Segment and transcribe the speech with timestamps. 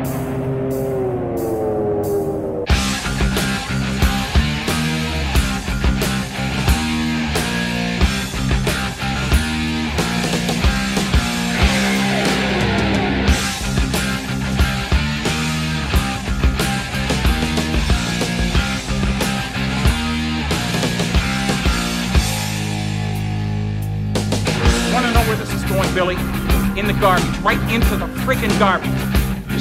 [0.00, 0.12] Want
[25.06, 26.16] to know where this is going, Billy?
[26.78, 28.99] In the garbage, right into the friggin' garbage.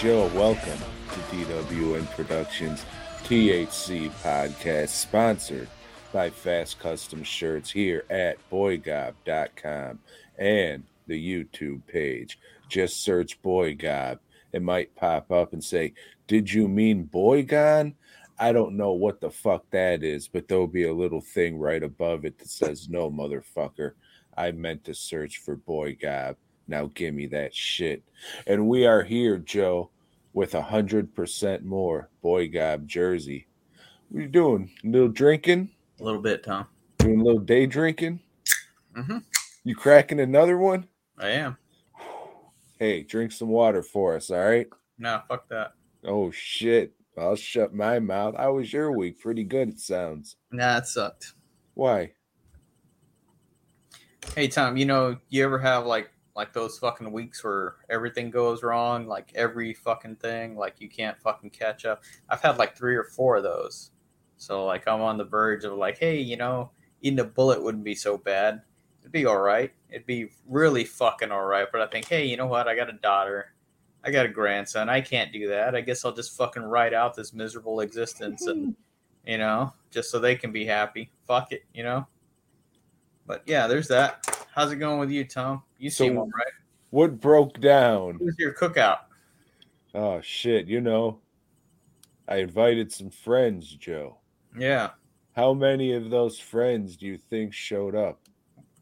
[0.00, 0.78] Joe, welcome
[1.10, 2.86] to DWN Productions
[3.30, 5.68] THC podcast, sponsored
[6.12, 10.00] by Fast Custom Shirts here at boygob.com
[10.36, 12.40] and the YouTube page.
[12.68, 14.18] Just search Boygob.
[14.52, 15.92] It might pop up and say,
[16.26, 17.94] Did you mean Boygon?
[18.36, 21.84] I don't know what the fuck that is, but there'll be a little thing right
[21.84, 23.92] above it that says, No, motherfucker.
[24.36, 26.34] I meant to search for Boygob.
[26.66, 28.02] Now give me that shit.
[28.48, 29.90] And we are here, Joe,
[30.32, 33.46] with a hundred percent more Boy Gob jersey.
[34.08, 34.70] What are you doing?
[34.84, 35.70] A little drinking?
[36.00, 36.66] A little bit, Tom.
[36.98, 38.20] Doing a little day drinking?
[38.96, 39.18] Mm-hmm.
[39.64, 40.86] You cracking another one?
[41.18, 41.56] I am.
[42.78, 44.66] Hey, drink some water for us, all right?
[44.98, 45.74] Nah, fuck that.
[46.04, 46.92] Oh shit.
[47.18, 48.36] I'll shut my mouth.
[48.36, 49.20] How was your week?
[49.20, 50.36] Pretty good, it sounds.
[50.50, 51.34] Nah, it sucked.
[51.74, 52.12] Why?
[54.34, 54.76] Hey, Tom.
[54.76, 59.30] You know, you ever have like like those fucking weeks where everything goes wrong, like
[59.34, 62.02] every fucking thing, like you can't fucking catch up.
[62.30, 63.90] I've had like three or four of those.
[64.38, 66.70] So like I'm on the verge of like, hey, you know,
[67.02, 68.62] eating a bullet wouldn't be so bad.
[69.00, 69.70] It'd be all right.
[69.90, 71.68] It'd be really fucking all right.
[71.70, 72.68] But I think, hey, you know what?
[72.68, 73.52] I got a daughter.
[74.02, 74.88] I got a grandson.
[74.88, 75.74] I can't do that.
[75.74, 78.74] I guess I'll just fucking write out this miserable existence and,
[79.26, 81.10] you know, just so they can be happy.
[81.26, 82.06] Fuck it, you know?
[83.26, 84.39] But yeah, there's that.
[84.54, 85.62] How's it going with you, Tom?
[85.78, 86.52] You So- seem all right.
[86.90, 88.16] What broke down?
[88.18, 88.98] Who's your cookout?
[89.94, 91.20] Oh shit, you know.
[92.28, 94.18] I invited some friends, Joe.
[94.58, 94.90] Yeah,
[95.36, 98.20] How many of those friends do you think showed up?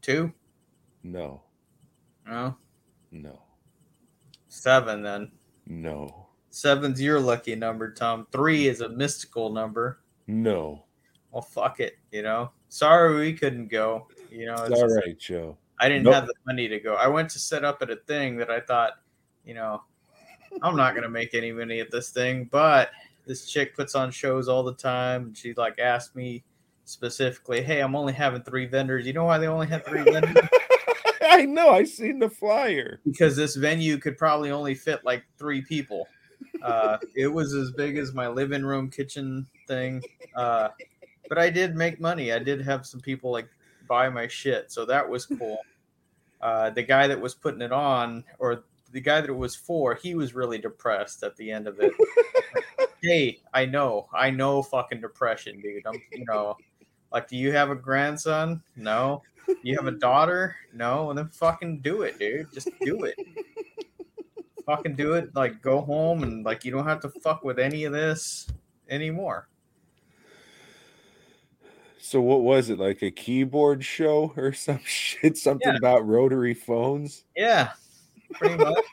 [0.01, 0.33] two?
[1.03, 1.43] No,
[2.25, 2.57] No,
[3.11, 3.41] no,
[4.47, 5.31] seven then.
[5.67, 8.25] no, Seven's your lucky number, Tom.
[8.31, 10.01] Three is a mystical number.
[10.27, 10.85] no.
[11.31, 12.49] Well, fuck it, you know.
[12.69, 14.07] Sorry we couldn't go.
[14.29, 15.57] You know, It's it's all Joe.
[15.79, 16.13] I didn't Nope.
[16.13, 16.95] have the money to go.
[16.95, 18.93] I went to set up at a thing that I thought,
[19.45, 19.81] you know,
[20.61, 22.91] I'm not gonna make any money at this thing, but
[23.25, 25.23] this chick puts on shows all the time.
[25.27, 26.43] And she like asked me
[26.85, 29.05] specifically, "Hey, I'm only having three vendors.
[29.05, 30.35] You know why they only have three vendors?
[31.21, 31.69] I know.
[31.69, 32.99] I seen the flyer.
[33.05, 36.07] because this venue could probably only fit like three people.
[36.61, 40.01] Uh, it was as big as my living room kitchen thing.
[40.35, 40.69] Uh,
[41.29, 42.33] but I did make money.
[42.33, 43.47] I did have some people like
[43.89, 45.59] buy my shit, so that was cool.
[46.39, 48.63] Uh, the guy that was putting it on, or
[48.93, 51.91] the guy that it was for, he was really depressed at the end of it.
[53.03, 55.85] hey, I know, I know, fucking depression, dude.
[55.85, 56.55] I'm, you know,
[57.11, 58.63] like, do you have a grandson?
[58.77, 59.23] No.
[59.63, 60.55] You have a daughter?
[60.73, 61.09] No.
[61.09, 62.53] And then fucking do it, dude.
[62.53, 63.15] Just do it.
[64.65, 65.35] fucking do it.
[65.35, 68.47] Like, go home and like you don't have to fuck with any of this
[68.89, 69.47] anymore.
[72.01, 75.37] So what was it like a keyboard show or some shit?
[75.37, 75.77] Something Yeah.
[75.77, 77.25] about rotary phones?
[77.35, 77.71] Yeah,
[78.33, 78.75] pretty much.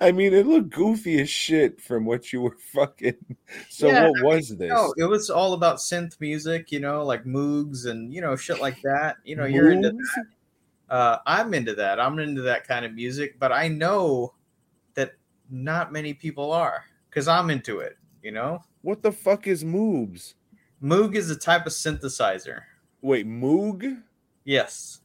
[0.00, 3.14] I mean, it looked goofy as shit from what you were fucking.
[3.68, 4.70] So Yeah, what was this?
[4.70, 8.60] No, it was all about synth music, you know, like Moogs and you know shit
[8.60, 9.16] like that.
[9.24, 10.18] You know, you're into Moves?
[10.90, 11.98] uh, I'm into that.
[12.00, 14.34] I'm into that kind of music, but I know
[14.94, 15.12] that
[15.50, 17.96] not many people are because I'm into it.
[18.22, 20.34] You know, What the fuck is moves?
[20.82, 22.62] Moog is a type of synthesizer.
[23.02, 24.02] Wait, Moog?
[24.44, 25.00] Yes.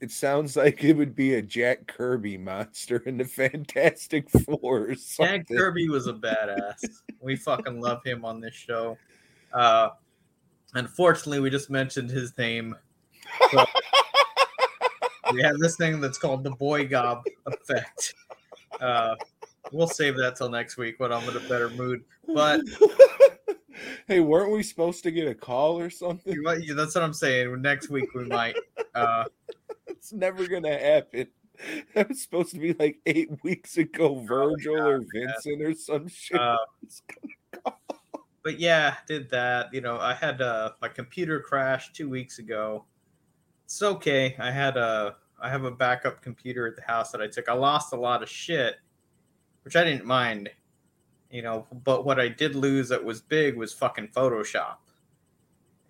[0.00, 4.94] It sounds like it would be a Jack Kirby monster in the Fantastic Four.
[5.16, 6.84] Jack Kirby was a badass.
[7.20, 8.98] we fucking love him on this show.
[9.52, 9.90] Uh,
[10.74, 12.74] unfortunately, we just mentioned his name.
[13.52, 13.64] So
[15.32, 18.14] we have this thing that's called the Boy Gob effect.
[18.80, 19.14] Uh,
[19.72, 22.04] we'll save that till next week when I'm in a better mood.
[22.34, 22.60] But
[24.08, 26.36] hey, weren't we supposed to get a call or something?
[26.42, 27.60] what- that's what I'm saying.
[27.62, 28.56] Next week we might.
[28.94, 29.24] Uh,
[29.86, 31.28] It's never gonna happen.
[31.94, 36.40] That was supposed to be like eight weeks ago, Virgil or Vincent or some shit.
[36.40, 36.56] uh,
[38.42, 39.72] but yeah, did that.
[39.72, 42.84] You know, I had uh, my computer crash two weeks ago.
[43.66, 44.34] It's okay.
[44.38, 47.48] I had a I have a backup computer at the house that I took.
[47.48, 48.76] I lost a lot of shit,
[49.62, 50.50] which I didn't mind.
[51.34, 54.76] You know, but what I did lose that was big was fucking Photoshop.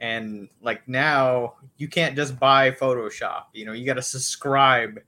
[0.00, 3.42] And like now, you can't just buy Photoshop.
[3.52, 5.00] You know, you got to subscribe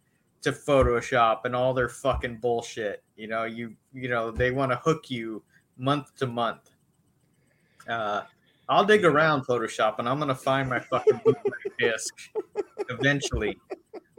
[0.42, 3.02] to Photoshop and all their fucking bullshit.
[3.16, 5.42] You know, you you know they want to hook you
[5.78, 6.70] month to month.
[7.88, 8.24] Uh,
[8.68, 11.18] I'll dig around Photoshop and I'm gonna find my fucking
[11.78, 12.14] disc
[12.90, 13.58] eventually.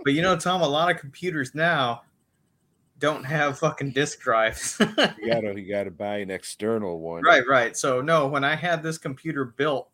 [0.04, 2.02] But you know, Tom, a lot of computers now
[3.00, 4.78] don't have fucking disk drives.
[4.80, 4.86] you
[5.32, 7.24] gotta you gotta buy an external one.
[7.24, 7.76] right, right.
[7.78, 9.90] So no, when I had this computer built,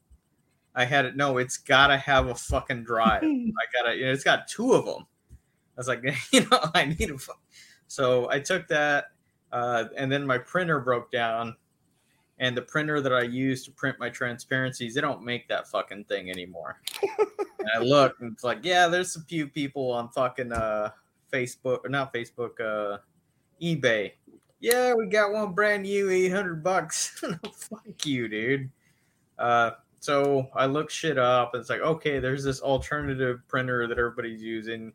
[0.75, 1.15] I had it.
[1.15, 3.23] No, it's gotta have a fucking drive.
[3.23, 3.95] I gotta.
[3.95, 5.05] You know, it's got two of them.
[5.31, 7.17] I was like, you know, I need a.
[7.17, 7.33] fu-
[7.87, 9.05] So I took that,
[9.51, 11.55] uh, and then my printer broke down,
[12.39, 16.05] and the printer that I use to print my transparencies, they don't make that fucking
[16.05, 16.79] thing anymore.
[17.59, 20.91] and I look, and it's like, yeah, there's a few people on fucking uh,
[21.33, 22.99] Facebook or not Facebook, uh,
[23.61, 24.11] eBay.
[24.59, 27.21] Yeah, we got one brand new, eight hundred bucks.
[27.53, 28.69] Fuck you, dude.
[29.37, 31.53] Uh, so I look shit up.
[31.53, 34.93] And it's like, okay, there's this alternative printer that everybody's using.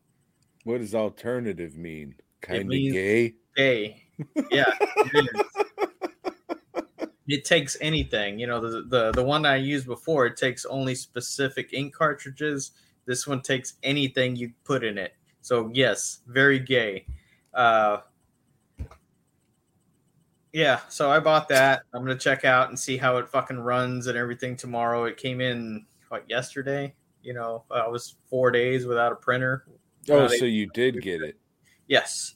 [0.63, 2.15] What does alternative mean?
[2.41, 3.35] Kind of gay.
[3.55, 4.03] Gay.
[4.51, 4.71] Yeah,
[5.13, 5.45] it.
[7.31, 8.39] It takes anything.
[8.39, 12.71] You know, the, the the one I used before, it takes only specific ink cartridges.
[13.05, 15.13] This one takes anything you put in it.
[15.41, 17.05] So yes, very gay.
[17.53, 17.99] Uh,
[20.51, 21.83] yeah, so I bought that.
[21.93, 25.05] I'm gonna check out and see how it fucking runs and everything tomorrow.
[25.05, 26.93] It came in what yesterday.
[27.21, 29.65] You know, I was four days without a printer.
[30.09, 31.37] Oh, Uh, so you did get it.
[31.87, 32.35] Yes.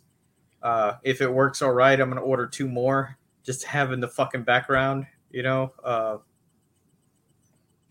[0.61, 4.43] Uh, if it works all right, I'm gonna order two more just having the fucking
[4.43, 5.05] background.
[5.31, 5.73] You know.
[5.83, 6.17] Uh,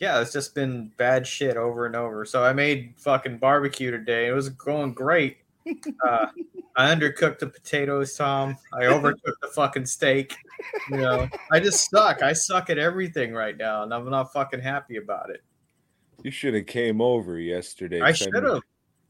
[0.03, 2.25] yeah, it's just been bad shit over and over.
[2.25, 4.27] So I made fucking barbecue today.
[4.27, 5.39] It was going great.
[6.05, 6.27] Uh,
[6.75, 8.57] I undercooked the potatoes, Tom.
[8.73, 10.35] I overcooked the fucking steak.
[10.91, 12.21] You know, I just suck.
[12.23, 15.43] I suck at everything right now, and I'm not fucking happy about it.
[16.25, 18.01] You should have came over yesterday.
[18.01, 18.63] I 'cause should have.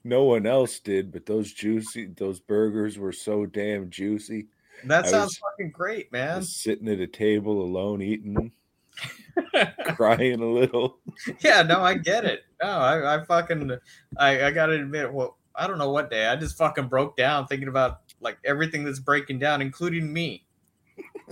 [0.04, 4.48] No one else did, but those juicy, those burgers were so damn juicy.
[4.84, 6.42] That I sounds was- fucking great, man.
[6.42, 8.52] sitting at a table alone eating them,
[9.96, 10.98] crying a little.
[11.40, 12.44] yeah, no, I get it.
[12.62, 13.72] No, I, I fucking,
[14.18, 16.26] I, I gotta admit, well, I don't know what day.
[16.26, 20.46] I just fucking broke down thinking about like everything that's breaking down, including me.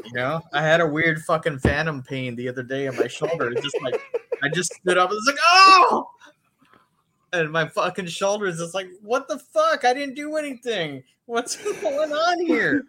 [0.05, 3.51] You know, I had a weird fucking phantom pain the other day in my shoulder.
[3.51, 4.01] It's just like
[4.43, 6.09] I just stood up and was like, oh,
[7.33, 9.85] and my fucking shoulder is just like, what the fuck?
[9.85, 11.03] I didn't do anything.
[11.27, 12.85] What's going on here?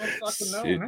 [0.00, 0.32] I know.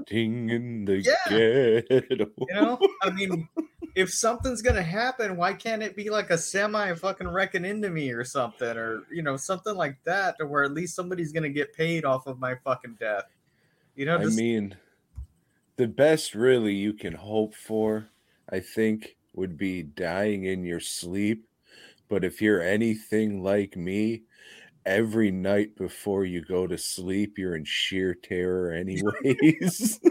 [0.08, 1.80] Sitting in the Yeah.
[1.90, 2.30] ghetto.
[2.48, 3.48] You know, I mean,
[3.94, 8.10] if something's gonna happen, why can't it be like a semi fucking wrecking into me
[8.10, 11.74] or something, or you know, something like that, to where at least somebody's gonna get
[11.74, 13.24] paid off of my fucking death.
[13.94, 14.76] You know, I mean,
[15.76, 18.08] the best really you can hope for,
[18.48, 21.46] I think, would be dying in your sleep.
[22.08, 24.22] But if you're anything like me,
[24.84, 30.00] every night before you go to sleep, you're in sheer terror, anyways.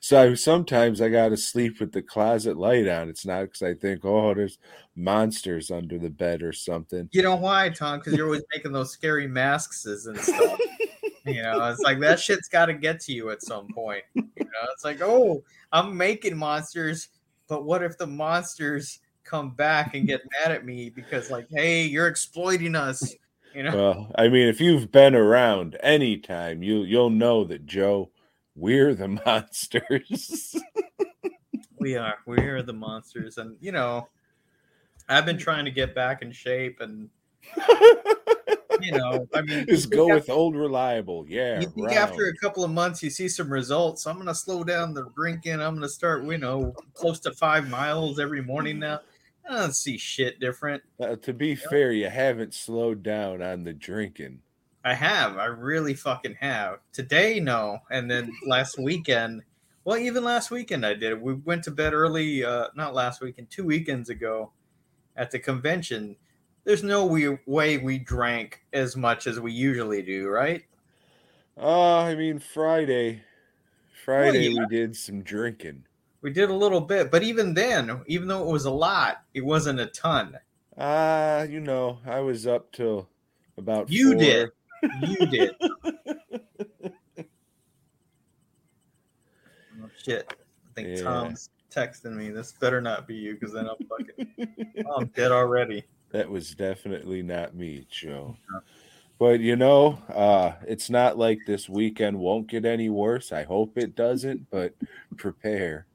[0.00, 3.08] so I, sometimes I got to sleep with the closet light on.
[3.08, 4.58] It's not because I think, oh, there's
[4.96, 7.08] monsters under the bed or something.
[7.12, 7.98] you know why, Tom?
[7.98, 10.58] Because you're always making those scary masks and stuff.
[11.26, 14.04] you know, it's like that shit's got to get to you at some point.
[14.14, 15.42] You know, it's like, oh,
[15.72, 17.08] I'm making monsters,
[17.48, 21.84] but what if the monsters come back and get mad at me because, like, hey,
[21.84, 23.14] you're exploiting us?
[23.54, 28.10] You know, Well, I mean, if you've been around anytime, you you'll know that Joe,
[28.54, 30.56] we're the monsters.
[31.78, 34.08] we are, we are the monsters, and you know,
[35.08, 37.08] I've been trying to get back in shape, and
[38.80, 41.24] you know, I mean, Just go think with old reliable.
[41.28, 41.60] Yeah.
[41.60, 44.06] You think after a couple of months you see some results?
[44.06, 45.60] I'm gonna slow down the drinking.
[45.60, 49.00] I'm gonna start, you know, close to five miles every morning now.
[49.48, 50.82] I don't see shit different.
[51.00, 54.40] Uh, to be fair, you haven't slowed down on the drinking.
[54.84, 55.38] I have.
[55.38, 56.80] I really fucking have.
[56.92, 57.78] Today, no.
[57.90, 59.42] And then last weekend,
[59.84, 61.20] well, even last weekend I did.
[61.20, 64.52] We went to bed early, uh, not last weekend, two weekends ago
[65.16, 66.16] at the convention.
[66.64, 70.62] There's no we, way we drank as much as we usually do, right?
[71.56, 73.22] Uh, I mean, Friday.
[74.04, 74.60] Friday yeah.
[74.60, 75.84] we did some drinking.
[76.20, 79.44] We did a little bit, but even then, even though it was a lot, it
[79.44, 80.36] wasn't a ton.
[80.76, 83.08] Uh, you know, I was up till
[83.56, 84.20] about You four.
[84.20, 84.50] did.
[85.02, 85.54] You did.
[89.80, 90.32] oh, shit.
[90.32, 91.02] I think Yeah.
[91.02, 92.30] Tom's texting me.
[92.30, 95.84] This better not be you because then I'm fucking oh, I'm dead already.
[96.10, 98.36] That was definitely not me, Joe.
[99.18, 103.32] But you know, uh, it's not like this weekend won't get any worse.
[103.32, 104.74] I hope it doesn't, but
[105.16, 105.86] prepare.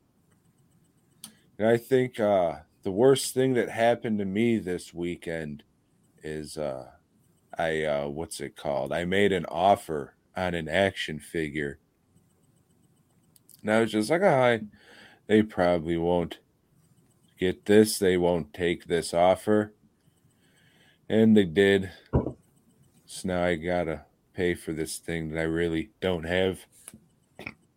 [1.63, 5.63] And I think uh, the worst thing that happened to me this weekend
[6.21, 6.89] is uh,
[7.57, 8.91] I uh, what's it called?
[8.91, 11.79] I made an offer on an action figure.
[13.61, 14.59] And I was just like, oh,
[15.27, 16.39] they probably won't
[17.39, 17.97] get this.
[17.97, 19.73] They won't take this offer.
[21.07, 21.91] And they did.
[23.05, 24.03] So now I gotta
[24.33, 26.65] pay for this thing that I really don't have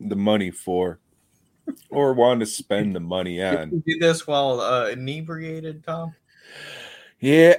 [0.00, 0.99] the money for
[1.91, 3.71] or want to spend the money on.
[3.71, 6.15] You did this while uh, inebriated, Tom.
[7.21, 7.57] Yeah.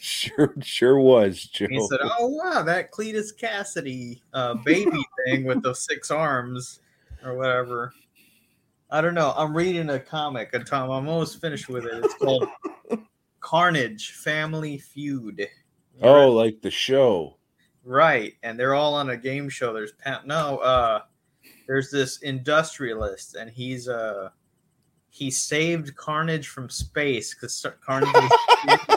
[0.00, 1.66] Sure sure was, Joe.
[1.68, 6.80] He said, "Oh wow, that Cletus Cassidy uh, baby thing with the six arms
[7.24, 7.92] or whatever."
[8.90, 9.32] I don't know.
[9.36, 12.04] I'm reading a comic, and Tom, I'm almost finished with it.
[12.04, 12.46] It's called
[13.40, 15.48] Carnage Family Feud.
[16.02, 17.38] oh, like the show.
[17.84, 19.72] Right, and they're all on a game show.
[19.72, 20.26] There's Pat.
[20.26, 21.02] No, uh,
[21.66, 24.30] there's this industrialist, and he's uh,
[25.10, 28.88] he saved Carnage from space because Carnage was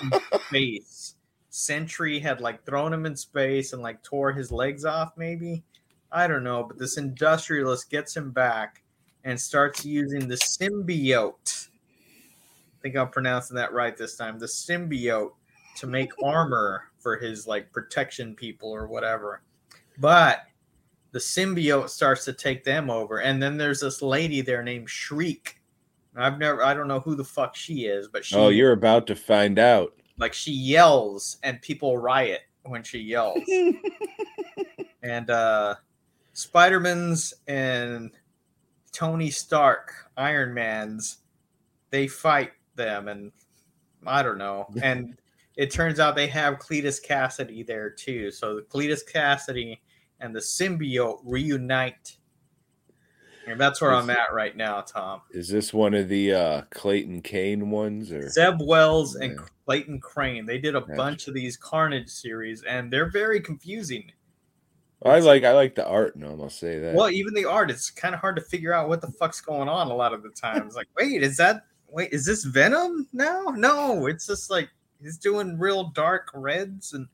[0.02, 1.14] in space.
[1.50, 5.12] Sentry had like thrown him in space and like tore his legs off.
[5.16, 5.62] Maybe
[6.10, 8.82] I don't know, but this industrialist gets him back
[9.24, 11.68] and starts using the symbiote.
[11.68, 14.38] I think I'm pronouncing that right this time.
[14.38, 15.32] The symbiote
[15.76, 19.42] to make armor for his like protection people or whatever.
[19.98, 20.46] But
[21.12, 25.60] the symbiote starts to take them over, and then there's this lady there named Shriek.
[26.16, 29.06] I've never, I don't know who the fuck she is, but she, Oh, you're about
[29.06, 29.94] to find out.
[30.18, 33.38] like, she yells, and people riot when she yells.
[35.02, 35.74] and uh,
[36.32, 38.10] Spider-Man's and
[38.92, 41.18] Tony Stark, Iron Man's,
[41.90, 43.32] they fight them, and
[44.06, 45.18] I don't know, and
[45.56, 48.30] it turns out they have Cletus Cassidy there too.
[48.30, 49.80] So the Cletus Cassidy
[50.22, 52.16] and the symbiote reunite.
[53.46, 55.22] And that's where I'm at right now, Tom.
[55.32, 60.46] Is this one of the uh Clayton Kane ones or Zeb Wells and Clayton Crain.
[60.46, 60.94] They did a Gotcha.
[60.94, 64.12] bunch of these Carnage series, and they're very confusing.
[65.04, 66.94] I like I like the art in them, I'll say that.
[66.94, 69.68] Well, even the art, it's kind of hard to figure out what the fuck's going
[69.68, 70.76] on a lot of the times.
[70.76, 73.46] like, wait, is that wait, is this Venom now?
[73.56, 74.68] No, it's just like
[75.02, 77.08] he's doing real dark reds and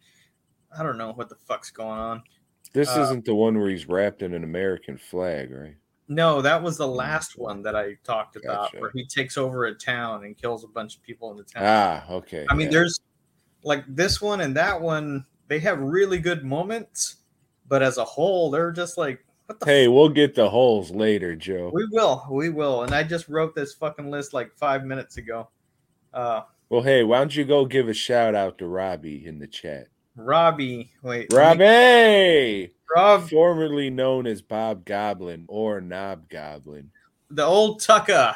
[0.78, 2.22] I don't know what the fuck's going on.
[2.72, 5.76] This uh, isn't the one where he's wrapped in an American flag, right?
[6.08, 8.80] No, that was the last one that I talked about Gotcha.
[8.80, 11.62] where he takes over a town and kills a bunch of people in the town.
[11.66, 12.46] Ah, okay.
[12.48, 12.98] I mean, there's
[13.62, 17.16] like this one and that one, they have really good moments,
[17.68, 21.37] but as a whole, they're just like, what the Hey, we'll get the holes later,
[21.37, 21.70] Joe.
[21.75, 22.84] We will, we will.
[22.84, 25.50] And I just wrote this fucking list like five minutes ago.
[26.14, 29.46] Uh Well, hey, why don't you go give a shout out to Robbie in the
[29.46, 29.88] chat?
[30.18, 36.90] Robbie, wait, Robbie, Rob, formerly known as Bob Goblin or Knob Goblin.
[37.30, 38.34] the old Tucker,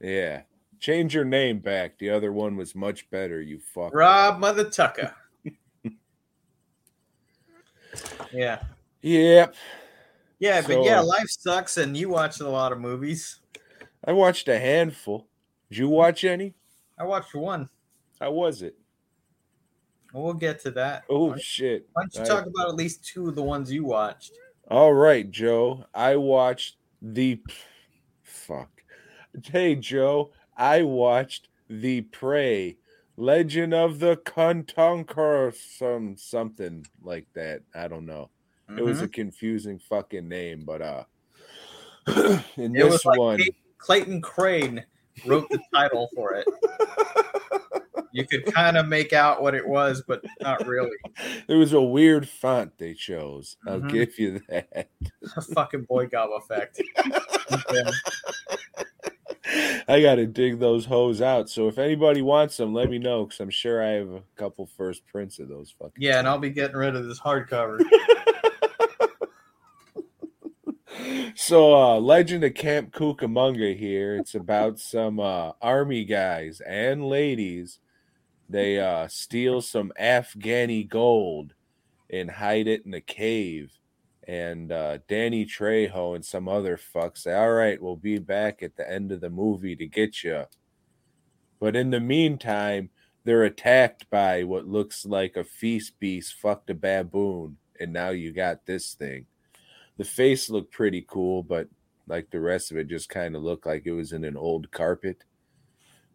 [0.00, 0.42] Yeah,
[0.78, 1.98] change your name back.
[1.98, 3.42] The other one was much better.
[3.42, 3.92] You fuck.
[3.94, 5.12] Rob Mother Tucker.
[8.32, 8.62] yeah,
[9.02, 9.54] Yep.
[10.38, 13.40] yeah, but yeah, uh, life sucks, and you watch a lot of movies.
[14.04, 15.26] I watched a handful.
[15.68, 16.54] Did you watch any?
[16.98, 17.68] I watched one.
[18.20, 18.76] How was it?
[20.16, 21.04] We'll get to that.
[21.10, 21.88] Oh why, shit!
[21.92, 24.32] why don't you I- talk about at least two of the ones you watched?
[24.68, 25.84] All right, Joe.
[25.94, 27.40] I watched the
[28.22, 28.70] fuck.
[29.44, 30.32] Hey, Joe.
[30.56, 32.78] I watched the Prey,
[33.18, 37.60] Legend of the Contunker, some something like that.
[37.74, 38.30] I don't know.
[38.76, 41.04] It was a confusing fucking name, but uh,
[42.56, 43.40] in It this like one,
[43.78, 44.84] Clayton Crain
[45.24, 46.48] wrote the title for it.
[48.16, 50.96] You could kind of make out what it was, but not really.
[51.48, 53.56] It was a weird font they chose.
[53.66, 53.90] I'll Mhm.
[53.92, 54.88] give you that.
[55.36, 56.80] A fucking boy gob effect.
[57.72, 57.90] Yeah.
[59.88, 61.48] I gotta dig those hoes out.
[61.48, 64.66] So if anybody wants them, let me know because I'm sure I have a couple
[64.66, 66.02] first prints of those fucking.
[66.02, 67.80] Yeah, and I'll be getting rid of this hardcover.
[71.34, 74.16] So, uh, Legend of Camp Cucamonga here.
[74.16, 77.78] It's about some uh, army guys and ladies.
[78.48, 81.54] They uh, steal some Afghani gold
[82.10, 83.72] and hide it in a cave.
[84.28, 88.76] And uh, Danny Trejo and some other fucks say, All right, we'll be back at
[88.76, 90.44] the end of the movie to get you.
[91.60, 92.90] But in the meantime,
[93.24, 97.56] they're attacked by what looks like a feast beast fucked a baboon.
[97.80, 99.26] And now you got this thing
[99.96, 101.68] the face looked pretty cool, but
[102.06, 104.70] like the rest of it just kind of looked like it was in an old
[104.70, 105.24] carpet.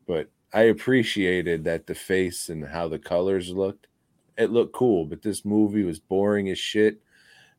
[0.08, 3.88] But I appreciated that the face and how the colors looked.
[4.38, 7.02] It looked cool, but this movie was boring as shit.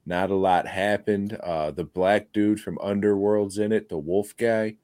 [0.05, 1.35] Not a lot happened.
[1.43, 4.77] Uh, the black dude from Underworld's in it, the wolf guy.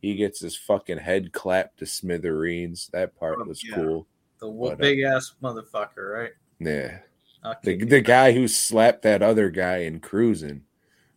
[0.00, 2.88] He gets his fucking head clapped to smithereens.
[2.92, 3.74] That part Oh, was yeah.
[3.74, 4.06] cool.
[4.38, 6.30] The What a- big ass motherfucker, right?
[6.60, 6.98] Yeah.
[7.44, 7.76] Okay.
[7.78, 10.62] The, the guy who slapped that other guy in cruising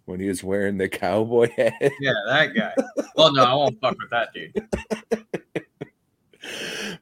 [0.06, 1.74] when he was wearing the cowboy hat.
[2.02, 2.74] Yeah, that guy.
[3.16, 4.68] Well, no, I won't fuck with that dude.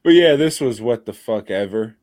[0.02, 1.96] but yeah, this was what the fuck ever.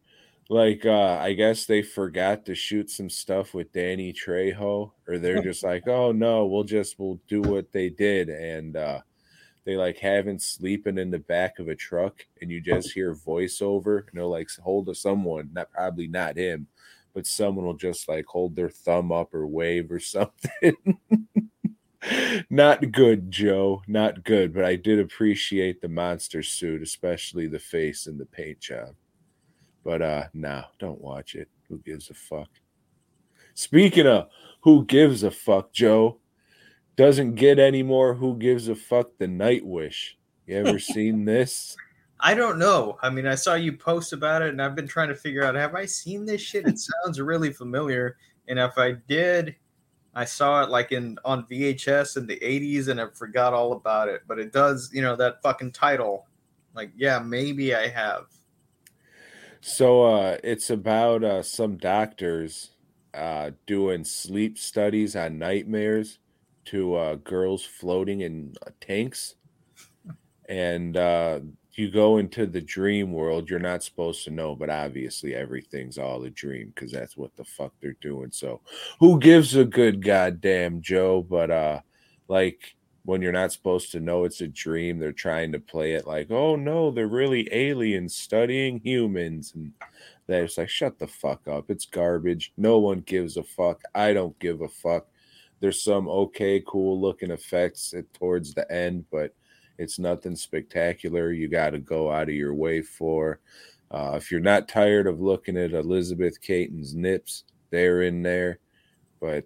[0.49, 5.43] Like, uh, I guess they forgot to shoot some stuff with Danny Trejo, or they're
[5.43, 9.01] just like, oh no, we'll just we'll do what they did, and uh,
[9.63, 14.05] they like having sleeping in the back of a truck, and you just hear voiceover,
[14.07, 16.65] you they'll like hold of someone, not probably not him,
[17.13, 20.75] but someone will just like hold their thumb up or wave or something.
[22.49, 23.81] Not good, Joe.
[23.87, 24.53] Not good.
[24.53, 28.95] But I did appreciate the monster suit, especially the face and the paint job.
[29.83, 31.49] But uh no, don't watch it.
[31.67, 32.49] Who gives a fuck?
[33.53, 34.29] Speaking of
[34.61, 36.19] who gives a fuck, Joe
[36.95, 40.11] doesn't get any more who gives a fuck the Nightwish.
[40.47, 41.75] You ever seen this?
[42.21, 42.97] I don't know.
[43.01, 45.55] I mean, I saw you post about it, and I've been trying to figure out
[45.55, 46.67] have I seen this shit?
[46.67, 49.55] It sounds really familiar, and if I did,
[50.15, 54.09] I saw it like in on VHS in the '80s, and I forgot all about
[54.09, 54.21] it.
[54.27, 56.25] But it does, you know, that fucking title.
[56.73, 58.25] Like, yeah, maybe I have.
[59.61, 62.71] So uh it's about uh some doctors
[63.13, 66.19] uh doing sleep studies on nightmares
[66.65, 69.35] to uh girls floating in uh, tanks.
[70.47, 71.41] And uh
[71.77, 76.23] you go into the dream world, you're not supposed to know, but obviously everything's all
[76.23, 78.31] a dream because that's what the fuck they're doing.
[78.31, 78.61] So
[78.99, 81.21] who gives a good goddamn Joe?
[81.21, 81.81] But uh
[82.27, 86.05] like when you're not supposed to know it's a dream, they're trying to play it
[86.05, 89.53] like, oh no, they're really aliens studying humans.
[89.55, 89.73] And
[90.27, 91.71] they're just like, shut the fuck up.
[91.71, 92.53] It's garbage.
[92.57, 93.81] No one gives a fuck.
[93.95, 95.07] I don't give a fuck.
[95.59, 99.33] There's some okay, cool looking effects towards the end, but
[99.79, 101.31] it's nothing spectacular.
[101.31, 103.39] You got to go out of your way for.
[103.89, 108.59] Uh, if you're not tired of looking at Elizabeth Kaitan's nips, they're in there,
[109.21, 109.45] but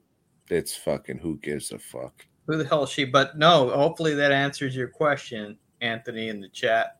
[0.49, 2.25] it's fucking who gives a fuck.
[2.47, 3.05] Who the hell is she?
[3.05, 6.97] But no, hopefully that answers your question, Anthony, in the chat.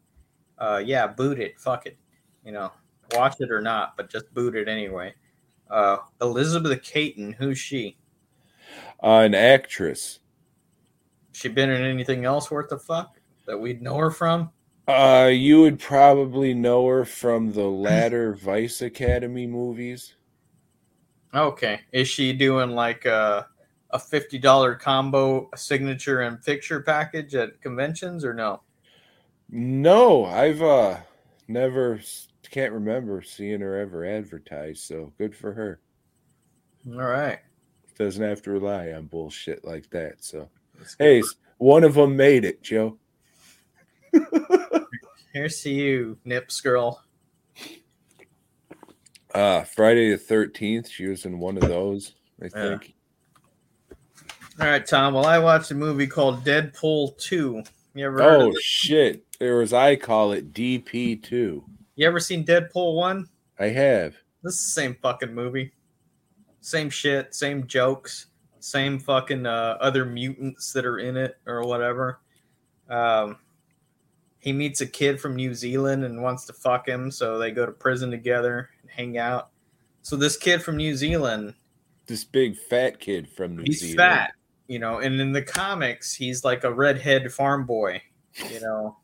[0.59, 1.59] Uh, yeah, boot it.
[1.59, 1.97] Fuck it.
[2.45, 2.71] You know,
[3.13, 5.13] watch it or not, but just boot it anyway.
[5.71, 7.97] Uh, Elizabeth Kaitan, who's she?
[9.03, 10.19] Uh, an actress.
[11.31, 14.51] She been in anything else worth a fuck that we'd know her from?
[14.87, 20.15] Uh, you would probably know her from the latter Vice Academy movies.
[21.33, 21.79] Okay.
[21.91, 23.47] Is she doing like a,
[23.91, 28.61] a $50 combo signature and picture package at conventions or no?
[29.49, 30.97] No, I've uh
[31.47, 31.99] never
[32.53, 34.81] can't remember seeing her ever advertised.
[34.81, 35.79] So good for her.
[36.87, 37.39] All right.
[37.97, 40.23] Doesn't have to rely on bullshit like that.
[40.23, 40.49] So
[40.99, 41.23] hey,
[41.57, 42.97] one of them made it, Joe.
[45.33, 47.01] Here's to you, Nips girl.
[49.33, 50.89] Uh Friday the thirteenth.
[50.89, 52.13] She was in one of those.
[52.41, 52.49] I Yeah.
[52.77, 52.93] think.
[54.59, 55.15] All right, Tom.
[55.15, 57.63] Well, I watched a movie called Deadpool 2.
[57.95, 59.23] You ever heard of Oh shit!
[59.39, 61.63] There was I call it DP two.
[61.95, 63.27] You ever seen Deadpool 1?
[63.59, 64.15] I have.
[64.43, 65.73] This is the same fucking movie.
[66.61, 68.27] Same shit, same jokes,
[68.59, 72.19] same fucking uh, other mutants that are in it or whatever.
[72.89, 73.37] Um,
[74.43, 77.65] he meets a kid from New Zealand and wants to fuck him, so they go
[77.65, 79.49] to prison together and hang out.
[80.01, 81.53] So this kid from New Zealand,
[82.07, 83.89] This big fat kid from New he's Zealand.
[83.89, 84.31] He's fat,
[84.67, 88.01] you know, and in the comics, he's like a redhead farm boy,
[88.51, 88.97] you know.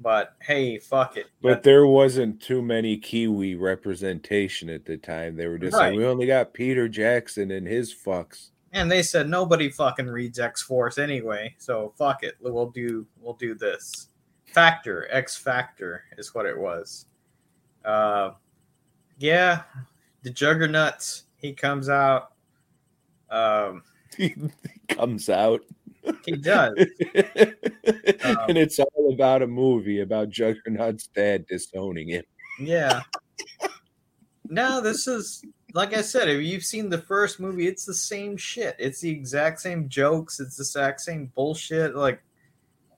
[0.00, 1.26] But hey, fuck it.
[1.40, 5.36] But there wasn't too many Kiwi representation at the time.
[5.36, 5.90] They were just Right.
[5.90, 8.48] like, we only got Peter Jackson and his fucks.
[8.72, 12.34] and they said nobody fucking reads X Force anyway, so fuck it.
[12.40, 14.08] We'll do we'll do this.
[14.52, 17.06] Factor X Factor is what it was.
[17.84, 18.32] Uh,
[19.18, 19.62] yeah,
[20.22, 21.24] the Juggernauts.
[21.36, 22.32] He comes out.
[23.30, 23.82] Um,
[24.16, 24.34] he
[24.88, 25.60] comes out.
[26.24, 26.74] he does.
[27.14, 32.24] and it's all about a movie about Juggernaut's dad disowning him.
[32.60, 33.02] Yeah.
[34.48, 36.28] No, this is like I said.
[36.28, 38.76] If you've seen the first movie, it's the same shit.
[38.78, 40.40] It's the exact same jokes.
[40.40, 41.94] It's the exact same bullshit.
[41.96, 42.22] Like,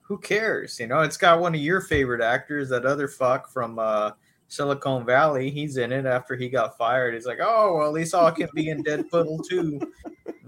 [0.07, 0.79] who cares?
[0.79, 4.11] You know, it's got one of your favorite actors, that other fuck from uh,
[4.47, 5.49] Silicon Valley.
[5.49, 7.13] He's in it after he got fired.
[7.15, 9.79] He's like, oh well, at least I can be in Deadpool too.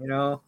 [0.00, 0.42] You know.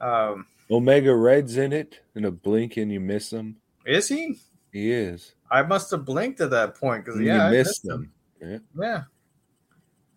[0.00, 2.00] Um, Omega Red's in it.
[2.14, 3.56] In a blink and you miss him.
[3.84, 4.38] is he?
[4.72, 5.34] He is.
[5.50, 8.12] I must have blinked at that point because And yeah, I you missed missed him.
[8.40, 9.02] him Yeah.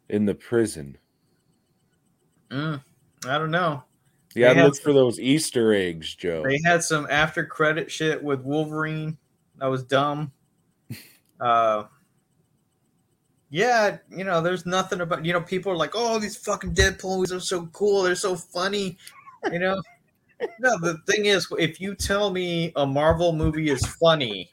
[0.10, 0.98] in the prison.
[2.50, 2.82] Mm,
[3.28, 3.84] I don't know.
[4.36, 6.44] You gotta They had look for those Easter eggs, Joe.
[6.48, 9.18] They had some after credit shit with Wolverine.
[9.58, 10.32] That was dumb.
[11.42, 11.86] Uh,
[13.50, 17.16] yeah, you know, there's nothing about you know people are like, oh, these fucking Deadpool
[17.16, 18.98] movies are so cool, they're so funny,
[19.52, 19.82] you know.
[20.60, 24.52] no, the thing is, if you tell me a Marvel movie is funny,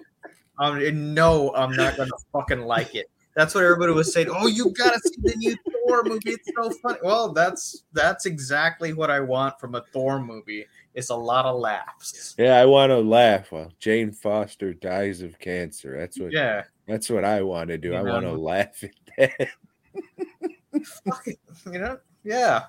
[0.59, 3.11] I'm no, I'm not gonna fucking like it.
[3.37, 4.29] That's what everybody was saying.
[4.31, 5.55] Oh, you gotta see the new
[5.87, 6.31] Thor movie.
[6.31, 6.99] It's so funny.
[7.03, 10.65] Well, that's that's exactly what I want from a Thor movie.
[10.95, 12.35] It's a lot of laughs.
[12.39, 15.99] Yeah, I want to laugh while Jane Foster dies of cancer.
[15.99, 16.33] That's what.
[16.33, 16.65] Yeah.
[16.89, 17.91] That's what I want to do.
[17.91, 19.49] You I want to laugh at that.
[21.05, 21.39] Fuck it,
[21.71, 22.63] you know, yeah.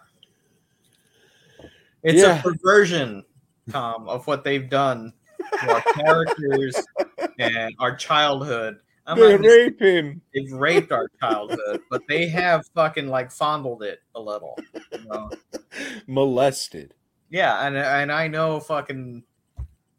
[2.03, 2.39] It's Yeah.
[2.39, 3.23] a perversion,
[3.69, 5.13] Tom, of what they've done
[5.61, 6.75] to our characters
[7.39, 8.79] and our childhood.
[9.07, 10.21] I'm They rape him.
[10.33, 14.59] they've raped our childhood, but they have fucking like fondled it a little.
[14.91, 15.29] You know?
[16.07, 16.93] Molested.
[17.29, 19.23] Yeah, and and I know fucking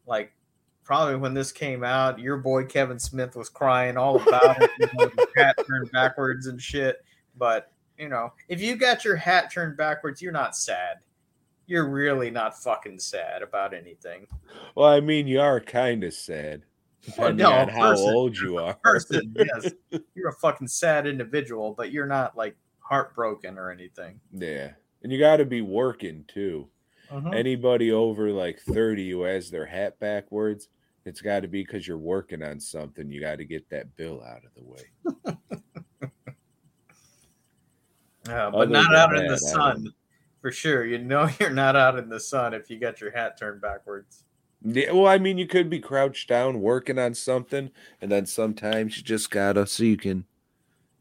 [0.07, 0.33] like
[0.85, 4.87] probably when this came out, your boy Kevin Smith was crying all about it, you
[4.95, 7.05] know, the hat turned backwards and shit.
[7.37, 10.99] But you know, if you got your hat turned backwards, you're not sad.
[11.67, 14.27] You're really not fucking sad about anything.
[14.75, 16.63] Well, I mean, you are kind of sad,
[17.03, 18.75] depending no, on how person- old you are.
[18.83, 19.73] Person, yes,
[20.15, 24.21] you're a fucking sad individual, but you're not like heartbroken or anything.
[24.33, 26.69] Yeah, and you got to be working too.
[27.11, 27.35] Mhm.
[27.35, 30.69] Anybody over like thirty who has their hat backwards,
[31.05, 33.11] it's got to be because you're working on something.
[33.11, 34.85] You got to get that bill out of the way.
[38.29, 39.91] Uh, but Other not out in the sun.
[40.43, 40.85] For sure.
[40.85, 44.25] You know you're not out in the sun if you got your hat turned backwards.
[44.63, 48.97] Yeah, well, I mean, you could be crouched down working on something, and then sometimes
[48.97, 50.25] you just gotta so you can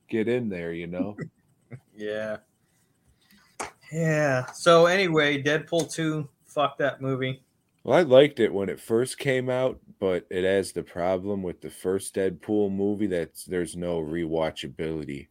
[0.09, 0.73] get in there.
[0.73, 1.17] You know.
[1.97, 2.37] Yeah.
[3.91, 4.45] Yeah.
[4.51, 7.41] So anyway, Deadpool 2, fuck that movie.
[7.83, 11.61] Well, I liked it when it first came out, but it has the problem with
[11.61, 15.27] the first Deadpool movie that there's no rewatchability.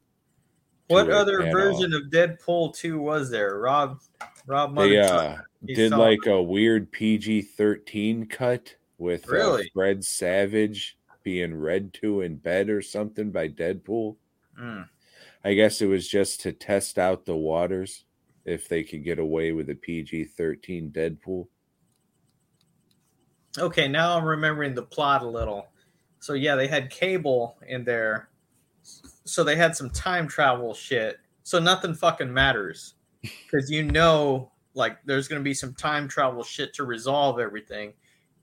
[0.88, 3.58] What other at version of Deadpool 2 was there?
[3.58, 4.00] Rob
[4.46, 4.85] Rob all.
[4.85, 9.70] They uh, did saw like a weird PG 13 cut with uh, Really?
[9.74, 14.16] Fred Savage being read to in bed or something by Deadpool.
[14.61, 14.88] Mm.
[15.44, 18.04] I guess it was just to test out the waters
[18.44, 21.48] if they could get away with a PG 13 Deadpool.
[23.59, 25.68] Okay, now I'm remembering the plot a little.
[26.20, 28.28] So yeah, they had cable in there.
[28.82, 31.18] So they had some time travel shit.
[31.42, 32.95] So nothing fucking matters.
[33.50, 37.94] Cuz you know like there's going to be some time travel shit to resolve everything.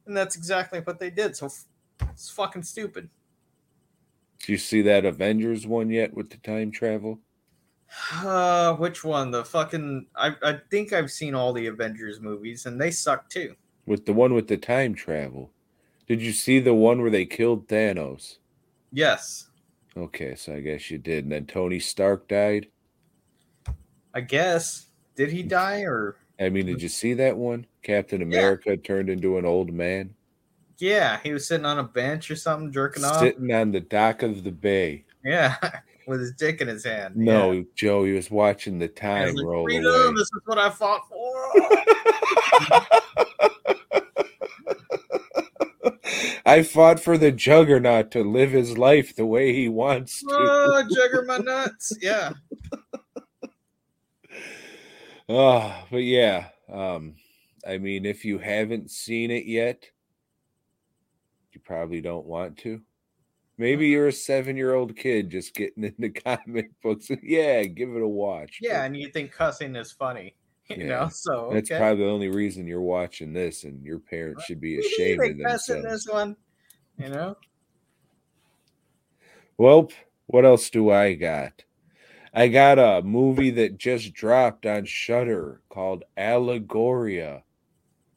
[0.05, 1.35] And that's exactly what they did.
[1.35, 1.65] So f-
[2.11, 3.09] it's fucking stupid.
[4.39, 7.19] Do you see that Avengers one yet with the time travel?
[8.11, 9.31] Uh, which one?
[9.31, 13.55] The fucking I I think I've seen all the Avengers movies and they suck too.
[13.85, 15.51] With the one with the time travel.
[16.07, 18.37] Did you see the one where they killed Thanos?
[18.91, 19.47] Yes.
[19.95, 21.25] Okay, so I guess you did.
[21.25, 22.67] And then Tony Stark died.
[24.13, 24.87] I guess.
[25.15, 27.65] Did he die or I mean, did you see that one?
[27.83, 30.13] Captain America turned into an old man,
[30.79, 33.19] Yeah, he was sitting on a bench or something jerking off.
[33.19, 35.05] sitting on the dock of the bay.
[35.23, 35.55] Yeah,
[36.07, 37.15] with his dick in his hand.
[37.15, 37.63] No, Yeah.
[37.75, 40.13] Joe, he was watching the time like, roll Freedom, away.
[40.13, 41.51] this is what I fought for.
[46.45, 50.27] I fought for the Juggernaut to live his life the way he wants to.
[50.31, 51.93] oh, jugger my nuts.
[52.01, 52.33] Yeah.
[55.29, 56.49] Oh, but yeah.
[56.69, 57.15] Um,
[57.67, 59.89] I mean, if you haven't seen it yet,
[61.51, 62.81] you probably don't want to.
[63.57, 67.09] Maybe you're a seven year old kid just getting into comic books.
[67.21, 68.59] yeah, give it a watch.
[68.61, 70.35] Yeah, but and you think cussing is funny,
[70.67, 71.09] you Yeah, know?
[71.09, 71.77] So That's okay.
[71.79, 75.83] probably the only reason you're watching this, and your parents should be ashamed of themselves.
[75.83, 76.35] this one,
[76.97, 77.37] you know?
[79.57, 79.91] Well,
[80.25, 81.63] what else do I got?
[82.33, 87.43] I got a movie that just dropped on Shudder called Allegoria.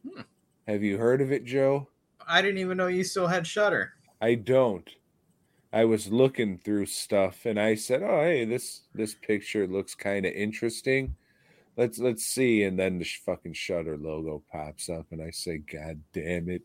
[0.02, 0.22] Hmm.
[0.66, 1.88] Have you heard of it, Joe?
[2.26, 3.92] I didn't even know you still had Shudder.
[4.20, 4.88] I don't.
[5.72, 10.24] I was looking through stuff and I said, "Oh, hey, this this picture looks kind
[10.24, 11.16] of interesting.
[11.76, 15.58] Let's let's see." And then the sh- fucking Shudder logo pops up and I say,
[15.58, 16.62] "God damn it."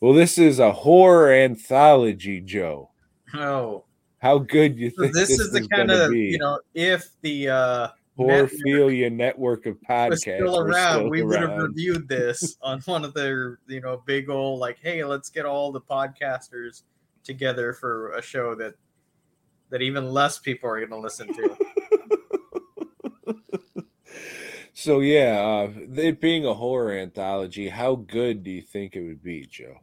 [0.00, 2.90] Well, this is a horror anthology, Joe.
[3.34, 3.84] Oh,
[4.18, 6.26] How good you so think this, is the kind of be?
[6.26, 11.40] you know if the uh Horrorphilia network of was podcasts still around, still we would
[11.40, 15.46] have reviewed this on one of their you know big old like, hey, let's get
[15.46, 16.82] all the podcasters
[17.22, 18.74] together for a show that
[19.70, 21.56] that even less people are going to listen to.
[24.74, 29.24] So yeah, uh, it being a horror anthology, how good do you think it would
[29.24, 29.80] be, Joe?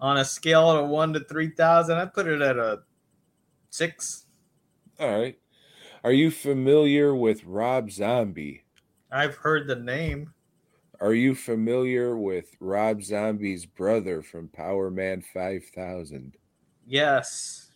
[0.00, 2.80] on a scale of one to three thousand, I put it at a
[3.70, 4.26] six.
[4.98, 5.38] All right.
[6.04, 8.64] Are you familiar with Rob Zombie?
[9.10, 10.34] I've heard the name.
[11.00, 16.36] Are you familiar with Rob Zombie's brother from Powerman 5000?
[16.86, 17.70] Yes.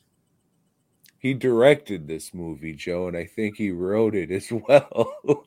[1.18, 5.46] He directed this movie, Joe, and I think he wrote it as well.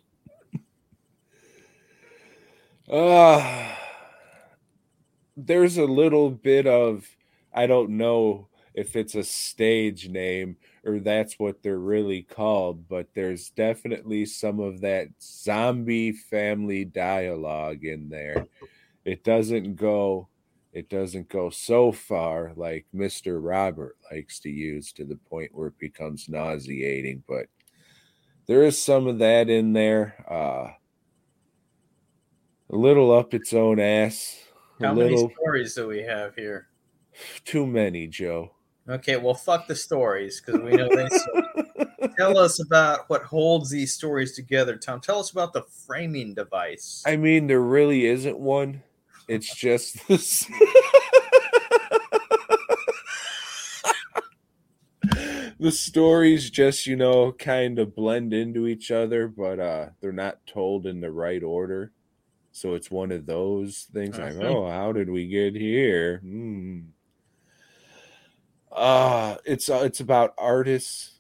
[2.90, 3.76] uh,
[5.36, 7.06] there's a little bit of,
[7.54, 13.08] I don't know if it's a stage name or that's what they're really called, but
[13.14, 18.48] there's definitely some of that zombie family dialogue in there.
[19.06, 20.30] It doesn't go
[20.74, 23.40] it doesn't go so far like Mr.
[23.42, 27.46] Robert likes to use to the point where it becomes nauseating, but
[28.46, 30.26] there is some of that in there.
[30.30, 30.74] Uh
[32.70, 34.38] a little up its own ass.
[34.82, 36.68] A How little many stories do we have here?
[37.46, 38.55] too many, Joe.
[38.88, 41.10] Okay, well, fuck the stories because we know they.
[42.18, 45.02] Tell us about what holds these stories together, Tom.
[45.02, 47.04] Tell us about the framing device.
[47.06, 48.84] I mean, there really isn't one.
[49.28, 50.46] It's just this.
[55.60, 60.46] the stories just, you know, kind of blend into each other, but uh they're not
[60.46, 61.92] told in the right order.
[62.52, 66.20] So it's one of those things like, oh, how did we get here?
[66.20, 66.82] Hmm.
[68.76, 71.20] Uh it's uh, it's about artists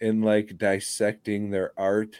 [0.00, 2.16] and like dissecting their art.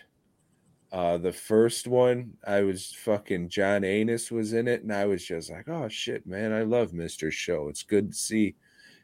[0.92, 5.24] Uh the first one, I was fucking John Ennis was in it, and I was
[5.24, 7.32] just like, oh shit, man, I love Mr.
[7.32, 7.68] Show.
[7.68, 8.56] It's good to see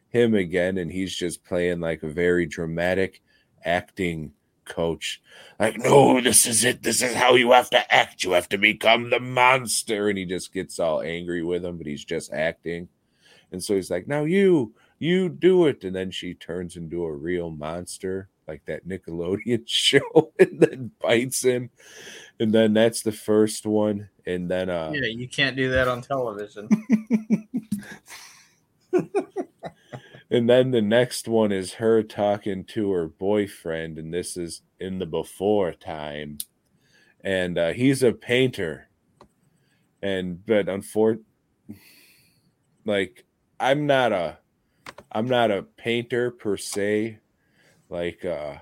[0.08, 3.22] him again, and he's just playing like a very dramatic
[3.64, 4.32] acting
[4.64, 5.20] coach.
[5.58, 6.82] Like, no, this is it.
[6.82, 8.24] This is how you have to act.
[8.24, 10.08] You have to become the monster.
[10.08, 12.88] And he just gets all angry with him, but he's just acting.
[13.52, 15.82] And so he's like, now you, you do it.
[15.82, 21.44] And then she turns into a real monster, like that Nickelodeon show, and then bites
[21.44, 21.70] him.
[22.38, 24.10] And then that's the first one.
[24.24, 26.68] And then, uh, yeah, you can't do that on television.
[30.30, 35.00] And then the next one is her talking to her boyfriend, and this is in
[35.00, 36.38] the before time.
[37.22, 38.88] And uh, he's a painter.
[40.00, 41.24] And but unfortunately,
[42.84, 43.24] like
[43.58, 44.38] I'm not a
[45.12, 47.18] I'm not a painter per se,
[47.88, 48.56] like uh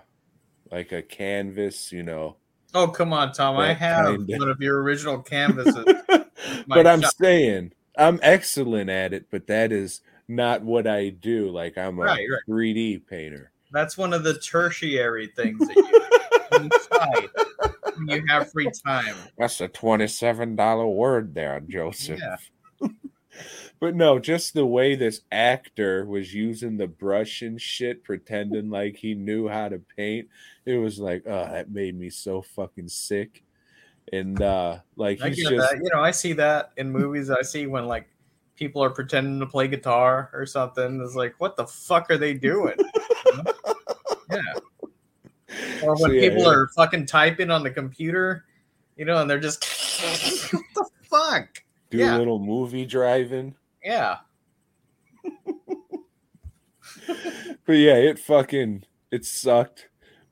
[0.70, 2.36] like a canvas, you know.
[2.74, 3.56] oh, come on, Tom.
[3.56, 5.84] I have kinda- one of your original canvases.
[6.68, 7.12] But I'm shop.
[7.20, 11.50] saying I'm excellent at it, but that is not what I do.
[11.50, 12.40] Like I'm a Right, right.
[12.48, 13.50] 3D painter.
[13.72, 16.70] That's one of the tertiary things that you,
[17.96, 19.14] when you have free time.
[19.36, 22.20] That's a twenty-seven dollar word there, Joseph.
[22.20, 22.88] Yeah.
[23.80, 28.96] but no, just the way this actor was using the brush and shit, pretending like
[28.96, 30.28] he knew how to paint.
[30.64, 33.44] It was like, oh, that made me so fucking sick.
[34.12, 35.78] And uh like I he's get just that.
[35.78, 37.30] You know, I see that in movies.
[37.30, 38.08] I see when like
[38.56, 41.00] people are pretending to play guitar or something.
[41.02, 42.74] It's like, what the fuck are they doing?
[44.30, 44.42] yeah.
[45.82, 46.50] Or when So, yeah, people yeah.
[46.50, 48.44] are fucking typing on the computer,
[48.96, 49.64] you know, and they're just
[50.52, 51.62] what the fuck?
[51.90, 52.16] do yeah.
[52.16, 53.54] a little movie driving.
[53.88, 54.18] Yeah.
[57.64, 59.88] But yeah, it fucking it sucked.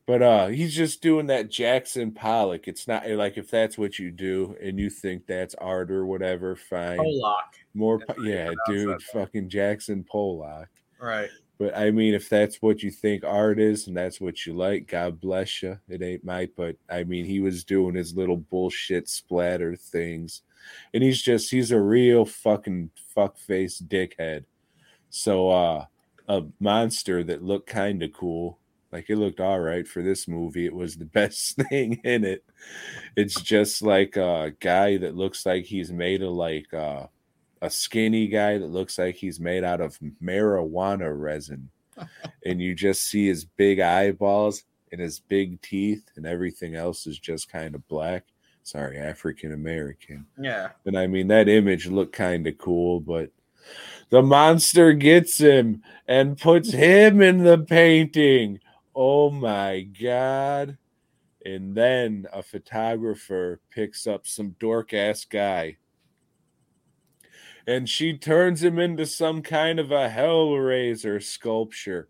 [0.07, 2.67] But uh he's just doing that Jackson Pollock.
[2.67, 6.57] It's not like if that's what you do and you think that's art or whatever,
[6.57, 6.97] fine.
[6.97, 7.45] Pollock.
[7.75, 10.71] More po- yeah, dude, fucking Jackson Pollock.
[10.99, 11.29] Right.
[11.59, 14.87] But I mean, if that's what you think art is and that's what you like,
[14.87, 15.79] God bless you.
[15.89, 20.43] It ain't my, but I mean, he was doing his little bullshit splatter things.
[20.93, 24.45] And he's just, he's a real fucking fuck face dickhead.
[25.11, 25.87] So, uh,
[26.29, 28.59] a monster that looked kind of cool.
[28.93, 30.67] Like it looked all right for this movie.
[30.67, 32.45] It was the best thing in it.
[33.17, 37.07] It's just like a guy that looks like he's made of like, uh,
[37.63, 41.71] a skinny guy that looks like he's made out of marijuana resin.
[42.45, 47.19] and you just see his big eyeballs and his big teeth, and everything else is
[47.19, 48.25] just kind of black.
[48.67, 50.27] Sorry, African American.
[50.37, 50.71] Yeah.
[50.87, 53.31] And I mean, that image looked kind of cool, but
[54.11, 58.59] the monster gets him and puts him in the painting.
[58.93, 60.79] Oh my God.
[61.45, 65.77] And then a photographer picks up some dork ass guy
[67.69, 72.09] and she turns him into some kind of a hellraiser sculpture.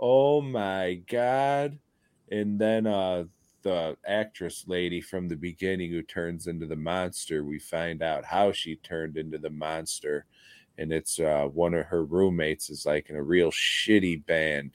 [0.00, 1.78] Oh my god.
[2.30, 3.24] And then uh
[3.62, 8.52] the actress lady from the beginning who turns into the monster, we find out how
[8.52, 10.26] she turned into the monster.
[10.76, 14.72] And it's uh one of her roommates is like in a real shitty band.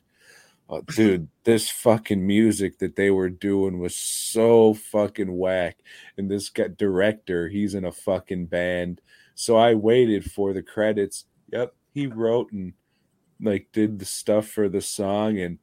[0.69, 5.77] Oh, dude, this fucking music that they were doing was so fucking whack.
[6.17, 9.01] And this guy, director, he's in a fucking band
[9.35, 11.25] so I waited for the credits.
[11.51, 12.73] Yep, he wrote and
[13.41, 15.59] like did the stuff for the song and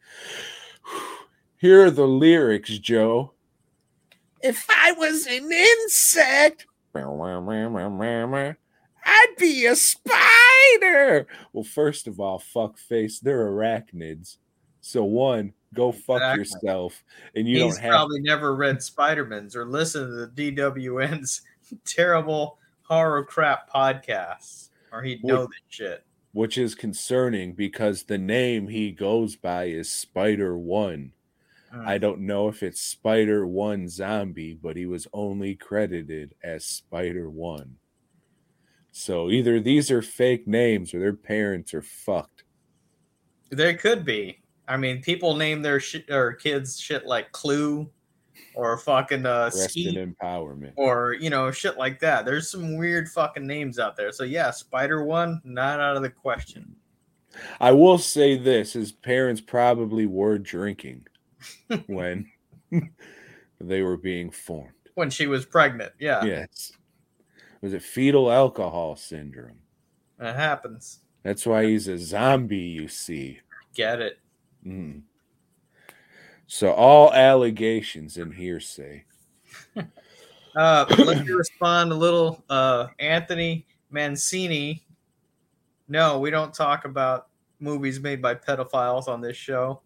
[1.61, 3.33] here are the lyrics, Joe.
[4.43, 6.67] If I was an insect,
[9.05, 11.27] I'd be a spider.
[11.53, 14.39] Well, first of all, fuck face, they're arachnids.
[14.81, 16.39] So one, go fuck Exactly.
[16.39, 21.43] yourself, and you He's don't have probably never read Spider-Man's or listened to the DWN's
[21.85, 26.05] terrible horror crap podcasts, or he'd know Would- this shit.
[26.33, 31.13] which is concerning because the name he goes by is Spider One.
[31.75, 31.87] Mm.
[31.87, 37.31] I don't know if it's Spider One Zombie, but he was only credited as Spider
[37.31, 37.77] One.
[38.93, 42.45] So either these are fake names or their parents are fucked.
[43.51, 44.41] There could be.
[44.67, 47.91] I mean, people name their shit or kids shit like Clue,
[48.55, 50.73] or fucking uh, empowerment.
[50.77, 52.25] or you know shit like that.
[52.25, 54.13] There's some weird fucking names out there.
[54.13, 56.75] So yeah, Spider One, not out of the question.
[57.61, 61.07] I will say this: his parents probably were drinking
[61.87, 62.31] when
[63.61, 64.73] they were being formed.
[64.95, 66.73] When she was pregnant, yeah, Yes.
[67.63, 69.59] Was it fetal alcohol syndrome?
[70.19, 71.01] it happens.
[71.23, 73.41] That's why he's a zombie, you see.
[73.75, 74.19] Get it?
[74.67, 75.03] Mm.
[76.47, 79.05] So all allegations and hearsay.
[80.57, 82.43] Uh, let me respond a little.
[82.51, 84.83] Uh, Anthony Mancini.
[85.89, 87.29] No, we don't talk about
[87.61, 89.81] movies made by pedophiles on this show.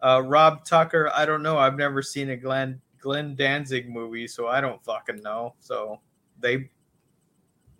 [0.00, 1.10] Uh, Rob Tucker.
[1.14, 1.58] I don't know.
[1.58, 5.54] I've never seen a Glenn Glenn Danzig movie, so I don't fucking know.
[5.60, 6.00] So
[6.40, 6.70] they,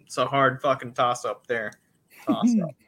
[0.01, 1.73] it's a hard fucking toss up there.
[2.27, 2.71] Toss up.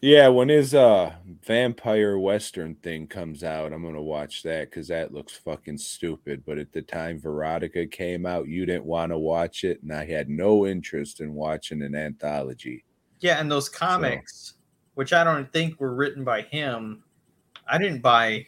[0.00, 1.14] Yeah, when his uh
[1.46, 6.42] vampire western thing comes out, I'm gonna watch that because that looks fucking stupid.
[6.44, 10.04] But at the time Verotika came out, you didn't want to watch it, and I
[10.04, 12.84] had no interest in watching an anthology.
[13.20, 14.54] Yeah, and those comics,
[14.94, 17.02] which I don't think were written by him,
[17.68, 18.46] I didn't buy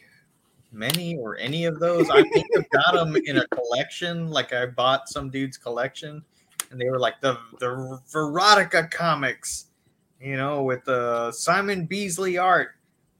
[0.71, 2.09] many or any of those.
[2.09, 4.29] I think I got them in a collection.
[4.29, 6.23] Like I bought some dude's collection,
[6.71, 9.67] and they were like the the Veronica comics,
[10.21, 12.69] you know, with the Simon Bisley art.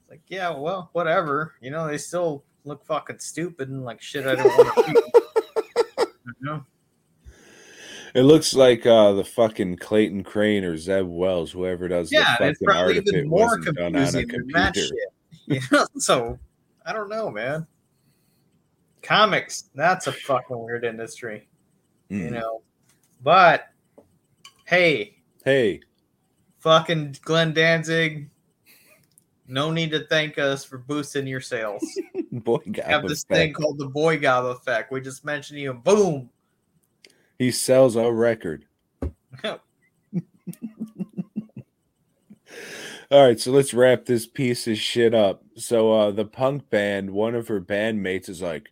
[0.01, 1.55] It's like, yeah, well, whatever.
[1.62, 4.27] You know, they still look fucking stupid and like shit.
[4.27, 5.03] I don't want to.
[6.41, 6.65] You know?
[8.13, 12.49] It looks like uh the fucking Clayton Crain or Zeb Wells, whoever does Yeah, the
[12.49, 14.91] it's fucking art probably even it more wasn't done on a confusing than that shit.
[15.53, 16.38] You know, so
[16.86, 17.65] I don't know, man.
[19.01, 21.47] Comics, that's a fucking weird industry,
[22.10, 22.31] you Mm.
[22.33, 22.62] know.
[23.23, 23.67] But
[24.65, 25.79] hey, Hey,
[26.60, 28.29] fucking Glenn Danzig,
[29.48, 31.85] no need to thank us for boosting your sales.
[32.33, 34.91] boy, We have this thing called the BOYGOB effect.
[34.91, 36.29] We just mentioned you, boom.
[37.39, 38.65] he sells a record.
[43.10, 45.43] All right, so let's wrap this piece of shit up.
[45.55, 48.69] So uh the punk band, one of her bandmates is like,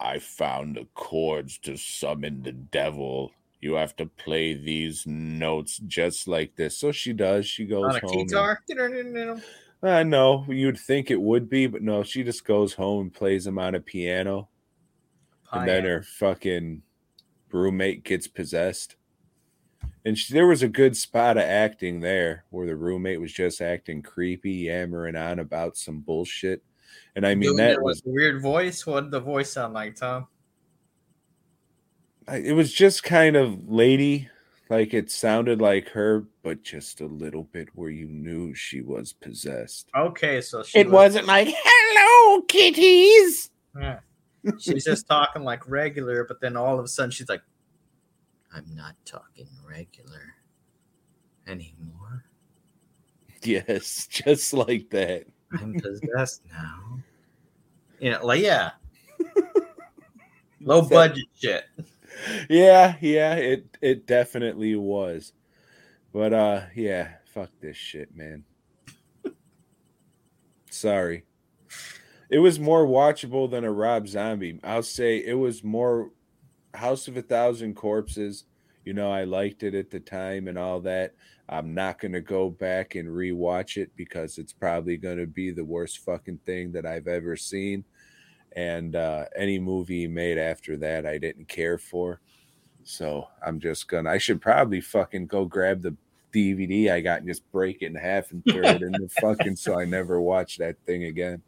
[0.00, 3.32] I found the chords to summon the devil.
[3.60, 6.76] You have to play these notes just like this.
[6.78, 7.46] So she does.
[7.46, 8.26] She goes On a home.
[8.92, 9.42] and-.
[9.82, 13.44] I know you'd think it would be, but no, she just goes home and plays
[13.44, 14.48] them on a piano,
[15.52, 16.82] and then her fucking
[17.52, 18.96] roommate gets possessed,
[20.06, 23.60] And she, there was a good spot of acting there where the roommate was just
[23.60, 26.62] acting creepy, yammering on about some bullshit.
[27.16, 28.86] And I mean, Doing that was, a weird voice.
[28.86, 30.28] What did the voice sound like, Tom?
[32.28, 34.28] I- it was just kind of lady,
[34.70, 39.12] like it sounded like her, but just a little bit where you knew she was
[39.12, 39.88] possessed.
[39.96, 43.50] Okay, so she It wasn't like, hello, kitties.
[43.76, 43.98] Yeah.
[44.60, 47.42] She's just talking like regular, but then all of a sudden she's like,
[48.56, 50.34] I'm not talking regular
[51.46, 52.24] anymore.
[53.42, 55.26] Yes, just like that.
[55.52, 56.98] I'm possessed now.
[58.00, 58.70] Yeah, like, yeah.
[60.60, 61.64] Low budget shit.
[62.48, 65.32] Yeah, yeah, it it definitely was.
[66.12, 68.44] But uh yeah, fuck this shit, man.
[70.70, 71.24] Sorry.
[72.30, 74.58] It was more watchable than a Rob Zombie.
[74.64, 76.10] I'll say it was more
[76.76, 78.44] House of a Thousand Corpses.
[78.84, 81.14] You know, I liked it at the time and all that.
[81.48, 85.50] I'm not going to go back and rewatch it because it's probably going to be
[85.50, 87.84] the worst fucking thing that I've ever seen.
[88.54, 92.20] And uh, any movie made after that, I didn't care for.
[92.84, 94.08] So I'm just gonna.
[94.08, 95.96] I should probably fucking go grab the
[96.32, 99.56] DVD I got and just break it in half and throw it in the fucking
[99.56, 101.42] so I never watch that thing again.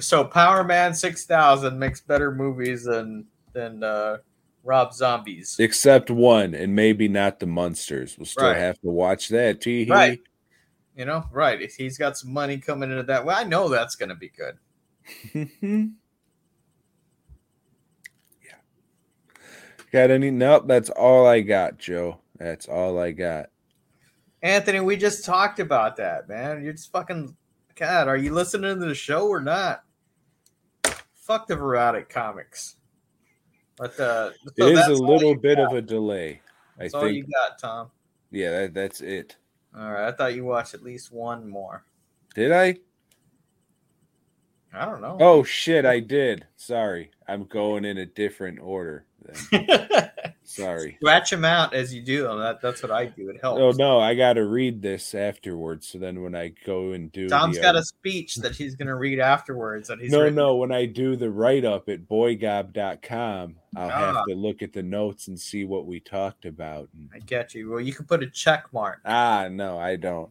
[0.00, 4.18] So Power Man six thousand makes better movies than than uh
[4.64, 5.56] Rob Zombies.
[5.58, 8.16] Except one, and maybe not the Munsters.
[8.18, 8.56] We'll still Right.
[8.56, 9.60] have to watch that.
[9.60, 10.20] Tee Right.
[10.96, 11.60] You know, right.
[11.60, 14.56] If he's got some money coming into that, well, I know that's gonna be good.
[18.42, 18.54] yeah.
[19.92, 20.30] Got any?
[20.30, 20.64] Nope.
[20.66, 22.20] That's all I got, Joe.
[22.38, 23.50] That's all I got.
[24.42, 26.62] Anthony, we just talked about that, man.
[26.62, 27.36] You're just fucking
[27.76, 29.82] God, are you listening to the show or not?
[31.14, 32.76] Fuck the erotic comics.
[33.76, 35.72] But uh so It is a little bit got.
[35.72, 36.40] of a delay.
[36.78, 37.90] I That's all you got, Tom.
[38.30, 39.36] Yeah, that, that's it.
[39.76, 41.84] All right, I thought you watched at least one more.
[42.34, 42.76] Did I?
[44.72, 45.16] I don't know.
[45.20, 46.46] Oh shit, I did.
[46.56, 47.10] Sorry.
[47.28, 49.06] I'm going in a different order.
[50.56, 50.96] Sorry.
[51.00, 52.38] Scratch them out as you do them.
[52.38, 53.28] That, that's what I do.
[53.30, 53.60] It helps.
[53.60, 55.88] Oh no, I got to read this afterwards.
[55.88, 58.88] So then when I go and do Tom's the, got a speech that he's going
[58.88, 59.88] to read afterwards.
[59.88, 60.34] That he's no, written.
[60.36, 60.56] no.
[60.56, 64.14] When I do the write up at boygob.com, I'll Ah.
[64.14, 66.88] have to look at the notes and see what we talked about.
[66.94, 67.70] And- I get you.
[67.70, 70.30] Well, you can put a check mark ah, no, I don't.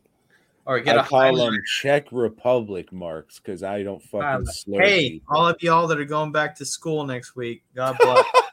[0.66, 1.52] or get I a call highlight.
[1.52, 4.46] them Czech Republic marks because I don't fucking.
[4.80, 8.26] Hey, all of y'all that are going back to school next week, God bless.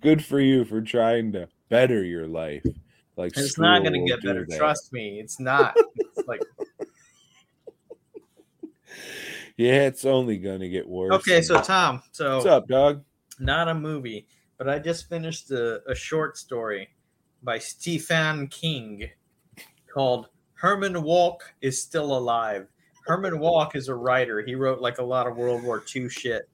[0.00, 2.64] Good for you for trying to better your life.
[3.16, 4.46] Like it's not going to get better.
[4.48, 4.58] that.
[4.58, 5.76] Trust me, it's not.
[5.96, 6.40] It's like
[9.56, 11.12] Yeah, it's only gonna get worse.
[11.12, 11.42] okay.
[11.42, 13.04] So Tom, so what's up, dog?
[13.38, 14.26] not a movie,
[14.58, 16.88] but I just finished a, a short story
[17.42, 19.08] by Stephen King
[19.92, 22.68] called Herman Wouk is Still Alive.
[23.06, 24.40] Herman Wouk is a writer.
[24.42, 26.48] He wrote like a lot of World War II shit.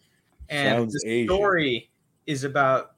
[0.48, 1.28] And Sounds the Asian.
[1.28, 1.90] story
[2.26, 2.95] is about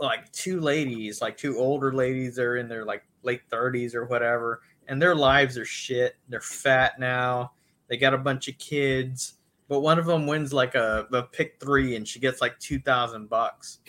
[0.00, 2.36] like two ladies, like two older ladies.
[2.36, 6.16] They're in their like late 30s or whatever, and their lives are shit.
[6.28, 7.52] They're fat now.
[7.88, 9.34] They got a bunch of kids,
[9.68, 12.78] but one of them wins like a, a pick three, and she gets like two
[12.78, 13.78] thousand bucks.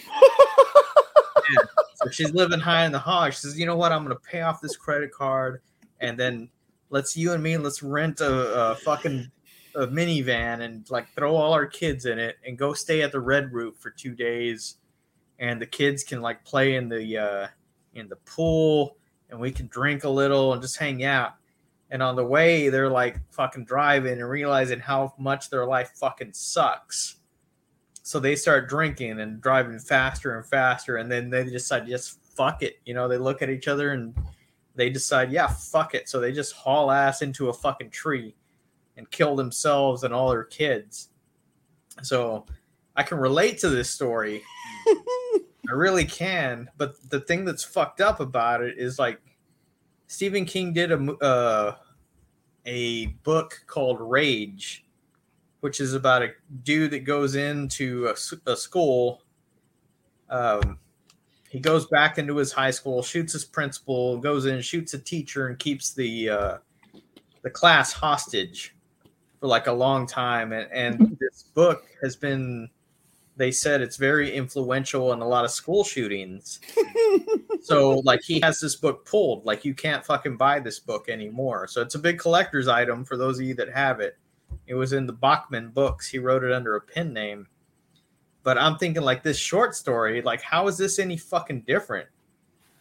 [1.52, 1.62] Yeah.
[1.96, 3.34] So she's living high in the hog.
[3.34, 3.92] She says, "You know what?
[3.92, 5.62] I'm going to pay off this credit card,
[6.00, 6.50] and then
[6.90, 9.32] let's you and me let's rent a, a fucking
[9.76, 13.20] a minivan and like throw all our kids in it and go stay at the
[13.20, 14.78] Red Roof for two days,
[15.40, 17.48] and the kids can like play in the uh,
[17.94, 18.98] in the pool,
[19.30, 21.34] and we can drink a little and just hang out."
[21.92, 26.34] And on the way, they're like fucking driving and realizing how much their life fucking
[26.34, 27.18] sucks.
[28.02, 32.64] So they start drinking and driving faster and faster, and then they decide just fuck
[32.64, 32.80] it.
[32.86, 34.14] You know, they look at each other and
[34.76, 36.10] they decide, yeah, fuck it.
[36.10, 38.36] So they just haul ass into a fucking tree
[38.98, 41.10] and kill themselves and all their kids.
[42.04, 42.46] So
[42.96, 44.44] I can relate to this story.
[44.88, 46.70] I really can.
[46.78, 49.20] But the thing that's fucked up about it is like
[50.08, 51.76] Stephen King did a uh,
[52.66, 54.86] a book called Rage,
[55.62, 56.30] which is about a
[56.64, 58.14] dude that goes into
[58.46, 59.22] a school.
[60.30, 60.80] Um,
[61.50, 65.48] he goes back into his high school, shoots his principal, goes in, shoots a teacher,
[65.48, 66.58] and keeps the uh,
[67.44, 68.76] the class hostage
[69.40, 70.52] for like a long time.
[70.52, 72.68] And, and this book has been,
[73.38, 76.60] they said it's very influential in a lot of school shootings.
[77.62, 81.68] so like he has this book pulled, like you can't fucking buy this book anymore.
[81.68, 84.18] So it's a big collector's item for those of you that have it.
[84.68, 86.08] It was in the Bachman books.
[86.08, 87.48] He wrote it under a pen name.
[88.44, 92.08] But I'm thinking like this short story, like how is this any fucking different?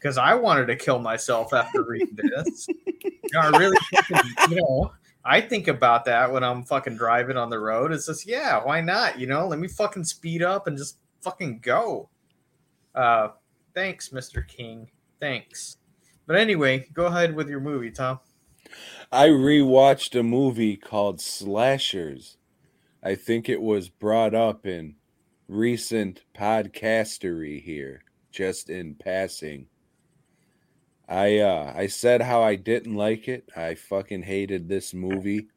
[0.05, 2.69] because I wanted to kill myself after reading this.
[2.87, 3.79] you know, I really,
[4.51, 4.93] you know,
[5.25, 7.93] I think about that when I'm fucking driving on the road.
[7.93, 9.19] It's just, yeah, why not?
[9.19, 12.11] You know, let me fucking speed up and just fucking go.
[12.95, 13.29] Uh,
[13.75, 14.47] thanks, Mr.
[14.47, 14.91] King.
[15.21, 15.79] Thanks.
[16.27, 18.21] But anyway, go ahead with your movie, Tom.
[19.11, 22.37] I rewatched a movie called Slashers.
[23.03, 24.97] I think it was brought up in
[25.49, 29.67] recent podcastery here, just in passing.
[31.09, 33.51] I uh I said how I didn't like it.
[33.57, 35.49] I fucking hated this movie.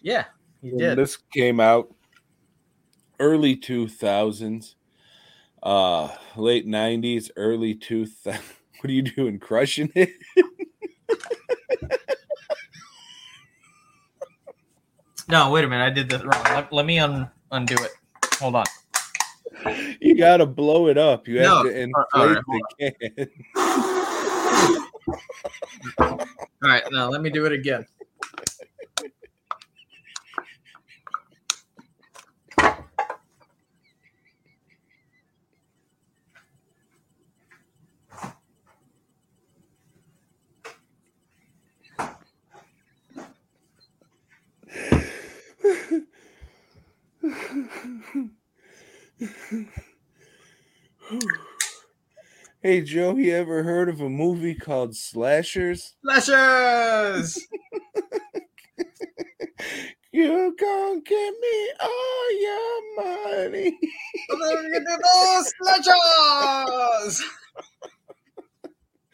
[0.00, 0.24] Yeah,
[0.62, 0.98] you did.
[0.98, 1.94] This came out
[3.20, 4.74] early 2000s,
[5.62, 8.40] uh late 90s, early 2000s.
[8.80, 9.40] What are you doing?
[9.40, 10.12] Crushing it?
[15.28, 15.84] No, wait a minute.
[15.84, 16.42] I did this wrong.
[16.44, 17.90] Let, let me un, undo it.
[18.40, 18.64] Hold on.
[20.00, 21.28] You got to blow it up.
[21.28, 23.84] You have to all right, inflate the can.
[26.62, 27.86] All right, now let me do it again.
[52.60, 55.94] Hey Joe, you ever heard of a movie called Slashers?
[56.02, 57.46] Slashers.
[60.10, 63.78] You gonna give me all your money.
[65.60, 67.22] Lashes!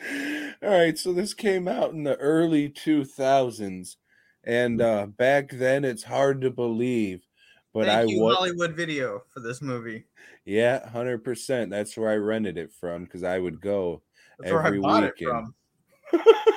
[0.62, 3.96] All right, so this came out in the early 2000s,
[4.44, 7.26] and uh, back then it's hard to believe,
[7.74, 10.04] but Thank I you, was Hollywood Video, for this movie.
[10.46, 11.70] yeah, hundred percent.
[11.70, 14.00] That's where I rented it from because I would go.
[14.38, 15.14] That's where I Every bought weekend.
[15.20, 15.54] it from.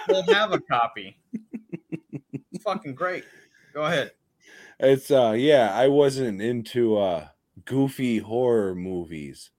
[0.08, 1.20] We'll have a copy.
[2.54, 3.26] It's fucking great.
[3.74, 4.12] Go ahead.
[4.80, 7.28] It's uh, yeah, I wasn't into uh
[7.66, 9.50] goofy horror movies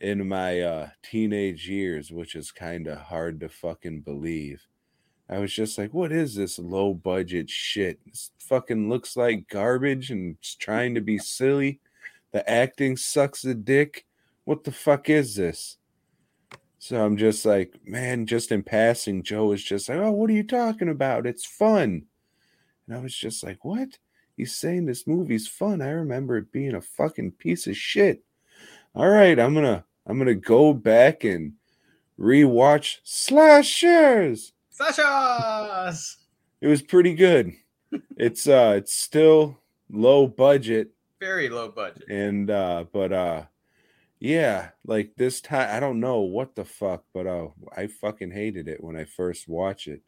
[0.00, 4.62] in my uh teenage years, which is kind of hard to fucking believe.
[5.28, 7.98] I was just like, what is this low budget shit?
[8.06, 11.80] This fucking looks like garbage and it's trying to be silly.
[12.32, 14.06] The acting sucks a dick.
[14.44, 15.78] What the fuck is this?
[16.78, 20.34] So I'm just like, man, just in passing, Joe was just like, oh, what are
[20.34, 21.26] you talking about?
[21.26, 22.04] It's fun.
[22.86, 23.98] And I was just like, what?
[24.36, 25.80] He's saying this movie's fun.
[25.82, 28.22] I remember it being a fucking piece of shit.
[28.94, 31.54] All right, I'm gonna I'm gonna go back and
[32.18, 34.52] rewatch Slashers.
[34.78, 36.16] Lashes!
[36.60, 37.52] It was pretty good.
[38.16, 39.58] it's uh it's still
[39.90, 42.04] low budget Very low budget.
[42.08, 43.42] and uh but uh
[44.18, 48.68] yeah, like this time I don't know what the fuck, but uh I fucking hated
[48.68, 50.02] it when I first watched it.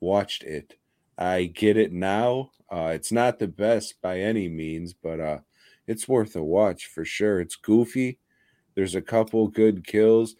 [0.00, 0.74] Watched it.
[1.18, 2.50] I get it now.
[2.70, 5.38] Uh it's not the best by any means, but uh
[5.86, 7.40] it's worth a watch for sure.
[7.40, 8.18] It's goofy.
[8.74, 10.36] There's a couple good kills.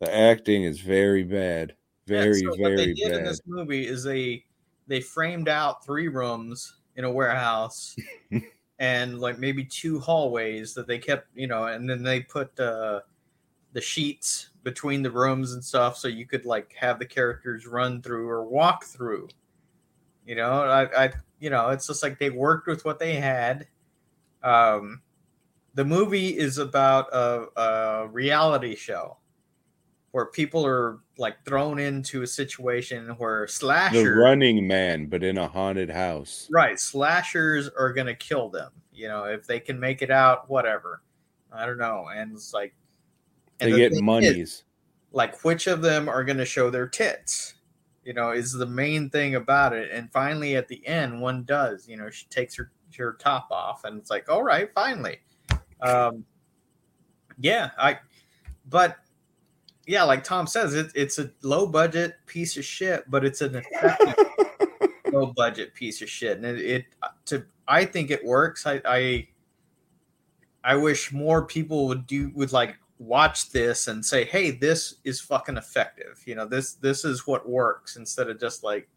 [0.00, 1.74] The acting is very bad.
[2.10, 4.44] Yeah, Very, so what they did in this movie is they
[4.88, 7.94] they framed out three rooms in a warehouse
[8.80, 13.00] and like maybe two hallways that they kept you know and then they put uh
[13.74, 18.02] the sheets between the rooms and stuff so you could like have the characters run
[18.02, 19.28] through or walk through.
[20.26, 23.68] You know i i you know it's just like they worked with what they had.
[24.42, 25.00] Um
[25.74, 29.16] the movie is about a, a reality show
[30.12, 35.38] where people are like thrown into a situation where slash The running man, but in
[35.38, 36.48] a haunted house.
[36.50, 41.02] right slashers are gonna kill them you know if they can make it out whatever
[41.52, 42.74] i don't know and it's like
[43.60, 44.64] and They the get thing is, monies.
[45.12, 47.54] like which of them are gonna show their tits
[48.04, 51.88] you know is the main thing about it and finally at the end one does
[51.88, 55.18] you know she takes her her top off and it's like all right finally
[55.80, 56.24] um
[57.38, 57.96] yeah i
[58.68, 58.96] but
[59.86, 63.56] yeah like tom says it, it's a low budget piece of shit but it's an
[63.56, 64.14] effective
[65.12, 66.38] low budget piece of shit.
[66.38, 66.84] And it, it
[67.26, 68.66] to i think it works.
[68.66, 69.28] I i
[70.64, 75.20] i wish more people would do would like watch this and say hey this is
[75.20, 76.22] fucking effective.
[76.26, 78.88] You know this this is what works instead of just like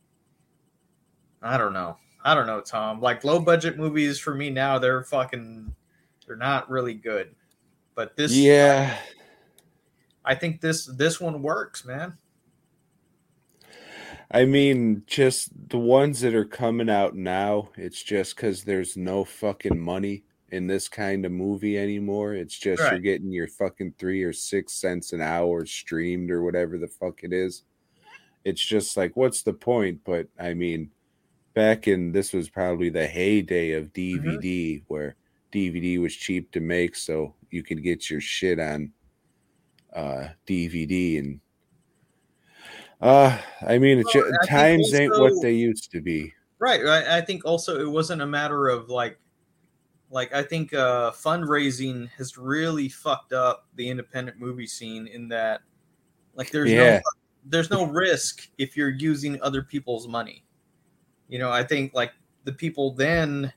[1.42, 1.98] i don't know.
[2.26, 3.02] I don't know tom.
[3.02, 5.74] Like low budget movies for me now they're fucking
[6.26, 7.36] they're not really good.
[7.96, 8.98] But this yeah.
[10.26, 12.18] I think this this one works man
[14.34, 19.24] I mean, just the ones that are coming out now, it's just because there's no
[19.24, 22.34] fucking money in this kind of movie anymore.
[22.34, 26.80] It's just you're getting your fucking three or six cents an hour streamed or whatever
[26.80, 27.64] the fuck it is.
[28.44, 30.02] It's just like, what's the point?
[30.04, 30.90] But I mean,
[31.54, 34.30] back in this was probably the heyday of mm-hmm.
[34.30, 35.16] DVD where
[35.52, 38.92] DVD was cheap to make, so you could get your shit on
[39.96, 41.40] uh DVD and
[43.02, 46.34] uh I mean it's Well, I times ain't what they used to be.
[46.60, 46.82] Right.
[46.82, 47.06] right.
[47.06, 49.20] I think also it wasn't a matter of like,
[50.10, 55.62] like I think uh, fundraising has really fucked up the independent movie scene in that,
[56.36, 56.96] like, there's Yeah.
[56.96, 57.02] no
[57.46, 60.46] there's no risk if you're using other people's money.
[61.28, 62.14] You know, I think like
[62.46, 63.52] the people then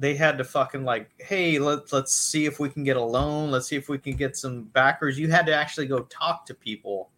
[0.00, 3.50] they had to fucking like, hey, let's let's see if we can get a loan.
[3.50, 5.18] Let's see if we can get some backers.
[5.18, 7.10] You had to actually go talk to people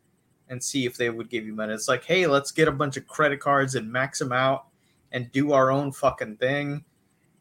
[0.49, 1.73] and see if they would give you money.
[1.73, 4.67] It's like, hey, let's get a bunch of credit cards and max them out
[5.13, 6.85] and do our own fucking thing.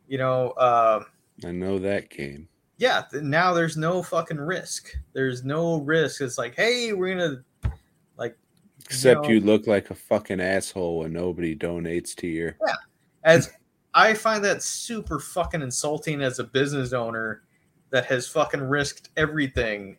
[0.07, 1.03] You know, uh,
[1.43, 2.47] I know that game.
[2.77, 3.03] yeah.
[3.13, 4.95] Now there's no fucking risk.
[5.13, 6.21] There's no risk.
[6.21, 7.73] It's like, hey, we're gonna
[8.17, 8.37] like
[8.85, 12.57] Except know- you look like a fucking asshole when nobody donates to your.
[13.23, 13.49] as
[13.93, 17.43] I find that super fucking insulting as a business owner
[17.89, 19.97] that has fucking risked everything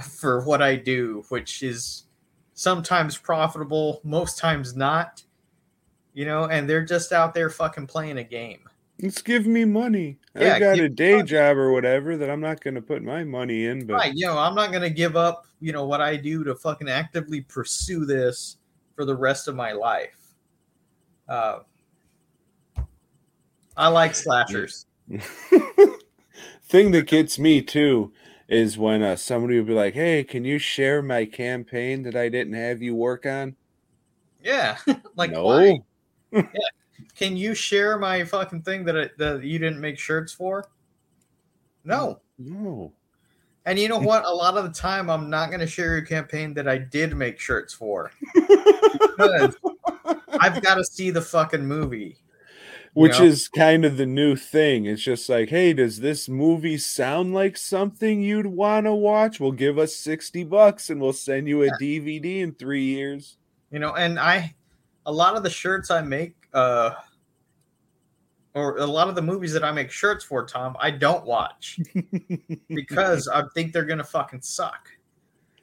[0.00, 2.04] for what I do, which is
[2.54, 5.22] sometimes profitable, most times not.
[6.14, 8.60] You know, and they're just out there fucking playing a game.
[9.00, 10.18] Let's give me money.
[10.38, 11.28] Yeah, I got a day money.
[11.28, 14.26] job or whatever that I'm not going to put my money in, but Right, you
[14.26, 18.04] know, I'm not gonna give up, you know, what I do to fucking actively pursue
[18.04, 18.58] this
[18.94, 20.34] for the rest of my life.
[21.28, 21.60] Uh,
[23.76, 24.86] I like slashers.
[26.64, 28.12] thing that gets me too
[28.48, 32.28] is when uh, somebody would be like, "Hey, can you share my campaign that I
[32.28, 33.56] didn't have you work on?"
[34.42, 34.76] Yeah,
[35.16, 35.80] like no, why?
[37.16, 40.64] Can you share my fucking thing that I, that you didn't make shirts for?
[41.84, 42.20] No.
[42.38, 42.92] no.
[43.66, 44.24] And you know what?
[44.24, 47.16] A lot of the time, I'm not going to share your campaign that I did
[47.16, 49.56] make shirts for because
[50.40, 52.18] I've got to see the fucking movie.
[52.94, 53.24] Which know?
[53.24, 54.84] is kind of the new thing.
[54.84, 59.40] It's just like, hey, does this movie sound like something you'd want to watch?
[59.40, 63.38] We'll give us 60 bucks and we'll send you a DVD in three years.
[63.72, 64.54] you know and i
[65.06, 66.90] a lot of the shirts i make uh
[68.54, 71.80] or a lot of the movies that i make shirts for tom i don't watch
[72.68, 74.88] because i think they're gonna fucking suck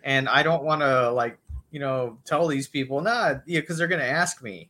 [0.03, 1.37] and i don't want to like
[1.71, 4.69] you know tell these people nah yeah because they're gonna ask me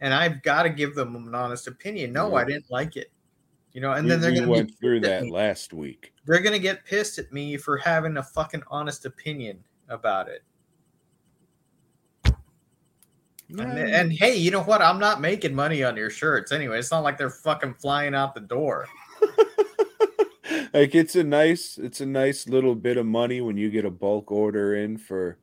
[0.00, 3.10] and i've got to give them an honest opinion no i didn't like it
[3.72, 6.12] you know and We- then they're we gonna went through that last week.
[6.26, 10.42] they're gonna get pissed at me for having a fucking honest opinion about it
[13.50, 14.82] And, and hey, you know what?
[14.82, 16.78] I'm not making money on your shirts anyway.
[16.80, 18.86] It's not like they're fucking flying out the door.
[20.74, 23.90] like it's a nice it's a nice little bit of money when you get a
[23.90, 25.38] bulk order in for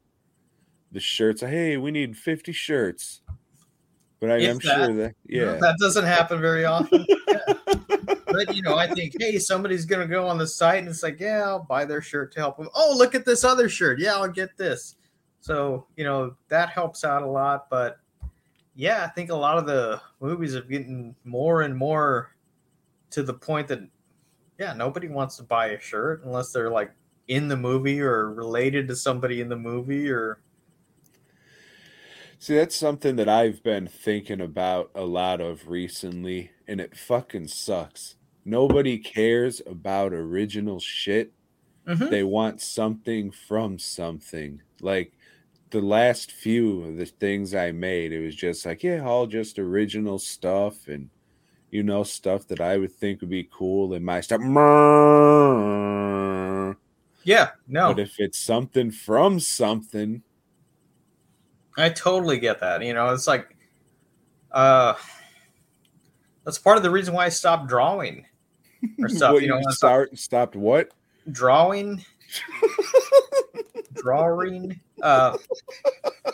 [0.91, 3.21] the shirts hey we need 50 shirts
[4.19, 4.63] but I, I'm that.
[4.63, 7.05] sure that yeah That doesn't happen very often.
[8.35, 11.21] But you know, I think, hey, somebody's gonna go on the site and it's like,
[11.21, 12.67] yeah, I'll buy their shirt to help them.
[12.75, 13.97] Oh, look at this other shirt.
[13.99, 14.95] Yeah, I'll get this.
[15.39, 17.69] So, you know, that helps out a lot.
[17.69, 17.97] But
[18.75, 22.35] yeah, I think a lot of the movies are getting more and more
[23.11, 23.79] to the point that
[24.59, 26.91] yeah, nobody wants to buy a shirt unless they're like
[27.27, 30.39] in the movie or related to somebody in the movie or
[32.45, 37.47] see that's something that i've been thinking about a lot of recently and it fucking
[37.47, 41.31] sucks nobody cares about original shit
[41.87, 42.09] Mhm.
[42.11, 45.11] they want something from something like
[45.71, 49.57] the last few of the things i made it was just like yeah all just
[49.57, 51.09] original stuff and
[51.71, 54.41] you know stuff that i would think would be cool in my stuff
[57.23, 57.87] yeah, no.
[57.91, 60.21] but if it's something from something
[61.77, 62.83] I totally get that.
[62.83, 63.55] You know, it's like,
[64.51, 64.95] uh,
[66.43, 68.25] that's part of the reason why I stopped drawing
[68.99, 69.33] or stuff.
[69.33, 70.91] what you know, you I stopped stopped what
[71.31, 72.05] drawing,
[73.93, 74.79] drawing.
[75.01, 75.37] Uh,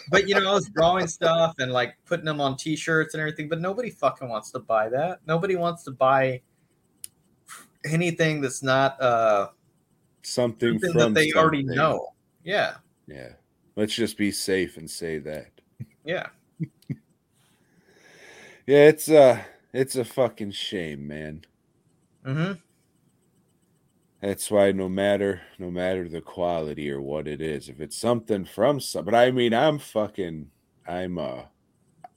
[0.10, 3.50] but you know, I was drawing stuff and like putting them on T-shirts and everything.
[3.50, 5.20] But nobody fucking wants to buy that.
[5.26, 6.42] Nobody wants to buy
[7.84, 9.48] anything that's not uh
[10.22, 12.10] something, something from that they already know.
[12.44, 12.76] Yeah,
[13.08, 13.30] yeah
[13.82, 15.50] let's just be safe and say that
[16.06, 16.28] yeah.
[16.90, 19.42] yeah it's uh
[19.74, 21.44] it's a fucking shame man
[22.26, 22.54] Mm-hmm.
[24.22, 28.46] That's why no matter no matter the quality or what it is, if it's something
[28.46, 30.48] from some but I mean I'm fucking
[30.88, 31.44] I'm uh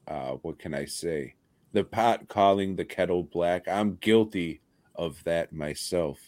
[0.07, 1.35] uh what can I say?
[1.73, 3.67] The pot calling the kettle black.
[3.67, 4.61] I'm guilty
[4.95, 6.19] of that myself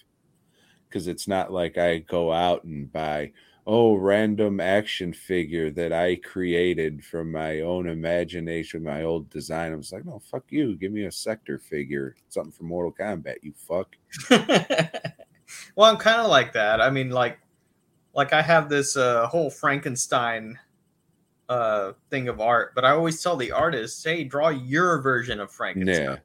[0.88, 3.32] because it's not like I go out and buy
[3.66, 9.72] oh random action figure that I created from my own imagination, my old design.
[9.72, 13.36] I was like, no, fuck you, give me a sector figure, something from Mortal Kombat,
[13.42, 13.96] you fuck.
[15.74, 16.80] well, I'm kind of like that.
[16.80, 17.38] I mean, like,
[18.14, 20.58] like I have this uh, whole Frankenstein
[21.48, 25.50] uh, thing of art, but I always tell the artists, hey, draw your version of
[25.50, 26.04] Frankenstein.
[26.04, 26.16] Yeah.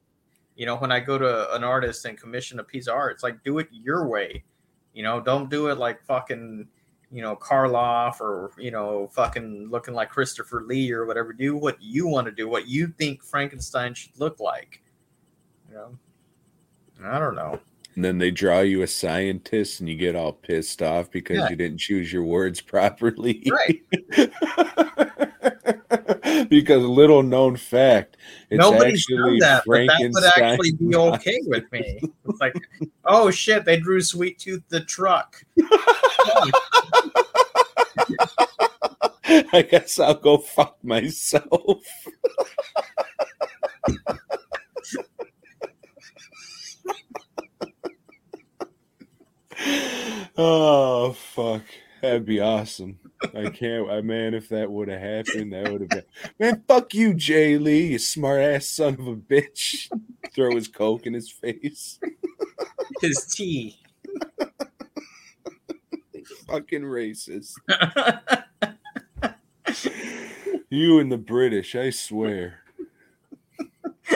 [0.54, 3.22] You know, when I go to an artist and commission a piece of art, it's
[3.24, 4.44] like do it your way.
[4.92, 6.68] You know, don't do it like fucking,
[7.12, 11.32] you know, Karloff or you know, fucking looking like Christopher Lee or whatever.
[11.32, 14.82] Do what you want to do, what you think Frankenstein should look like.
[15.68, 15.98] You know,
[17.04, 17.60] I don't know.
[17.94, 21.50] And then they draw you a scientist and you get all pissed off because Yeah.
[21.50, 23.42] you didn't choose your words properly.
[23.50, 23.82] Right.
[26.48, 28.16] because little known fact,
[28.50, 32.00] it's Nobody's actually done that, but that would actually be okay with me.
[32.28, 32.54] It's like,
[33.04, 35.44] oh shit, they drew Sweet Tooth the truck.
[39.54, 41.78] I guess I'll go fuck myself.
[50.36, 51.62] Oh fuck.
[52.00, 52.98] That'd be awesome.
[53.34, 56.04] I can't I man, if that would have happened, that would have been
[56.38, 59.88] man, fuck you, Jay Lee, you smart ass son of a bitch.
[60.34, 62.00] Throw his coke in his face.
[63.00, 63.78] His tea.
[66.46, 67.52] Fucking racist.
[70.70, 72.60] You and the British, I swear.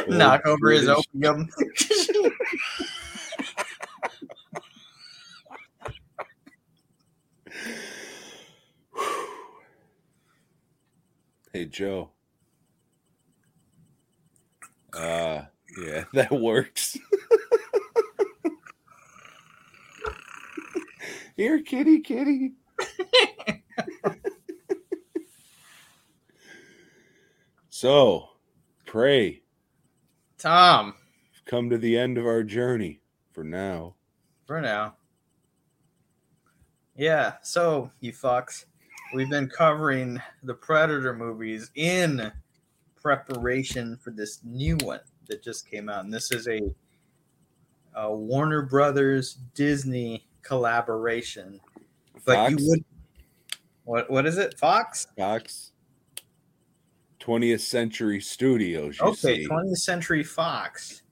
[0.08, 1.48] Knock over his opium.
[11.52, 12.10] Hey Joe.
[14.94, 15.42] Uh
[15.78, 16.96] yeah, that works.
[21.36, 22.54] Here, kitty, kitty.
[27.68, 28.30] so,
[28.86, 29.42] pray.
[30.38, 30.94] Tom,
[31.34, 33.02] We've Come to the end of our journey
[33.32, 33.96] for now.
[34.46, 34.94] for now.
[36.96, 38.64] Yeah, so you fucks,
[39.16, 42.30] we've been covering the Predator movies in
[42.94, 46.60] preparation for this new one that just came out, and this is a,
[47.94, 51.58] a Warner Brothers Disney collaboration.
[52.26, 52.68] But you Fox?
[52.68, 52.84] would,
[53.84, 54.58] what what is it?
[54.58, 55.06] Fox?
[55.16, 55.72] Fox.
[57.20, 59.48] 20th Century Studios, you Okay, see.
[59.48, 61.02] 20th Century Fox.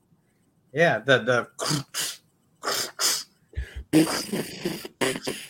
[0.71, 1.49] Yeah, the
[3.91, 5.45] the.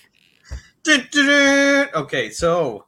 [0.87, 2.85] Okay, so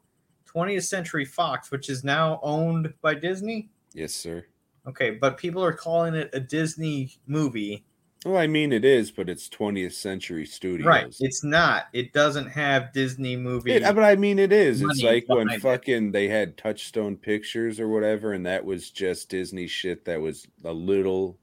[0.53, 3.69] 20th Century Fox, which is now owned by Disney.
[3.93, 4.45] yes, sir.
[4.87, 7.83] Okay, but people are calling it a Disney movie.
[8.25, 10.85] Well, I mean, it is, but it's 20th Century Studios.
[10.85, 11.15] Right.
[11.19, 11.87] It's not.
[11.93, 13.73] It doesn't have Disney movie.
[13.73, 14.81] It, but I mean, it is.
[14.81, 15.61] It's like when it.
[15.61, 20.47] fucking they had Touchstone Pictures or whatever, and that was just Disney shit that was
[20.63, 21.37] a little.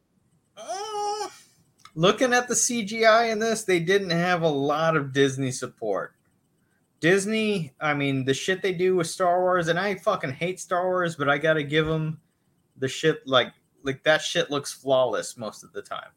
[0.56, 1.28] Uh,
[1.94, 6.14] looking at the CGI in this, they didn't have a lot of Disney support.
[7.04, 10.86] Disney, I mean, the shit they do with Star Wars, and I fucking hate Star
[10.86, 12.18] Wars, but I gotta give them
[12.78, 13.52] the shit like
[13.82, 16.08] like that shit looks flawless most of the time.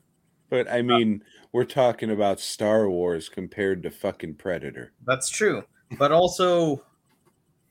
[0.50, 4.94] But I mean, we're talking about Star Wars compared to fucking Predator.
[5.06, 5.66] That's true,
[6.00, 6.82] but also,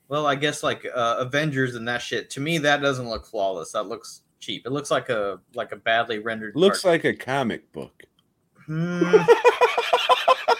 [0.09, 2.29] well, I guess like uh, Avengers and that shit.
[2.29, 3.71] To me, that doesn't look flawless.
[3.71, 4.67] That looks cheap.
[4.67, 6.55] It looks like a like a badly rendered.
[6.55, 8.03] Looks like a comic book.
[8.67, 9.01] Hmm,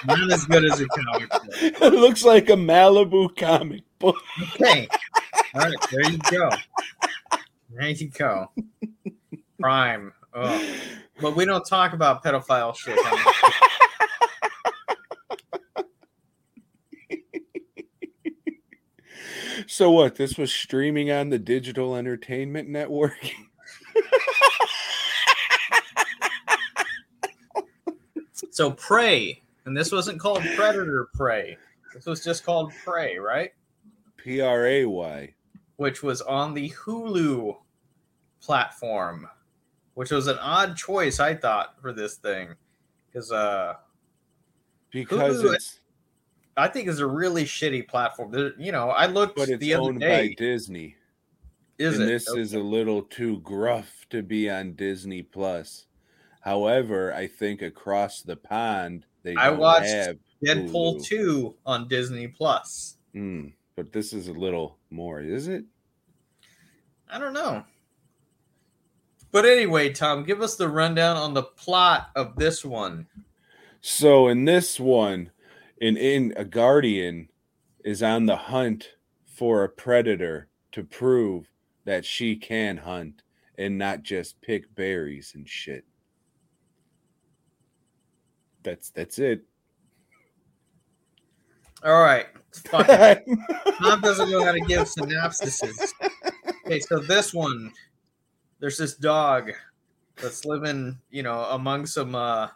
[0.07, 1.43] not as good as a comic book.
[1.61, 4.15] it looks like a Malibu comic book.
[4.55, 4.87] Okay.
[5.53, 6.49] All right, there you go.
[7.69, 8.51] There you go.
[9.59, 10.13] Prime.
[10.33, 12.97] But we don't talk about pedophile shit.
[19.69, 20.15] So what?
[20.15, 23.35] This was streaming on the Digital Entertainment Network.
[28.57, 31.57] So Prey, and this wasn't called Predator Prey.
[31.93, 33.51] This was just called Prey, right?
[34.17, 35.33] P R A Y.
[35.75, 37.55] Which was on the Hulu
[38.41, 39.27] platform,
[39.93, 42.55] which was an odd choice, I thought, for this thing.
[43.11, 43.73] Because uh
[44.91, 45.79] Because Hulu- it's
[46.55, 48.31] I think it's a really shitty platform.
[48.31, 50.29] There- You know, I looked but it's the other owned day.
[50.29, 50.95] by Disney.
[51.77, 52.07] Is and it?
[52.07, 55.85] this is a little too gruff to be on Disney Plus.
[56.41, 59.93] However, I think across the pond they I watched
[60.45, 61.05] Deadpool Hulu.
[61.05, 62.95] 2 on Disney Plus.
[63.13, 65.65] Mm, but this is a little more, is it?
[67.09, 67.63] I don't know.
[69.31, 73.07] But anyway, Tom, give us the rundown on the plot of this one.
[73.81, 75.31] So in this one,
[75.81, 77.27] an in a guardian
[77.83, 78.93] is on the hunt
[79.25, 81.49] for a predator to prove
[81.83, 83.23] that she can hunt
[83.57, 85.83] and not just pick berries and shit.
[88.67, 89.43] That's that's it.
[91.85, 92.25] All right.
[92.51, 92.87] Fuck.
[93.79, 95.93] Tom doesn't know how to give synopsises.
[96.65, 97.71] Okay, so this one,
[98.59, 99.53] there's this dog
[100.21, 102.49] that's living, you know, among some uh,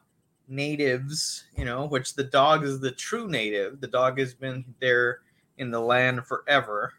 [0.50, 3.80] natives, you know, which the dog is the true native.
[3.80, 5.20] The dog has been there
[5.60, 6.92] in the land forever,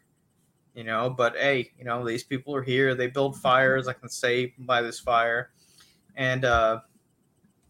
[0.73, 2.95] you know, but hey, you know, these people are here.
[2.95, 3.87] They build fires.
[3.87, 5.51] I can say by this fire.
[6.15, 6.79] And uh,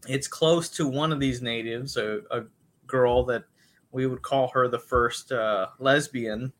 [0.08, 2.44] it's close to one of these natives, a, a
[2.86, 3.44] girl that
[3.92, 6.52] we would call her the first uh, lesbian.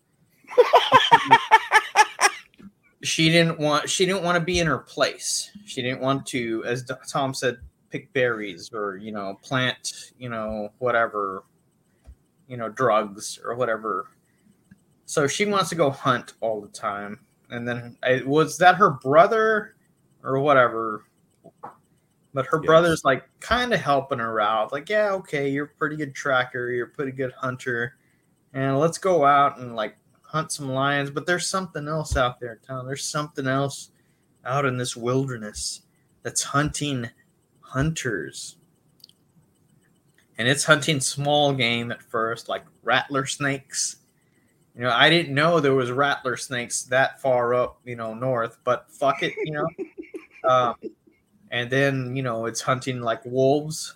[3.03, 5.51] she didn't want she didn't want to be in her place.
[5.65, 7.59] She didn't want to, as Tom said,
[7.91, 11.45] pick berries or you know plant you know whatever
[12.49, 14.09] you know drugs or whatever.
[15.07, 17.21] So she wants to go hunt all the time.
[17.51, 19.75] And then I, was that her brother
[20.23, 21.05] or whatever
[22.35, 22.67] but her Yes.
[22.67, 24.73] brother's like kind of helping her out.
[24.73, 27.97] Like, yeah, okay, you're a pretty good tracker, you're a pretty good hunter,
[28.53, 31.11] and let's go out and like hunt some lions.
[31.11, 32.87] But there's something else out there, Tom.
[32.87, 33.91] There's something else
[34.45, 35.83] out in this wilderness
[36.23, 37.09] that's hunting
[37.61, 38.57] hunters.
[40.37, 43.97] And it's hunting small game at first, like rattler snakes.
[44.75, 48.59] You know, I didn't know there was rattler snakes that far up, you know, north,
[48.65, 49.69] but fuck it, you know.
[50.51, 50.75] um,
[51.55, 53.95] and then you know it's hunting like wolves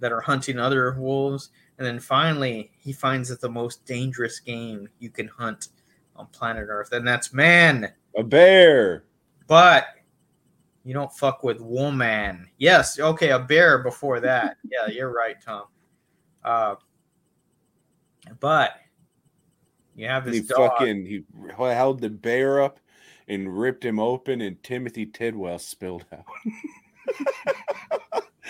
[0.00, 1.50] that are hunting other wolves.
[1.76, 5.68] And then finally he finds that the most dangerous game you can hunt
[6.16, 7.92] on planet earth and that's man.
[8.16, 9.04] A bear.
[9.46, 9.84] but
[10.82, 12.48] you don't fuck with woman.
[12.56, 14.56] Yes okay a bear before that.
[14.72, 15.64] Yeah you're right tom.
[16.42, 16.76] Uh,
[18.40, 18.72] but
[19.94, 20.70] you have And he this dog.
[20.78, 21.22] fucking he
[21.58, 22.80] held the bear up
[23.28, 26.24] and ripped him open, and Timothy Treadwell spilled out.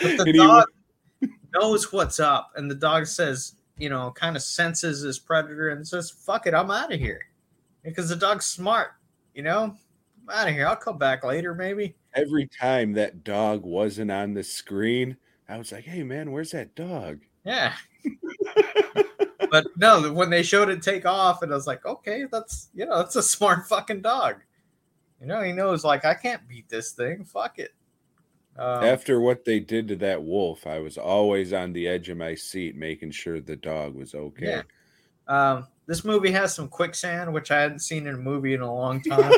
[0.00, 0.64] But the And he dog
[1.52, 5.86] knows what's up, and the dog says, you know, kind of senses his predator and
[5.86, 7.26] says, "Fuck it, I'm out of here,"
[7.82, 8.92] because the dog's smart.
[9.34, 9.76] You know,
[10.28, 10.66] I'm out of here.
[10.66, 11.96] I'll come back later, maybe.
[12.14, 15.16] Every time that dog wasn't on the screen,
[15.48, 17.72] I was like, "Hey man, where's that dog?" Yeah.
[19.50, 22.84] but no, when they showed it take off, and I was like, okay, that's you
[22.84, 24.42] know, that's a smart fucking dog.
[25.20, 27.24] You know, he knows like I can't beat this thing.
[27.24, 27.70] Fuck it.
[28.56, 32.16] Um, After what they did to that wolf, I was always on the edge of
[32.18, 34.62] my seat, making sure the dog was okay.
[35.28, 35.52] Yeah.
[35.52, 38.72] Um, this movie has some quicksand, which I hadn't seen in a movie in a
[38.74, 39.32] long time.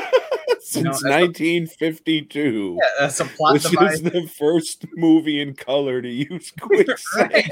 [0.59, 2.77] Since that's a- 1952.
[2.81, 3.93] yeah, that's a plot This device.
[3.95, 7.43] is the first movie in color to use quicksand.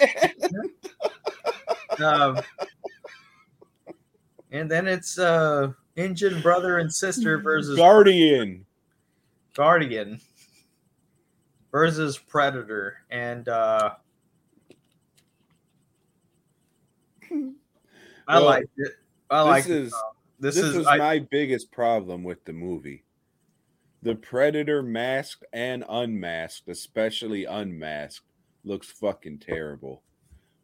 [2.03, 2.39] um,
[4.51, 8.65] and then it's uh Injun brother and sister versus Guardian.
[9.53, 10.21] Guardian
[11.71, 13.95] versus Predator, and uh
[18.29, 18.91] I Well, liked it.
[19.29, 19.93] I this liked is it.
[20.41, 23.03] This, this, is is I, my biggest problem with the movie.
[24.01, 28.25] The Predator masked and unmasked, especially unmasked,
[28.63, 30.03] looks fucking terrible.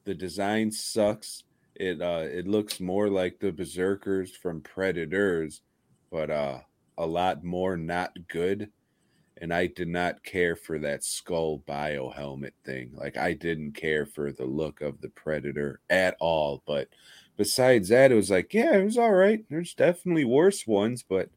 [0.05, 1.43] The design sucks.
[1.75, 5.61] It uh it looks more like the berserkers from Predators,
[6.11, 6.59] but uh
[6.97, 8.71] a lot more not good.
[9.37, 12.91] And I did not care for that skull bio helmet thing.
[12.93, 16.63] Like I didn't care for the look of the Predator at all.
[16.65, 16.87] But
[17.35, 19.43] besides that, it was like, yeah, it was all right.
[19.49, 21.29] There's definitely worse ones, but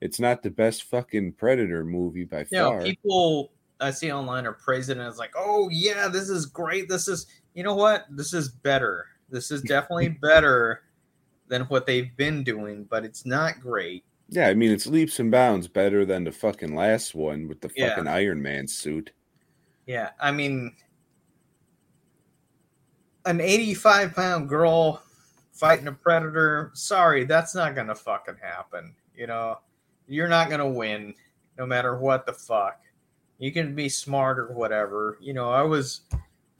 [0.00, 2.82] it's not the best fucking Predator movie by know, far.
[2.82, 6.88] people I see online are praising it as like, oh yeah, this is great.
[6.88, 8.06] This is you know what?
[8.10, 9.06] This is better.
[9.30, 10.82] This is definitely better
[11.48, 14.04] than what they've been doing, but it's not great.
[14.30, 17.70] yeah, I mean, it's leaps and bounds better than the fucking last one with the
[17.74, 17.90] Yeah.
[17.90, 19.10] fucking Iron Man suit.
[19.86, 20.76] Yeah, I mean,
[23.24, 25.02] an 85 pound girl
[25.52, 26.70] fighting a predator.
[26.74, 28.94] Sorry, that's not gonna fucking happen.
[29.14, 29.58] You know,
[30.06, 31.14] you're not gonna win,
[31.58, 32.80] no matter what the fuck.
[33.38, 35.16] You can be smart or whatever.
[35.20, 36.02] You know, I was,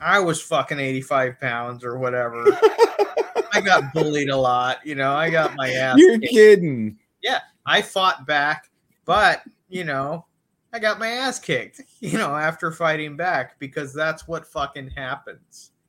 [0.00, 2.44] I was fucking 85 pounds or whatever.
[3.52, 4.78] I got bullied a lot.
[4.86, 5.96] You know, I got my ass.
[5.98, 6.32] You're kicked.
[6.32, 6.98] kidding.
[7.22, 7.40] Yeah.
[7.66, 8.70] I fought back,
[9.04, 10.24] but you know,
[10.72, 15.72] I got my ass kicked, you know, after fighting back because that's what fucking happens.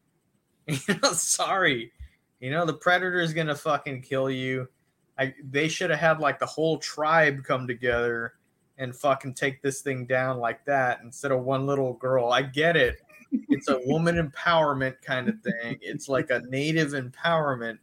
[0.88, 1.92] You know, sorry.
[2.40, 4.68] You know, the predator is gonna fucking kill you.
[5.18, 8.36] I they should have had like the whole tribe come together
[8.78, 12.32] and fucking take this thing down like that instead of one little girl.
[12.32, 13.02] I get it.
[13.32, 15.78] It's a woman empowerment kind of thing.
[15.82, 17.78] It's like a native empowerment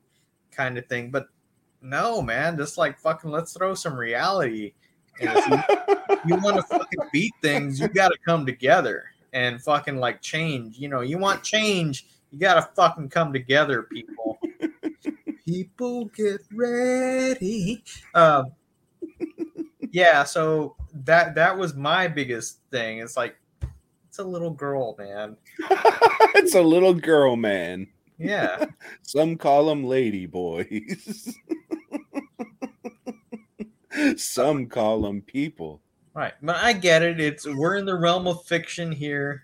[0.50, 1.10] kind of thing.
[1.10, 1.26] But
[1.82, 4.72] no, man, just like fucking let's throw some reality.
[5.20, 5.30] You,
[6.26, 10.78] you want to fucking beat things, you got to come together and fucking like change.
[10.78, 14.38] You know, you want change, you got to fucking come together, people.
[15.46, 17.84] people get ready.
[18.14, 18.52] Um,
[19.92, 22.98] yeah, so that that was my biggest thing.
[22.98, 23.36] It's like
[24.16, 25.36] it's a little girl, man.
[26.36, 27.86] it's a little girl, man.
[28.16, 28.64] Yeah.
[29.02, 31.36] Some call them lady boys.
[34.16, 35.82] Some call them people.
[36.14, 36.32] Right.
[36.40, 37.20] But I get it.
[37.20, 39.42] It's we're in the realm of fiction here.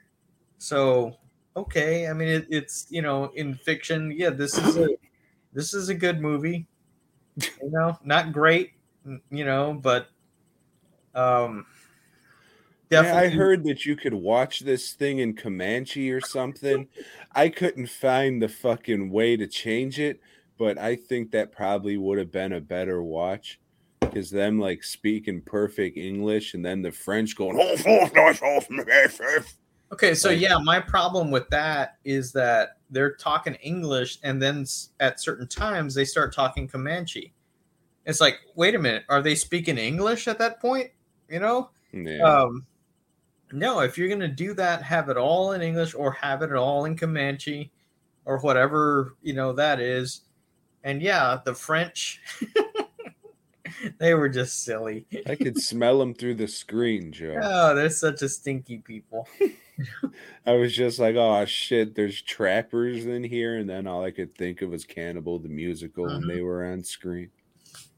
[0.56, 1.18] So
[1.54, 2.08] okay.
[2.08, 4.88] I mean it, it's you know, in fiction, yeah, this is a
[5.52, 6.66] this is a good movie.
[7.36, 8.72] You know, not great,
[9.30, 10.08] you know, but
[11.14, 11.66] um
[12.92, 16.88] yeah, I heard that you could watch this thing in Comanche or something.
[17.32, 20.20] I couldn't find the fucking way to change it,
[20.58, 23.58] but I think that probably would have been a better watch
[24.00, 27.56] because them like speaking perfect English and then the French going.
[29.92, 34.64] Okay, so yeah, my problem with that is that they're talking English and then
[35.00, 37.34] at certain times they start talking Comanche.
[38.06, 40.90] It's like, wait a minute, are they speaking English at that point?
[41.28, 41.70] You know?
[41.92, 42.22] Yeah.
[42.22, 42.66] Um,
[43.52, 46.84] no, if you're gonna do that, have it all in English or have it all
[46.84, 47.70] in Comanche
[48.24, 50.22] or whatever you know that is.
[50.84, 52.20] And yeah, the French,
[53.98, 55.06] they were just silly.
[55.26, 57.38] I could smell them through the screen, Joe.
[57.42, 59.28] Oh, they're such a stinky people.
[60.46, 64.34] I was just like, oh shit, there's trappers in here, and then all I could
[64.36, 66.28] think of was Cannibal the musical when Mhm.
[66.28, 67.30] they were on screen.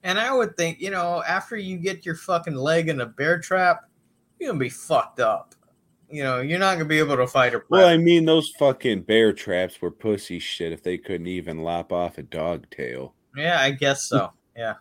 [0.02, 3.38] And I would think, you know, after you get your fucking leg in a bear
[3.40, 3.84] trap,
[4.44, 5.54] you're gonna be fucked up.
[6.10, 7.66] You know, you're not gonna be able to fight a Predator.
[7.70, 11.92] Well, I mean, those fucking bear traps were pussy shit if they couldn't even lop
[11.92, 13.14] off a dog tail.
[13.36, 14.32] yeah, I guess so.
[14.54, 14.74] Yeah.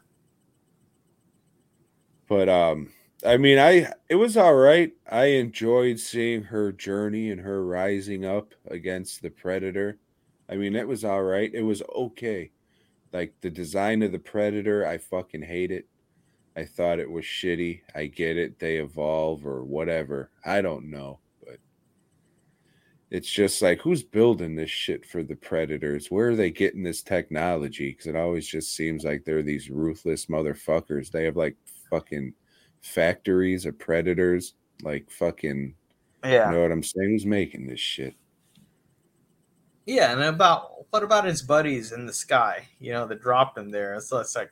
[2.28, 2.92] But um
[3.26, 4.92] I mean I it was all right.
[5.10, 9.98] I enjoyed seeing her journey and her rising up against the predator.
[10.50, 11.52] I mean it was all right.
[11.54, 12.52] It was okay.
[13.14, 15.88] Like the design of the predator, I fucking hate it.
[16.56, 17.82] I thought it was shitty.
[17.96, 18.60] I get it.
[18.60, 20.30] They evolve or whatever.
[20.46, 21.58] I don't know, but
[23.10, 26.08] it's just like who's building this shit for the predators?
[26.12, 27.92] Where are they getting this technology?
[27.92, 31.12] Because it always just seems like they're these ruthless motherfuckers.
[31.12, 31.56] They have like
[31.90, 32.34] fucking
[32.82, 35.74] factories of predators, like fucking.
[36.24, 36.50] Yeah.
[36.50, 37.10] You know what I'm saying?
[37.10, 38.16] Who's making this shit?
[39.86, 42.68] Yeah, and about what about his buddies in the sky?
[42.80, 44.00] You know, that dropped him there.
[44.00, 44.52] So it's like,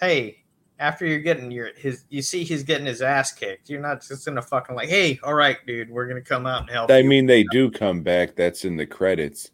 [0.00, 0.43] hey,
[0.78, 3.70] after you're getting your his, you see he's getting his ass kicked.
[3.70, 6.70] You're not just gonna fucking like, hey, all right, dude, we're gonna come out and
[6.70, 6.90] help.
[6.90, 7.08] I you.
[7.08, 8.34] mean, they do come back.
[8.36, 9.50] That's in the credits,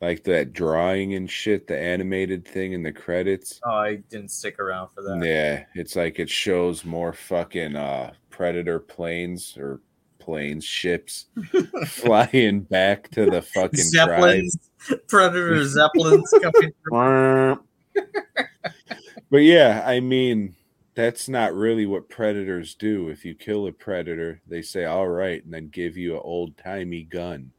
[0.00, 3.60] like that drawing and shit, the animated thing in the credits.
[3.64, 5.24] oh, I didn't stick around for that.
[5.24, 9.80] Yeah, it's like it shows more fucking uh predator planes or
[10.18, 11.26] planes ships
[11.86, 14.70] flying back to the fucking Zeppelins,
[15.08, 17.58] Predator Zeppelins coming.
[19.30, 20.54] But yeah, I mean,
[20.94, 23.08] that's not really what predators do.
[23.08, 27.04] If you kill a predator, they say all right and then give you an old-timey
[27.04, 27.52] gun.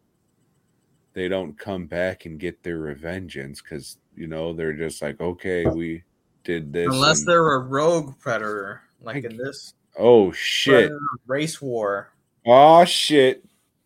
[1.14, 5.66] They don't come back and get their revengeance cuz you know, they're just like, "Okay,
[5.66, 6.04] we
[6.44, 10.92] did this." unless and- they're a rogue predator, like I- in this Oh shit.
[11.28, 12.10] Race war.
[12.46, 13.44] Oh shit.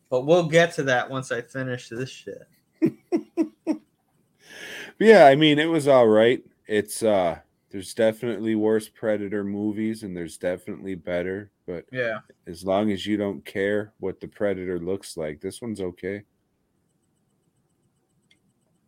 [0.10, 2.48] But we'll get to that once I finish this shit.
[5.00, 6.44] Yeah, I mean, it was all right.
[6.68, 7.40] It's uh
[7.70, 12.20] there's definitely worse predator movies and there's definitely better, but Yeah.
[12.46, 16.24] as long as you don't care what the predator looks like, this one's okay.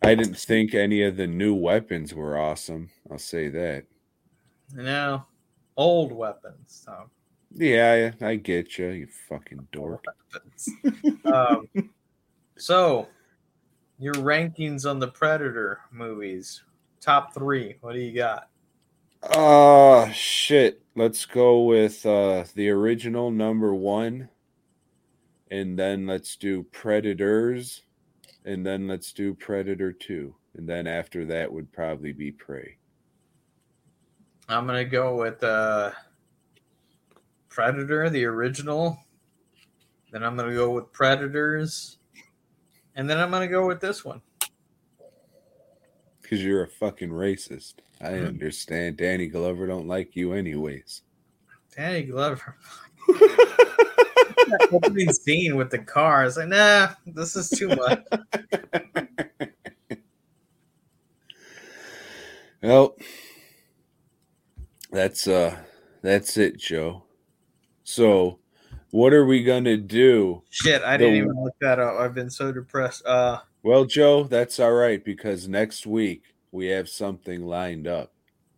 [0.02, 2.90] I didn't think any of the new weapons were awesome.
[3.12, 3.86] I'll say that.
[4.74, 5.26] Know,
[5.76, 6.84] old weapons.
[6.86, 7.10] So.
[7.52, 10.06] Yeah, I, I get you, you fucking dork.
[11.26, 11.68] um,
[12.58, 13.08] so,
[13.98, 16.64] your rankings on the Predator movies,
[17.02, 17.76] top three.
[17.82, 18.50] What do you got?
[19.22, 20.82] Uh shit.
[20.96, 24.30] Let's go with uh the original number one.
[25.52, 27.82] And then let's do Predators.
[28.46, 30.34] And then let's do Predator 2.
[30.56, 32.78] And then after that would probably be Prey.
[34.50, 35.92] I'm gonna go with uh,
[37.50, 38.98] Predator, the original.
[40.12, 42.00] Then I'm gonna go with Predators,
[42.96, 44.22] and then I'm gonna go with this one.
[46.30, 47.76] Because you're a fucking racist.
[48.00, 48.28] I Mhm.
[48.28, 51.02] understand Danny Glover don't like you anyways.
[51.76, 52.56] Danny Glover,
[53.08, 56.26] that opening scene with the car.
[56.26, 58.04] It's like, nah, this is too much.
[62.62, 62.96] Well,
[64.92, 65.58] that's uh
[66.02, 67.06] that's it, Joe.
[67.86, 68.40] So,
[68.92, 70.44] what are we gonna do?
[70.50, 71.98] Shit, I The- didn't even look that up.
[72.00, 73.06] I've been so depressed.
[73.06, 78.14] Uh, Well, Joe, that's all right because next week we have something lined up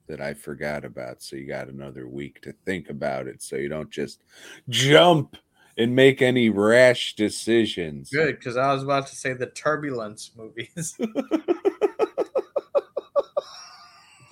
[0.08, 1.22] that I forgot about.
[1.24, 4.24] So you got another week to think about it so you don't just
[4.70, 5.38] jump
[5.78, 8.10] and make any rash decisions.
[8.12, 10.98] good because I was about to say the Turbulence movies.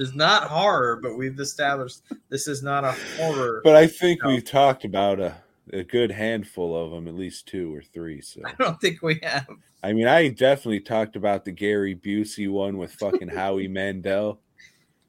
[0.01, 3.59] It's not horror, but we've established this is not a horror.
[3.65, 4.29] But I think No.
[4.29, 5.35] we've talked about a,
[5.73, 8.21] a good handful of them, at least two or three.
[8.21, 9.45] So I don't think we have.
[9.81, 14.41] I mean, I definitely talked about the Gary Busey one with fucking Howie Mandel.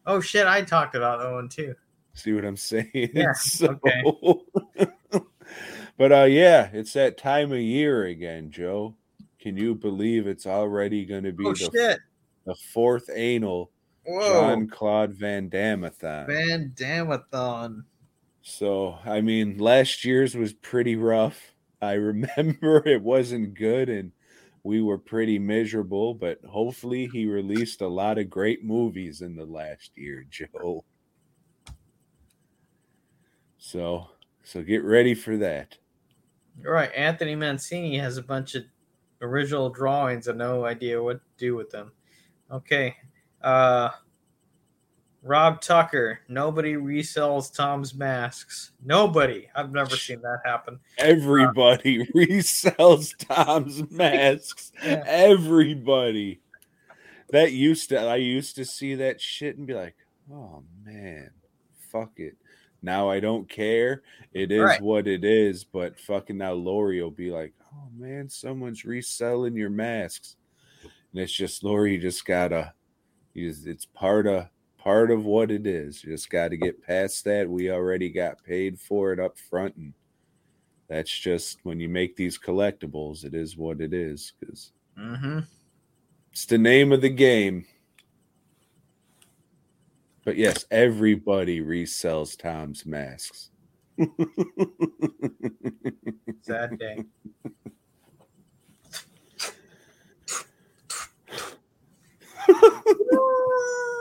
[0.07, 1.75] Oh shit, I talked about that one too.
[2.15, 2.91] See what I'm saying?
[2.93, 4.03] Yeah, okay.
[5.97, 8.95] but uh yeah, it's that time of year again, Joe.
[9.41, 11.99] Can you believe it's already going to be Oh the, shit!
[12.45, 13.71] the fourth anal
[14.07, 16.27] John Claude Van Damme-a-thon?
[16.27, 17.85] Van Damathon.
[18.43, 21.55] So, I mean, last year's was pretty rough.
[21.81, 24.13] I remember it wasn't good and
[24.63, 29.45] we were pretty miserable, but hopefully he released a lot of great movies in the
[29.45, 30.85] last year, Joe.
[33.59, 34.09] So,
[34.43, 35.77] so get ready for that.
[36.61, 36.93] You're right.
[36.95, 38.65] Anthony Mancini has a bunch of
[39.23, 41.93] original drawings and no idea what to do with them.
[42.51, 42.97] Okay.
[43.43, 43.91] Uh
[45.23, 46.21] Rob Tucker.
[46.29, 48.73] Nobody resells Tom's masks.
[48.85, 49.49] Nobody.
[49.55, 50.81] I've never seen that happen.
[50.99, 54.73] Everybody resells Tom's masks.
[54.83, 55.03] Yeah.
[55.07, 56.41] Everybody.
[57.31, 59.95] That used to I used to see that shit and be like,
[60.33, 61.31] "Oh man,
[61.93, 62.37] fuck it."
[62.83, 64.03] Now I don't care.
[64.33, 64.81] It is Right.
[64.81, 69.71] what it is, but fucking now Lori will be like, "Oh man, someone's reselling your
[69.71, 70.37] masks."
[70.83, 72.73] And it's just Lori just got to
[73.35, 74.47] it's part of
[74.83, 76.03] part of what it is.
[76.03, 77.49] You just got to get past that.
[77.49, 79.93] We already got paid for it up front and
[80.89, 85.39] that's just when you make these collectibles, it is what it is because Mm-hmm.
[86.33, 87.65] it's the name of the game.
[90.25, 93.51] But yes, everybody resells Tom's masks.
[96.43, 97.05] Sad day.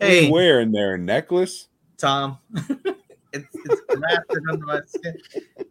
[0.00, 0.94] Are you wearing there?
[0.94, 1.68] A necklace?
[1.98, 2.38] Tom.
[3.32, 5.16] it's it's under my skin.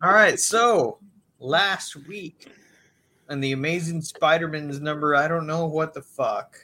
[0.04, 1.00] All right, so
[1.40, 2.48] last week
[3.28, 6.58] and the Amazing Spider-Man's number, I don't know what the fuck.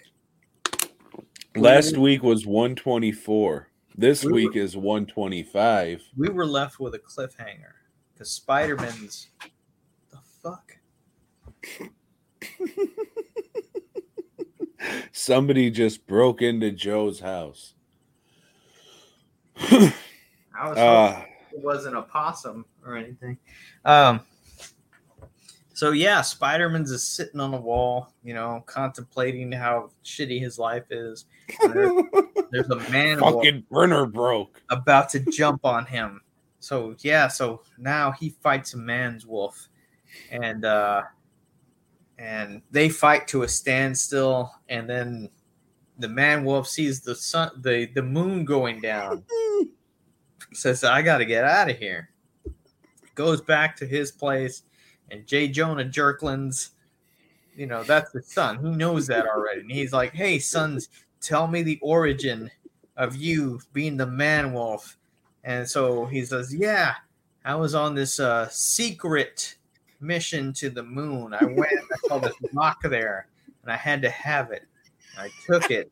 [1.55, 3.69] Last week was 124.
[3.97, 6.03] This We were- week is 125.
[6.17, 7.71] We were left with a cliffhanger
[8.13, 9.29] because Spider-Man's
[10.11, 10.77] the fuck.
[15.11, 17.73] Somebody just broke into Joe's house.
[19.57, 21.23] I was Uh,
[21.53, 23.37] it wasn't a possum or anything.
[23.83, 24.21] Um.
[25.73, 30.85] So yeah, Spider-Man's is sitting on the wall, you know, contemplating how shitty his life
[30.89, 31.25] is.
[31.61, 31.91] There-
[32.51, 34.61] There's a man fucking burner broke.
[34.69, 36.21] about to jump on him.
[36.59, 39.67] So yeah, so now he fights a man's wolf,
[40.31, 41.01] and uh,
[42.17, 45.29] and they fight to a standstill, and then
[45.99, 49.23] the man wolf sees the sun, the the moon going down.
[50.53, 52.09] Says, "I got to get out of here."
[53.15, 54.63] Goes back to his place,
[55.09, 55.47] and J.
[55.47, 56.71] Jonah Jerklands,
[57.55, 58.63] you know that's the son.
[58.63, 60.89] He knows that already, and he's like, "Hey, sons,
[61.21, 62.49] tell me the origin
[62.97, 64.97] of you being the man wolf."
[65.43, 66.95] And so he says, "Yeah,
[67.43, 69.55] I was on this uh, secret
[69.99, 71.33] mission to the moon.
[71.33, 73.27] I went, I saw this rock there,
[73.63, 74.63] and I had to have it.
[75.17, 75.91] I took it,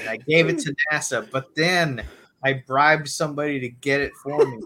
[0.00, 1.28] and I gave it to NASA.
[1.30, 2.04] But then
[2.42, 4.62] I bribed somebody to get it for me,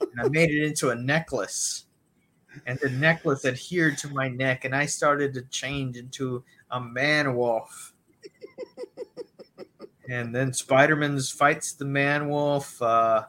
[0.00, 1.86] and I made it into a necklace.
[2.66, 7.36] And the necklace adhered to my neck, and I started to change into a man
[7.36, 7.92] wolf."
[10.08, 12.80] And then Spider-Man fights the man wolf.
[12.80, 13.24] Uh,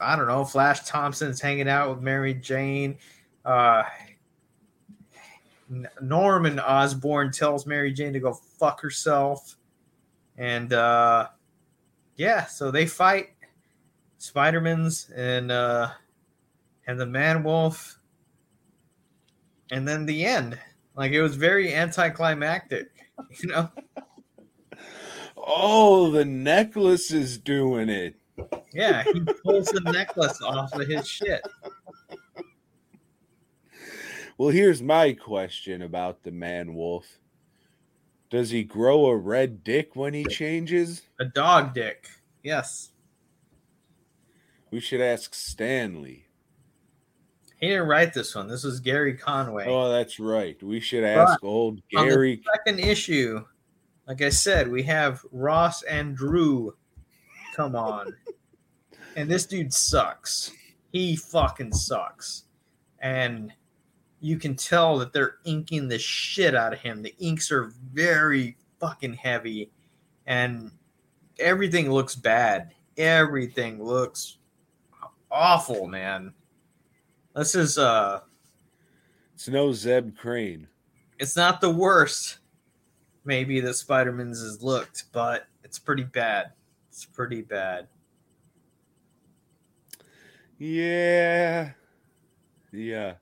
[0.00, 0.44] I don't know.
[0.44, 2.98] Flash Thompson's hanging out with Mary Jane.
[3.44, 3.84] Uh,
[6.00, 9.56] Norman Osborn tells Mary Jane to go fuck herself.
[10.36, 11.28] And uh,
[12.16, 13.30] yeah, so they fight
[14.18, 15.90] Spider-Man's and uh,
[16.86, 17.98] and the Man Wolf.
[19.70, 20.58] And then the end.
[20.96, 22.88] Like it was very anticlimactic,
[23.42, 23.70] you know?
[25.36, 28.16] Oh, the necklace is doing it.
[28.72, 31.42] Yeah, he pulls the necklace off of his shit.
[34.38, 37.06] Well, here's my question about the man wolf.
[38.28, 41.02] Does he grow a red dick when he changes?
[41.18, 42.08] A dog dick.
[42.42, 42.90] Yes.
[44.70, 46.26] We should ask Stanley.
[47.60, 48.48] He didn't write this one.
[48.48, 49.66] This was Gary Conway.
[49.66, 50.62] Oh, that's right.
[50.62, 52.42] We should ask old On the Gary.
[52.54, 53.42] second issue,
[54.06, 56.72] like I said, we have Ross Andru
[57.54, 58.14] come on.
[59.16, 60.52] And this dude sucks.
[60.92, 62.44] He fucking sucks.
[63.00, 63.52] And
[64.20, 67.02] you can tell that they're inking the shit out of him.
[67.02, 69.70] The inks are very fucking heavy
[70.26, 70.70] and
[71.38, 72.72] everything looks bad.
[72.96, 74.38] Everything looks
[75.30, 76.32] awful, man.
[77.34, 78.20] This is uh
[79.34, 80.66] It's no Zeb Crane.
[81.18, 82.38] it's not the worst
[83.24, 86.52] maybe that Spider-Man's has looked, but it's pretty bad.
[86.88, 87.88] It's pretty bad.
[90.58, 91.70] Yeah.
[92.72, 93.14] Yeah.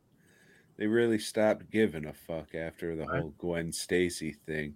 [0.77, 4.75] They really stopped giving a fuck after the whole Gwen Stacy thing.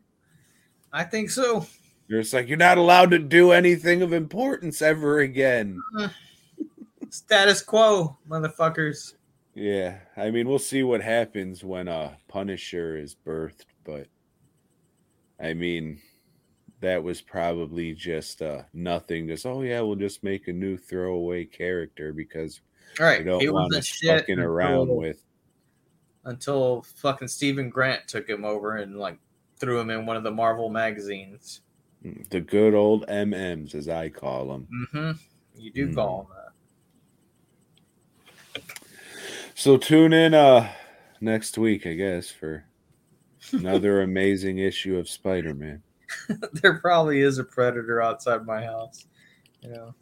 [0.93, 1.67] I think so.
[2.09, 5.81] They're just like, you're not allowed to do anything of importance ever again.
[7.11, 9.15] Status quo, motherfuckers.
[9.55, 9.99] Yeah.
[10.17, 14.07] I mean, we'll see what happens when uh Punisher is birthed, but
[15.41, 16.01] I mean
[16.81, 19.27] that was probably just uh nothing.
[19.29, 22.61] Just oh yeah, we'll just make a new throwaway character because
[23.01, 25.23] All right, we don't he want shit fucking around with
[26.25, 29.19] until fucking Steven Grant took him over and like
[29.59, 31.63] threw him in one of the Marvel magazines.
[32.31, 34.69] the good old MMs as I call them.
[34.95, 35.19] Mm-hmm.
[35.61, 35.95] You do Mhm.
[35.95, 36.37] call them
[38.55, 38.63] that.
[39.55, 40.71] So tune in uh
[41.21, 42.65] next week, I guess, for
[43.53, 45.83] another amazing issue of Spider-Man.
[46.53, 49.07] there probably is a predator outside my house.
[49.63, 49.95] You know,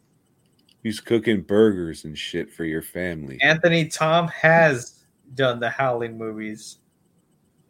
[0.83, 3.37] He's cooking burgers and shit for your family.
[3.41, 5.03] Anthony Tom has
[5.35, 6.77] done the Howling movies.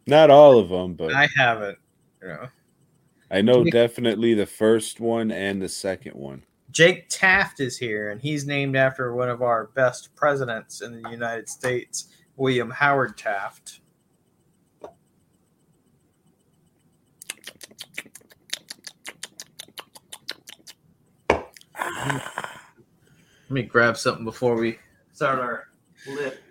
[0.06, 1.80] Not all of them, but I haven't.
[2.22, 2.48] You know,
[3.32, 6.44] I know Jake- definitely the first one and the second one.
[6.70, 11.10] Jake Taft is here, and he's named after one of our best presidents in the
[11.10, 13.80] United States, William Howard Taft.
[22.10, 24.80] Let me grab something before we
[25.14, 25.68] start our.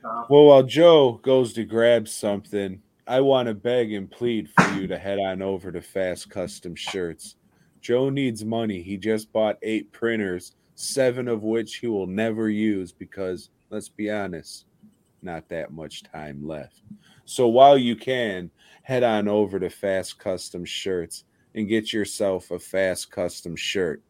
[0.02, 0.26] Tom.
[0.28, 4.86] Well, while Joe goes to grab something, I want to beg and plead for you
[4.88, 7.36] to head on over to Fast Custom Shirts.
[7.80, 8.82] Joe needs money.
[8.82, 14.10] He just bought eight printers, seven of which he will never use because, let's be
[14.10, 14.66] honest,
[15.22, 16.82] not that much time left.
[17.24, 18.50] So while you can,
[18.82, 21.24] head on over to Fast Custom Shirts
[21.54, 24.02] and get yourself a Fast Custom shirt.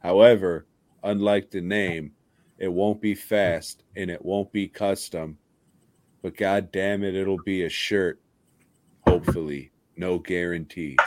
[0.00, 0.66] However,
[1.02, 2.12] unlike the name,
[2.58, 5.38] it won't be fast and it won't be custom,
[6.22, 8.20] but god damn it, it'll be a shirt.
[9.06, 10.98] Hopefully, no guarantees.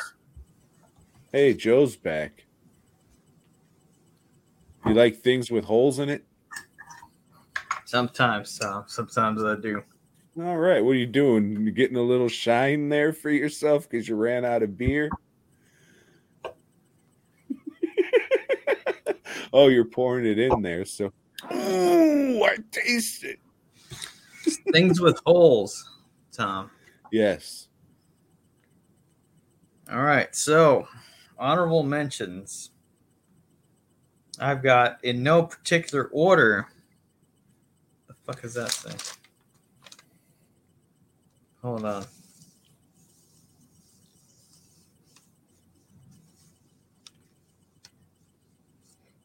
[1.31, 2.45] Hey, Joe's back.
[4.85, 6.25] You like things with holes in it?
[7.85, 8.83] Sometimes, Tom.
[8.87, 9.83] Sometimes I do.
[10.39, 11.65] All right, what are you doing?
[11.65, 15.09] You getting a little shine there for yourself because you ran out of beer?
[19.53, 21.13] Oh, you're pouring it in there, so.
[21.53, 23.39] Ooh, I taste it.
[24.71, 25.89] Things with holes,
[26.31, 26.69] Tom.
[27.11, 27.67] Yes.
[29.91, 30.87] All right, so
[31.37, 32.71] honorable mentions.
[34.39, 36.67] I've got in no particular order.
[38.07, 38.97] The fuck is that thing?
[41.61, 42.05] Hold on.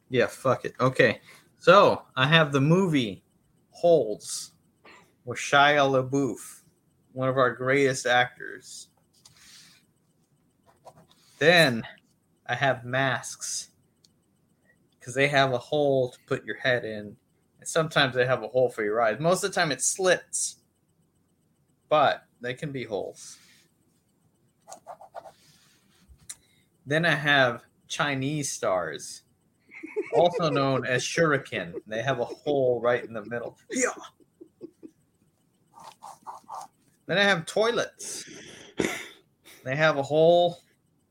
[0.09, 0.73] Yeah, fuck it.
[0.79, 1.21] Okay,
[1.59, 3.23] so I have the movie
[3.69, 4.51] Holes
[5.23, 6.63] with Shia LaBeouf,
[7.13, 8.87] one of our greatest actors.
[11.37, 11.83] Then
[12.47, 13.69] I have masks
[14.99, 17.15] because they have a hole to put your head in,
[17.59, 19.19] and sometimes they have a hole for your eyes.
[19.19, 20.57] Most of the time, it slits,
[21.87, 23.37] but they can be holes.
[26.85, 29.21] Then I have Chinese stars,
[30.13, 31.73] also known as shuriken.
[31.87, 33.57] They have a hole right in the middle.
[33.71, 33.89] Yeah.
[37.05, 38.29] Then I have toilets.
[39.63, 40.59] They have a hole,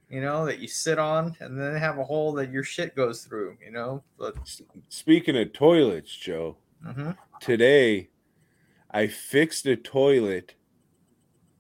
[0.08, 2.94] you know, that you sit on, and then they have a hole that your shit
[2.94, 4.02] goes through, you know.
[4.18, 4.36] But
[4.88, 7.16] Speaking of toilets, Joe, mhm.
[7.40, 8.10] today
[8.90, 10.54] I fixed a toilet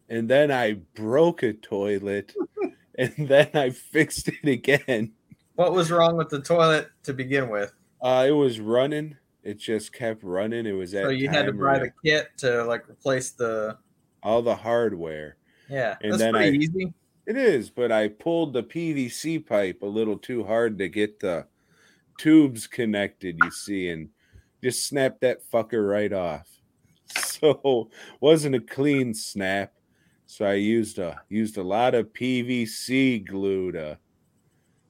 [0.08, 2.34] and then I broke a toilet
[2.98, 5.12] and then I fixed it again.
[5.58, 7.72] What was wrong with the toilet to begin with?
[8.00, 9.16] Uh, it was running.
[9.42, 10.66] It just kept running.
[10.66, 13.76] It was at So you had to buy the kit to like replace the.
[14.22, 15.36] all the hardware.
[15.68, 16.92] Yeah, And that's then pretty I- easy.
[17.26, 21.46] It is, but I pulled the PVC pipe a little too hard to get the
[22.18, 24.10] tubes connected, you see, and
[24.62, 26.46] just snapped that fucker right off.
[27.22, 27.90] So
[28.20, 29.72] wasn't a clean snap.
[30.26, 33.98] So I used a used a lot of PVC glue to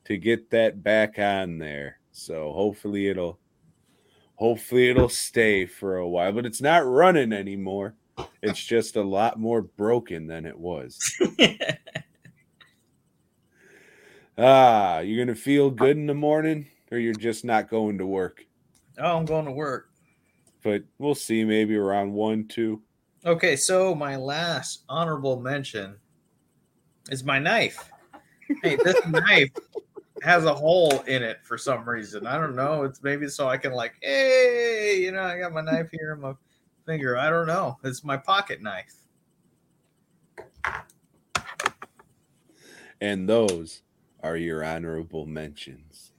[0.09, 2.01] to get that back on there.
[2.13, 3.39] So hopefully it'll
[4.37, 6.33] hopefully it'll stay for a while.
[6.33, 7.95] But it's not running anymore.
[8.43, 10.99] It's just a lot more broken than it was.
[14.41, 18.47] Ah, you're gonna feel good in the morning, or you're just not going to work.
[18.99, 19.91] oh, I'm going to work.
[20.63, 21.45] But we'll see.
[21.45, 22.81] Maybe around one, two.
[23.25, 25.97] Okay, so my last honorable mention
[27.11, 27.91] is my knife.
[28.63, 29.51] Hey, this knife
[30.23, 32.27] has a hole in it for some reason.
[32.27, 32.85] I don't know.
[32.85, 36.21] It's maybe so I can like, hey, you know, I got my knife here in
[36.21, 36.35] my
[36.87, 37.17] finger.
[37.17, 37.79] I don't know.
[37.85, 38.95] It's my pocket knife.
[43.01, 43.83] And those
[44.23, 46.13] are your honorable mentions.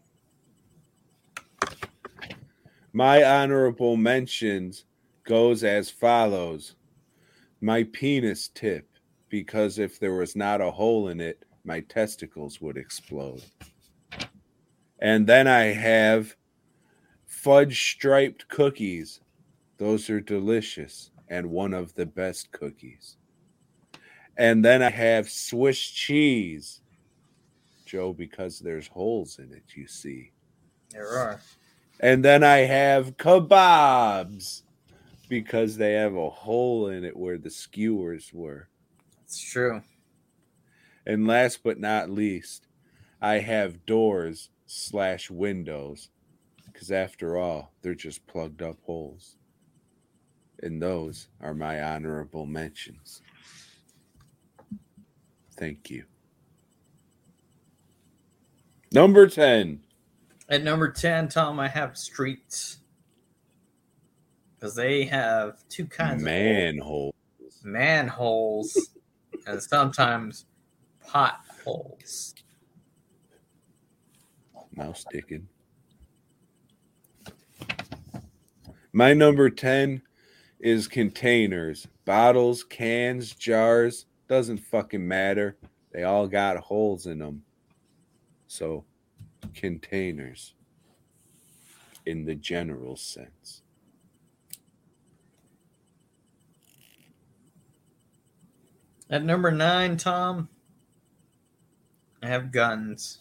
[2.93, 4.85] My honorable mentions
[5.23, 6.75] goes as follows.
[7.61, 8.87] My penis tip,
[9.27, 13.43] because if there was not a hole in it, my testicles would explode.
[15.01, 16.35] And then I have
[17.25, 19.21] fudge striped cookies.
[19.77, 23.15] Those are delicious and one of the best cookies.
[24.37, 26.81] And then I have Swiss cheese.
[27.85, 30.31] Joe, because there's holes in it, you see.
[30.91, 31.41] There are.
[31.99, 34.63] And then I have kebabs
[35.27, 38.69] because they have a hole in it where the skewers were.
[39.23, 39.81] It's true.
[41.05, 42.67] And last but not least,
[43.21, 46.09] I have doors slash windows
[46.71, 49.35] because after all, they're just plugged up holes.
[50.61, 53.21] And those are my honorable mentions.
[55.57, 56.03] Thank you.
[58.91, 59.79] Number 10.
[60.49, 62.77] At number 10, Tom, I have streets.
[64.55, 67.13] Because they have two kinds of Manhole.
[67.41, 67.61] holes.
[67.63, 68.89] manholes
[69.47, 70.45] and sometimes
[71.07, 72.35] potholes.
[74.79, 75.49] Mouse sticking.
[78.93, 80.01] My number 10
[80.61, 81.85] is containers.
[82.05, 85.57] Bottles, cans, jars, doesn't fucking matter.
[85.91, 87.43] They all got holes in them.
[88.47, 88.85] So,
[89.53, 90.53] containers
[92.05, 93.63] in the general sense.
[99.09, 100.47] At number nine, Tom,
[102.23, 103.19] I have guns.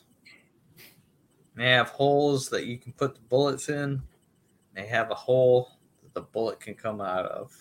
[1.59, 4.01] They have holes that you can put the bullets in.
[4.75, 5.73] They have a hole
[6.05, 7.53] that the bullet can come out of.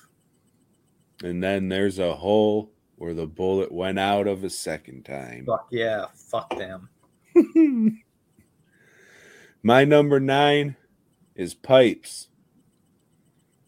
[1.23, 5.47] And then there's a hole where the bullet went out of a second time.
[5.47, 6.89] Fuck yeah, fuck them.
[9.63, 10.75] My number nine
[11.35, 12.27] is pipes.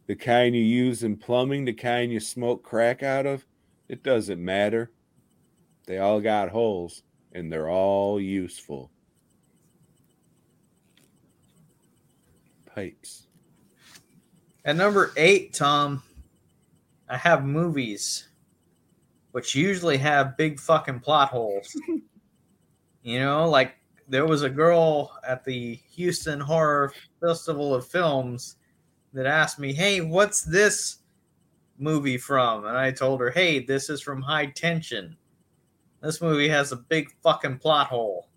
[0.05, 3.47] The kind you use in plumbing, the kind you smoke crack out of,
[3.87, 4.91] it doesn't matter.
[5.87, 7.01] They all got holes
[7.31, 8.91] and they're all useful.
[12.73, 13.27] Pipes.
[14.65, 16.03] At number eight, Tom,
[17.09, 18.29] I have movies,
[19.31, 21.75] which usually have big fucking plot holes.
[23.03, 23.75] you know, like
[24.07, 28.57] there was a girl at the Houston Horror Festival of Films
[29.13, 30.99] that asked me, Hey, what's this
[31.77, 32.65] movie from?
[32.65, 35.17] And I told her, Hey, this is from High Tension.
[36.01, 38.29] This movie has a big fucking plot hole.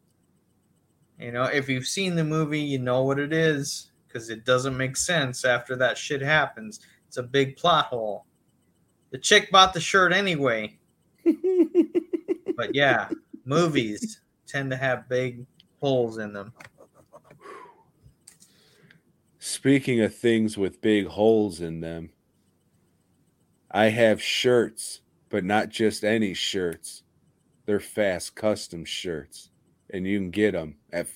[1.18, 4.76] You know, if you've seen the movie, you know what it is because it doesn't
[4.76, 6.80] make sense after that shit happens.
[7.08, 8.26] It's a big plot hole.
[9.10, 10.78] The chick bought the shirt anyway.
[12.56, 13.08] but yeah,
[13.44, 15.46] movies tend to have big
[15.80, 16.52] holes in them.
[19.38, 22.10] Speaking of things with big holes in them,
[23.70, 27.02] I have shirts, but not just any shirts.
[27.64, 29.50] They're fast custom shirts.
[29.90, 31.06] And you can get them at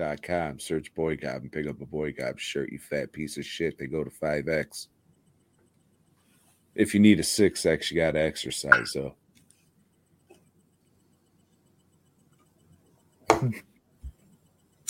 [0.00, 0.58] fastcustomshirts.com.
[0.58, 3.78] Search BOYGOB and pick up a BOYGOB shirt, you fat piece of shit.
[3.78, 4.88] They go to 5X.
[6.74, 9.14] If you need a 6X, you got to exercise, though.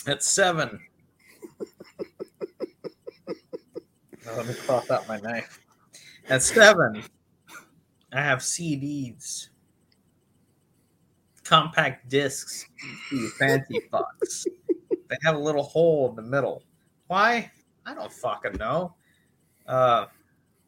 [0.07, 0.81] At seven.
[4.27, 5.61] Let me cross out my knife.
[6.28, 7.03] At seven,
[8.12, 9.49] I have CDs,
[11.45, 12.66] compact discs,
[13.39, 14.47] fancy fucks.
[15.11, 16.62] They have a little hole in the middle.
[17.09, 17.51] Why?
[17.85, 18.95] I don't fucking know.
[19.66, 20.07] Uh,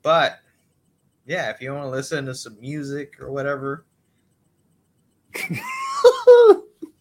[0.02, 0.40] but
[1.24, 3.86] yeah, if you want to listen to some music or whatever,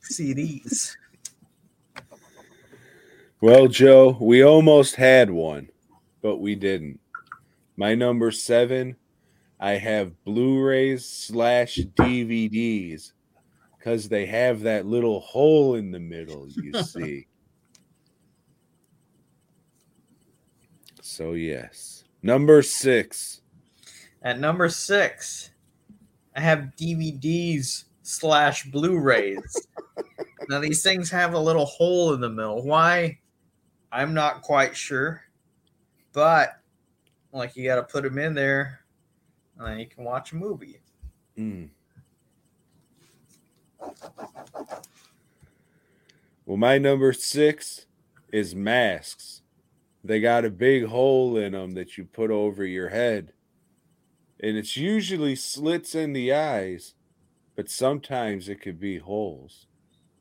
[0.03, 0.95] CDs.
[3.41, 5.69] Well, Joe, we almost had one,
[6.21, 6.99] but we didn't.
[7.75, 8.95] My number seven,
[9.59, 13.13] I have Blu-rays slash DVDs
[13.77, 17.25] because they have that little hole in the middle, you see.
[21.11, 22.05] So yes.
[22.23, 23.41] Number six.
[24.21, 25.51] At number six,
[26.35, 29.67] I have DVDs slash Blu-rays.
[30.49, 32.63] now these things have a little hole in the middle.
[32.63, 33.19] Why?
[33.91, 35.21] I'm not quite sure,
[36.13, 36.53] but
[37.33, 38.79] like you got to put them in there,
[39.57, 40.79] and then you can watch a movie.
[41.37, 41.69] Mm.
[46.45, 47.85] Well, my number six
[48.31, 49.40] is masks.
[50.03, 53.33] They got a big hole in them that you put over your head.
[54.39, 56.95] And it's usually slits in the eyes,
[57.55, 59.67] but sometimes it could be holes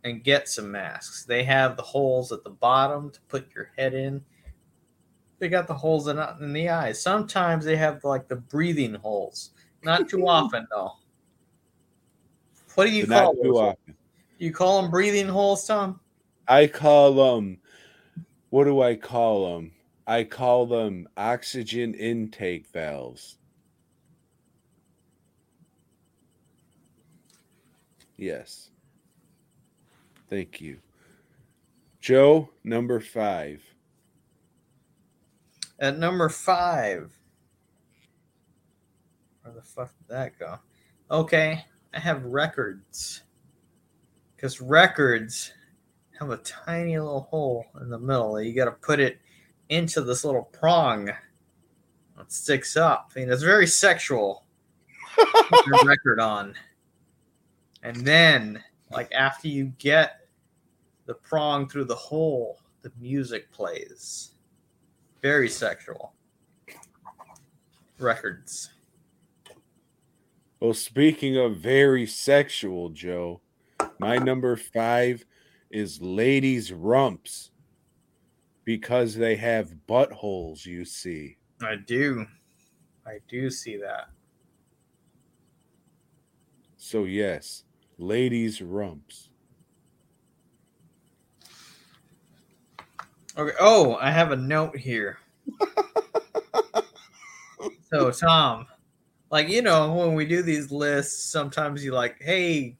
[0.04, 1.26] and get some masks.
[1.26, 4.24] They have the holes at the bottom to put your head in.
[5.40, 7.02] They got the holes in, in the eyes.
[7.02, 9.52] Sometimes they have like the breathing holes.
[9.84, 10.94] Not too often though.
[12.76, 13.58] What do you call not too those?
[13.58, 13.96] often.
[14.40, 16.00] Do you call them breathing holes, Tom?
[16.48, 17.58] I call them,
[18.50, 19.72] what do I call them?
[20.06, 23.38] I call them oxygen intake valves.
[28.16, 28.70] Yes.
[30.30, 30.78] Thank you.
[32.00, 33.62] Joe, number five.
[35.80, 37.14] At number five.
[39.42, 40.58] Where the fuck did that go?
[41.10, 41.64] Okay,
[41.94, 43.22] I have records.
[44.36, 45.54] Because records
[46.20, 49.20] have a tiny little hole in the middle you got to put it
[49.70, 51.12] into this little prong
[52.18, 53.12] that sticks up.
[53.16, 54.46] I mean, it's very sexual.
[55.16, 56.56] Put your record on.
[57.84, 60.22] And then, like, after you get
[61.06, 64.32] the prong through the hole, the music plays.
[65.22, 66.14] Very sexual.
[68.00, 68.70] Records.
[70.60, 73.42] Well, speaking of very sexual, Joe,
[74.00, 75.26] my number five
[75.70, 77.52] is ladies' rumps
[78.64, 81.38] because they have buttholes, you see.
[81.62, 82.26] I do.
[83.06, 84.10] I do see that.
[86.78, 87.64] So, yes,
[87.98, 89.27] ladies' rumps.
[93.38, 93.56] Okay.
[93.60, 95.20] Oh, I have a note here.
[97.92, 98.66] so, Tom,
[99.30, 102.76] like, you know, when we do these lists, sometimes you like, hey,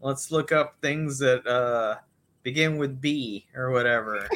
[0.00, 1.96] let's look up things that uh,
[2.44, 4.28] begin with B or whatever.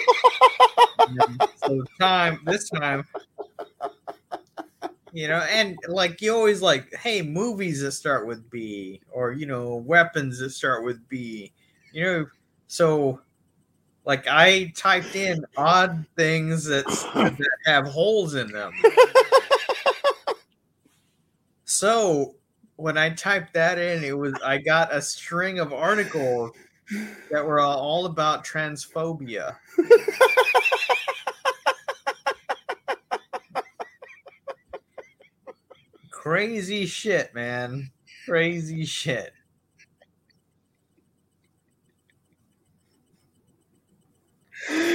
[1.56, 3.04] So, time, this time,
[5.12, 9.46] you know, and like, you always like, hey, movies that start with B or, you
[9.46, 11.52] know, weapons that start with B,
[11.92, 12.26] you know,
[12.66, 13.20] so
[14.04, 18.72] like I typed in odd things that, that have holes in them.
[21.64, 22.34] so
[22.76, 26.50] when I typed that in, it was I got a string of articles
[27.30, 29.56] that were all about transphobia.
[36.10, 37.90] Crazy shit, man.
[38.26, 39.32] Crazy shit.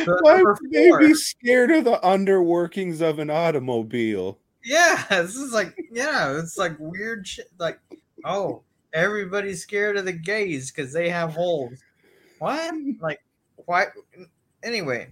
[0.05, 4.39] Why number would they be scared of the underworkings of an automobile?
[4.63, 7.47] Yeah, this is like yeah, it's like weird shit.
[7.57, 7.79] Like,
[8.25, 8.63] oh,
[8.93, 11.79] everybody's scared of the gays because they have holes.
[12.39, 12.73] What?
[13.01, 13.19] Like,
[13.65, 13.85] why?
[14.63, 15.09] Anyway,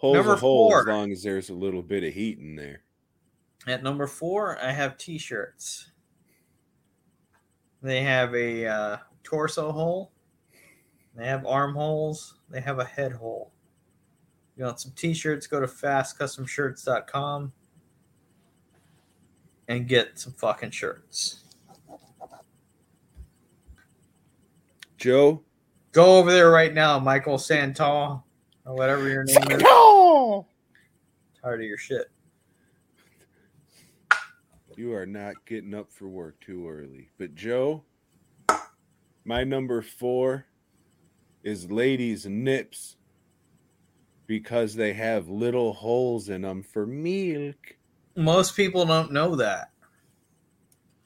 [0.00, 2.80] Holes Number a hole as long as there's a little bit of heat in there.
[3.66, 5.90] at number four, I have T-shirts.
[7.82, 10.12] They have a uh, torso hole.
[11.14, 12.39] They have armholes.
[12.50, 13.52] They have a head hole.
[14.56, 15.46] You want some T-shirts?
[15.46, 17.52] Go to fastcustomshirts.com
[19.68, 21.44] and get some fucking shirts.
[24.98, 25.42] Joe?
[25.92, 28.24] Go over there right now, Michael Santal,
[28.66, 29.62] or whatever your name is.
[29.62, 30.46] No!
[31.42, 32.10] Tired of your shit.
[34.76, 37.10] You are not getting up for work too early.
[37.18, 37.84] But Joe,
[39.24, 40.46] my number four
[41.42, 42.96] is ladies' nips
[44.26, 47.76] because they have little holes in them for milk.
[48.16, 49.70] Most people don't know that.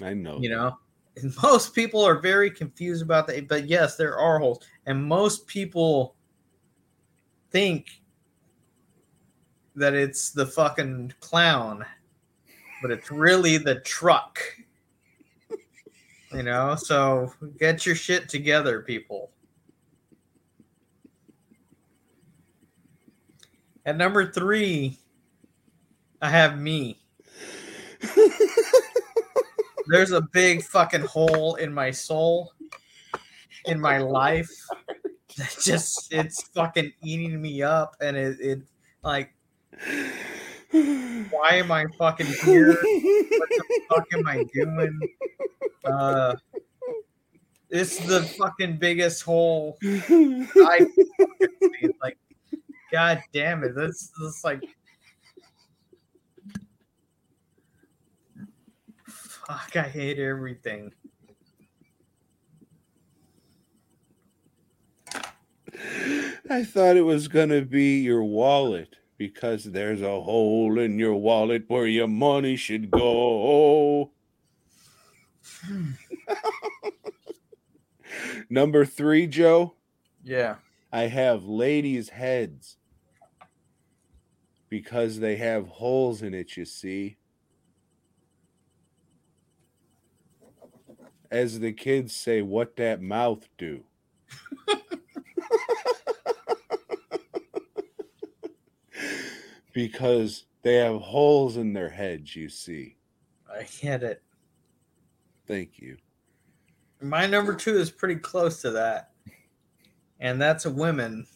[0.02, 0.39] I know.
[0.40, 0.77] You know,
[1.16, 3.48] And most people are very confused about that.
[3.48, 6.16] But yes, there are holes, and most people
[7.51, 8.02] think
[9.77, 11.85] that it's the fucking clown,
[12.82, 14.39] but it's really the truck.
[16.32, 19.31] You know, so get your shit together, people.
[23.86, 24.98] At number three,
[26.23, 27.02] I have me.
[29.89, 32.52] There's a big fucking hole in my soul,
[33.66, 34.51] in my life.
[35.36, 38.62] That just it's fucking eating me up, and it, it
[39.02, 39.35] like,
[40.70, 42.69] why am I fucking here?
[42.69, 42.78] What
[43.51, 45.01] the fuck am I doing?
[45.85, 46.36] Uh,
[47.69, 50.86] it's the fucking biggest hole I.
[52.01, 52.16] Like,
[52.95, 53.75] god damn it!
[53.75, 54.62] That's that's like,
[59.05, 59.75] fuck.
[59.75, 60.93] I hate everything.
[66.49, 71.16] I thought it was going to be your wallet because there's a hole in your
[71.16, 74.12] wallet where your money should go.
[75.65, 75.91] Hmm.
[78.49, 79.75] Number three, Joe,
[80.23, 80.57] Yeah.
[80.93, 82.77] I have ladies' heads
[84.74, 87.16] because they have holes in it, you see.
[91.30, 93.84] As the kids say, what that mouth do?
[99.72, 102.96] because they have holes in their heads, you see.
[103.48, 104.24] I get it.
[105.46, 105.98] Thank you.
[107.01, 109.12] My number two is pretty close to that,
[110.18, 111.28] and that's a women.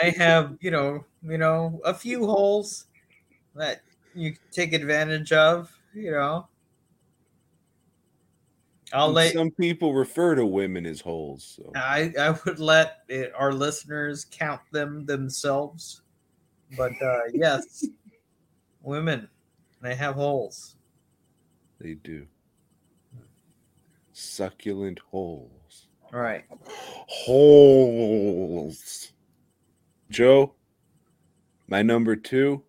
[0.00, 2.86] They have, you know, you know, a few holes
[3.54, 3.82] that
[4.14, 5.72] you take advantage of.
[5.94, 6.48] You know,
[8.92, 11.56] I'll And let Some people refer to women as holes.
[11.56, 11.72] So.
[11.74, 16.02] I I would let it, our listeners count them themselves,
[16.76, 17.86] but uh, yes,
[18.82, 19.28] women
[19.80, 20.76] they have holes.
[21.80, 22.26] They do.
[24.12, 25.88] Succulent holes.
[26.12, 26.44] All right,
[27.08, 27.96] Holes.
[30.10, 30.54] Joe,
[31.68, 32.62] my number two.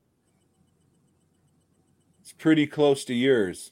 [2.22, 3.72] It's pretty close to yours.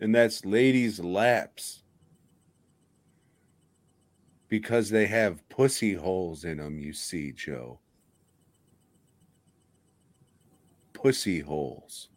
[0.00, 1.84] And that's ladies' laps.
[4.48, 7.78] Because they have pussy holes in them, you see, Joe.
[10.92, 12.08] Pussy holes.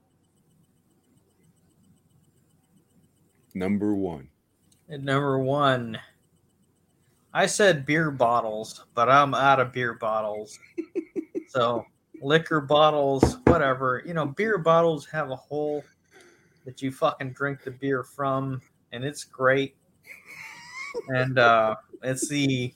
[3.53, 4.30] Number one.
[4.90, 5.98] At number one,
[7.36, 10.57] I said beer bottles, but I'm out of beer bottles.
[11.49, 11.86] so
[12.22, 14.02] liquor bottles, whatever.
[14.06, 15.84] You know, beer bottles have a hole
[16.64, 18.62] that you fucking drink the beer from,
[18.94, 19.76] and it's great.
[21.10, 22.74] And uh, it's the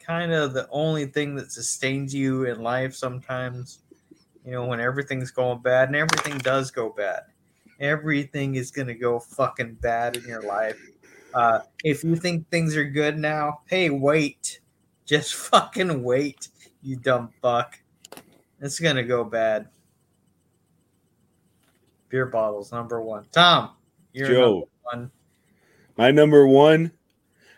[0.00, 3.84] kind of the only thing that sustains you in life sometimes.
[4.44, 7.20] You know, when everything's going bad, and everything does go bad.
[7.78, 10.76] Everything is gonna go fucking bad in your life.
[11.34, 14.60] Uh, if you think things are good now, hey, wait.
[15.04, 16.48] Just fucking wait,
[16.82, 17.78] you dumb fuck.
[18.60, 19.68] It's gonna go bad.
[22.08, 23.26] Beer bottles, number one.
[23.32, 23.70] Tom,
[24.12, 24.40] you're Joe.
[24.40, 25.10] number one.
[25.96, 26.92] My number one,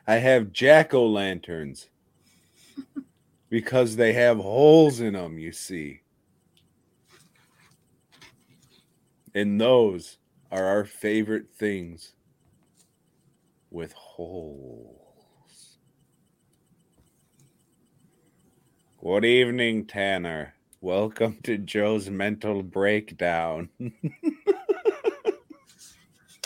[0.06, 1.88] I have jack o' lanterns
[3.48, 6.00] because they have holes in them, you see.
[9.34, 10.18] And those
[10.50, 12.14] are our favorite things
[13.72, 15.78] with holes.
[19.02, 20.54] Good evening, Tanner.
[20.82, 23.70] Welcome to Joe's mental breakdown.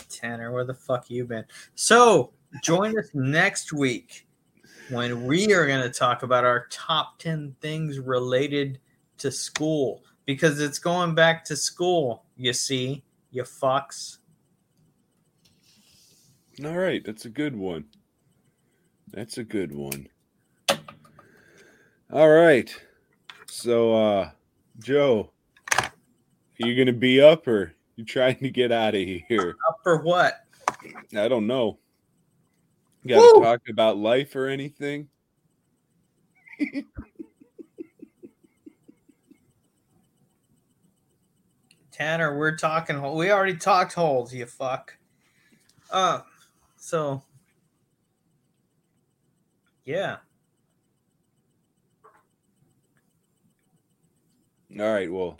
[0.09, 1.43] Tanner, where the fuck you been?
[1.75, 2.31] So
[2.63, 4.25] join us next week
[4.89, 8.79] when we are going to talk about our top 10 things related
[9.17, 14.16] to school because it's going back to school, you see, you fucks.
[16.65, 17.85] All right, that's a good one.
[19.11, 20.07] That's a good one.
[22.11, 22.73] All right.
[23.47, 24.29] So uh
[24.79, 25.31] Joe,
[25.73, 25.91] are
[26.57, 29.55] you going to be up or you trying to get out of here?
[29.67, 30.41] Up for what?
[31.15, 31.79] I don't know.
[33.03, 33.33] You got Woo!
[33.41, 35.09] to talk about life or anything?
[41.91, 42.95] Tanner, we're talking.
[42.97, 44.95] hole- We already talked holes, you fuck.
[45.89, 46.21] Uh,
[46.87, 47.21] so
[49.83, 50.17] yeah.
[54.79, 55.37] All right, well,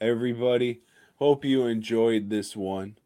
[0.00, 0.80] everybody,
[1.16, 2.96] hope you enjoyed this one.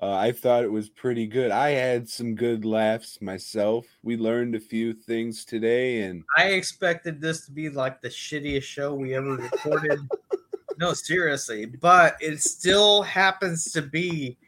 [0.00, 1.50] Uh, I thought it was pretty good.
[1.50, 3.86] I had some good laughs myself.
[4.04, 8.62] We learned a few things today, and I expected this to be like the shittiest
[8.62, 9.98] show we ever recorded.
[10.78, 14.38] no, seriously, but it still happens to be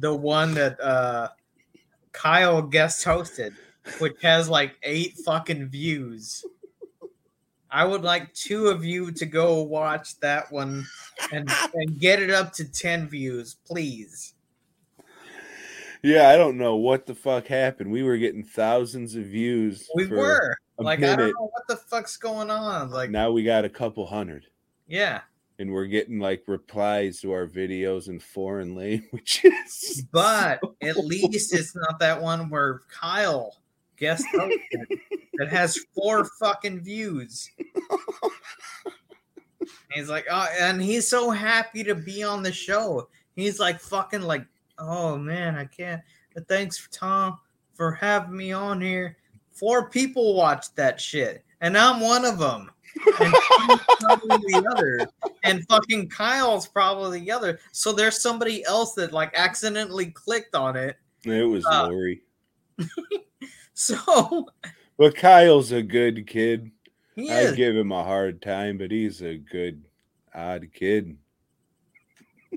[0.00, 1.28] the one that uh
[2.12, 3.54] Kyle guest hosted,
[3.98, 6.44] which has like eight fucking views.
[7.70, 10.84] I would like two of you to go watch that one
[11.32, 14.34] and, and get it up to 10 views, please.
[16.02, 17.90] yeah, I don't know what the fuck happened.
[17.90, 19.88] We were getting thousands of views.
[19.94, 20.56] We were.
[20.78, 22.90] Like, I don't know what the fuck's going on.
[22.90, 24.46] Like, Now we got a couple hundred,
[24.86, 25.20] yeah.
[25.58, 30.04] And we're getting like replies to our videos in foreign languages.
[30.12, 33.56] But at least it's not that one where Kyle
[33.96, 34.24] guest
[35.38, 37.50] that has four fucking views.
[39.92, 43.08] He's like, oh, and he's so happy to be on the show.
[43.36, 44.44] He's like, fucking, like,
[44.78, 46.02] oh man, I can't.
[46.34, 47.38] But thanks Tom
[47.74, 49.16] for having me on here.
[49.52, 52.70] Four people watched that shit, and I'm one of them.
[53.20, 53.32] And
[54.00, 55.08] probably the other,
[55.44, 57.58] and fucking Kyle's probably the other.
[57.72, 60.96] So there's somebody else that like accidentally clicked on it.
[61.24, 62.22] it was Uh, Lori,
[63.74, 64.46] So
[64.98, 66.70] but Kyle's a good kid.
[67.18, 69.84] I give him a hard time, but he's a good,
[70.34, 71.16] odd kid.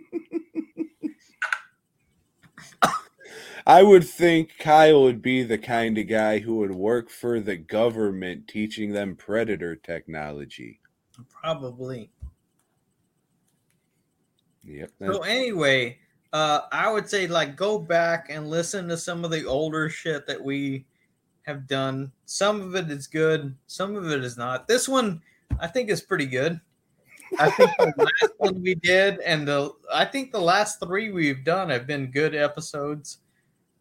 [3.67, 7.57] I would think Kyle would be the kind of guy who would work for the
[7.57, 10.79] government teaching them predator technology.
[11.29, 12.11] Probably.
[14.63, 14.91] Yep.
[14.99, 15.97] So anyway,
[16.31, 20.27] uh, I would say like go back and listen to some of the older shit
[20.27, 20.85] that we
[21.43, 22.11] have done.
[22.25, 24.67] Some of it is good, some of it is not.
[24.67, 25.21] This one
[25.59, 26.59] I think is pretty good.
[27.39, 31.43] I think the last one we did, and the I think the last three we've
[31.43, 33.19] done have been good episodes.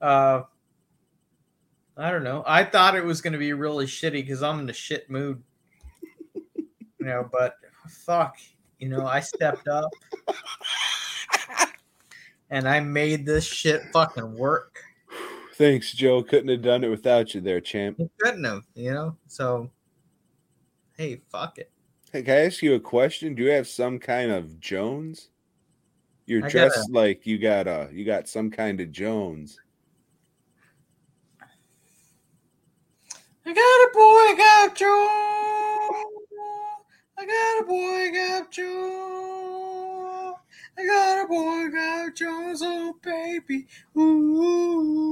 [0.05, 0.43] Uh,
[1.97, 2.45] I don't know.
[2.47, 5.43] I thought it was going to be really shitty because I'm in a shit mood,
[6.35, 6.67] you
[7.01, 7.27] know.
[7.33, 7.57] But
[7.89, 8.37] fuck,
[8.79, 9.91] you know, I stepped up
[12.51, 14.79] and I made this shit fucking work.
[15.55, 16.23] Thanks, Joe.
[16.23, 17.99] Couldn't have done it without you there, champ.
[17.99, 19.17] It couldn't have, you know.
[19.27, 19.71] So,
[20.99, 21.71] hey, fuck it.
[22.13, 23.35] Hey, can I ask you a question?
[23.35, 25.31] Do you have some kind of Jones?
[26.27, 29.59] You're I dressed like you got a you got some kind of Jones.
[33.47, 35.07] I got a boy got Joe.
[37.19, 40.35] I got a boy got Joe.
[40.79, 43.67] I got a boy got Jones, oh baby.
[43.99, 45.05] Ooh.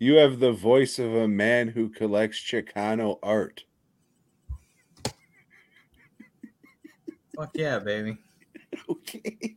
[0.00, 3.64] You have the voice of a man who collects Chicano art.
[7.36, 8.18] Fuck yeah, baby.
[8.88, 9.56] Okay.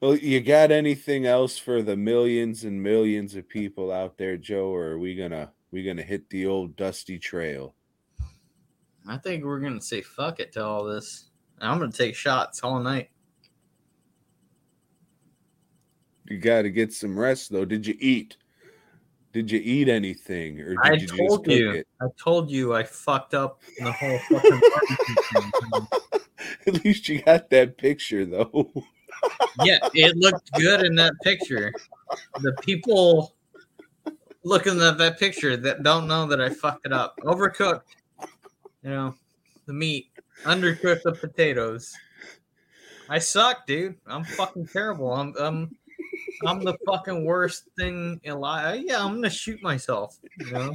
[0.00, 4.68] Well, you got anything else for the millions and millions of people out there, Joe?
[4.68, 7.74] Or are we gonna we gonna hit the old dusty trail?
[9.08, 11.30] I think we're gonna say fuck it to all this.
[11.60, 13.10] I'm gonna take shots all night.
[16.28, 17.64] You got to get some rest, though.
[17.64, 18.36] Did you eat?
[19.32, 21.70] Did you eat anything, or did I you told just you.
[21.70, 21.86] it?
[22.00, 24.60] I told you I fucked up the whole fucking.
[26.66, 28.72] At least you got that picture, though.
[29.64, 31.72] Yeah, it looked good in that picture.
[32.40, 33.34] The people
[34.44, 37.18] looking at that picture that don't know that I fucked it up.
[37.22, 37.82] Overcooked,
[38.82, 39.14] you know,
[39.66, 40.10] the meat,
[40.44, 41.92] undercooked the potatoes.
[43.08, 43.96] I suck, dude.
[44.06, 45.12] I'm fucking terrible.
[45.12, 45.76] I'm I'm
[46.44, 48.74] I'm the fucking worst thing in life.
[48.74, 50.18] Uh, yeah, I'm gonna shoot myself.
[50.38, 50.74] You know,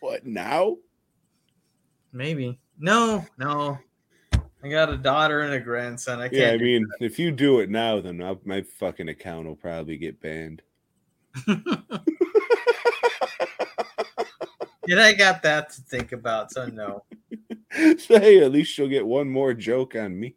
[0.00, 0.76] what now?
[2.12, 2.58] maybe.
[2.78, 3.78] No, no.
[4.64, 6.20] I got a daughter and a grandson.
[6.20, 6.34] I can't.
[6.34, 9.96] Yeah, I mean, if you do it now, then I'll, my fucking account will probably
[9.96, 10.62] get banned.
[14.88, 17.04] And I got that to think about, so no.
[17.98, 20.34] so hey, at least you'll get one more joke on me.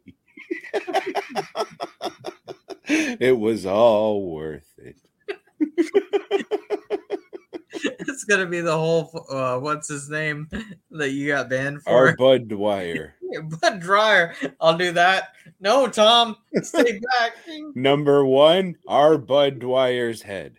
[2.84, 4.96] it was all worth it.
[8.08, 10.48] It's gonna be the whole uh, what's his name
[10.90, 11.90] that you got banned for.
[11.90, 12.16] Our.
[12.16, 13.14] Bud Dwyer.
[13.60, 14.34] Bud Dwyer.
[14.60, 15.34] I'll do that.
[15.60, 17.34] No, Tom, stay back.
[17.74, 20.58] Number one, our Bud Dwyer's head.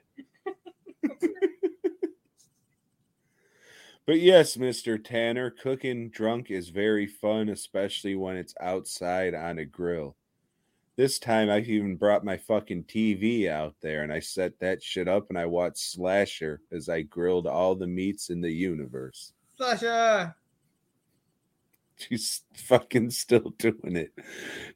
[4.05, 5.03] but yes, Mr.
[5.03, 10.16] Tanner, cooking drunk is very fun, especially when it's outside on a grill.
[10.97, 15.07] This time I even brought my fucking TV out there and I set that shit
[15.07, 19.33] up and I watched Slasher as I grilled all the meats in the universe.
[19.57, 20.35] Slasher!
[21.97, 24.11] She's fucking still doing it.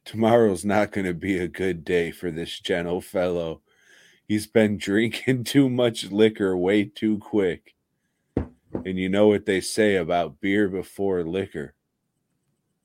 [0.04, 3.60] Tomorrow's not going to be a good day for this gentle fellow.
[4.28, 7.74] He's been drinking too much liquor way too quick.
[8.36, 11.74] And you know what they say about beer before liquor.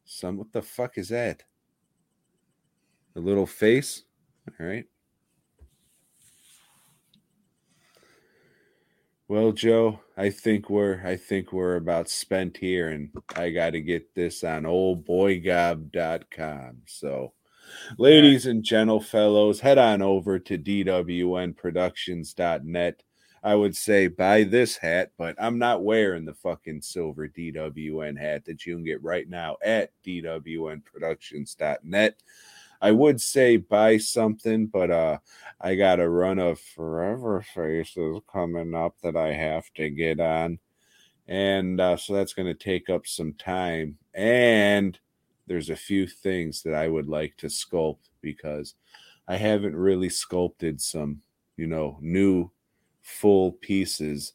[0.06, 1.44] Son, what the fuck is that?
[3.18, 4.04] A little face?
[4.48, 4.86] All right.
[9.28, 13.82] Well, Joe, I think we're I think we're about spent here and I got to
[13.82, 16.78] get this on oldboygob.com.
[16.86, 17.34] So,
[17.98, 23.04] ladies and gentle fellows, head on over to dwnproductions.net.
[23.44, 28.46] I would say buy this hat, but I'm not wearing the fucking silver DWN hat
[28.46, 32.22] that you can get right now at dwnproductions.net.
[32.82, 35.18] I would say buy something, but uh
[35.60, 40.60] I got a run of forever faces coming up that I have to get on.
[41.28, 43.98] And uh, so that's going to take up some time.
[44.14, 44.98] And
[45.48, 48.76] there's a few things that I would like to sculpt because
[49.28, 51.22] I haven't really sculpted some,
[51.58, 52.52] you know, new
[53.02, 54.34] full pieces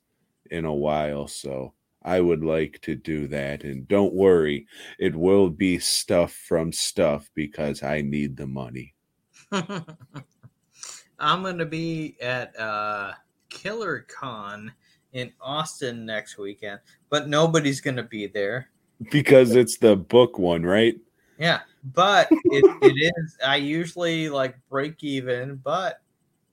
[0.50, 1.28] in a while.
[1.28, 1.72] So
[2.04, 3.64] I would like to do that.
[3.64, 4.66] And don't worry,
[4.98, 8.94] it will be stuff from stuff because I need the money.
[9.52, 13.12] I'm gonna be at uh,
[13.48, 14.72] Killer Con
[15.12, 16.80] in Austin next weekend,
[17.10, 18.70] but nobody's gonna be there.
[19.10, 20.96] Because it's the book one, right?
[21.38, 21.60] Yeah,
[21.94, 23.36] but it, it is.
[23.44, 26.00] I usually like break even, but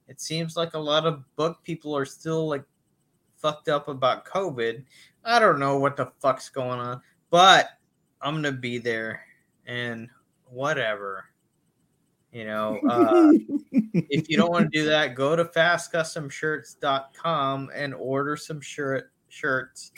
[0.07, 2.63] it seems like a lot of book people are still like
[3.37, 4.83] fucked up about COVID.
[5.29, 7.69] I don't know what the fuck's going on, but
[8.19, 9.21] I'm gonna be there
[9.67, 10.09] and
[10.49, 11.25] whatever.
[12.31, 13.33] You know, uh,
[13.93, 19.91] if you don't want to do that, go to fastcustomshirts.com and order some shirt shirts.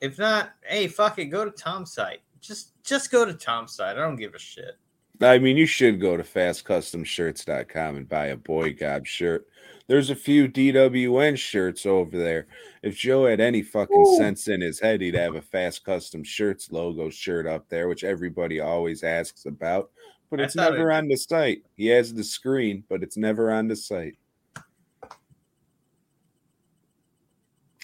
[0.00, 2.22] If not, hey, fuck it, go to Tom's site.
[2.40, 3.98] Just just go to Tom's site.
[3.98, 4.78] I don't give a shit.
[5.20, 9.46] I mean, you should go to fastcustomshirts.com and buy a BOYGOB shirt.
[9.90, 12.46] There's a few DWN shirts over there.
[12.80, 14.16] If Joe had any fucking Ooh.
[14.16, 18.04] sense in his head, he'd have a Fast Custom Shirts logo shirt up there, which
[18.04, 19.90] everybody always asks about
[20.30, 20.94] but it's never it...
[20.94, 21.64] on the site.
[21.76, 24.16] He has the screen, but it's never on the site.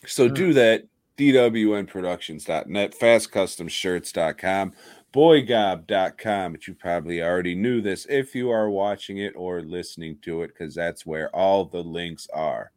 [0.07, 0.85] So do that.
[1.19, 4.73] DWNProductions.net, fastcustomshirts.com,
[5.17, 6.53] boygob.com.
[6.53, 10.49] But you probably already knew this if you are watching it or listening to it,
[10.49, 12.71] because that's where all the links are.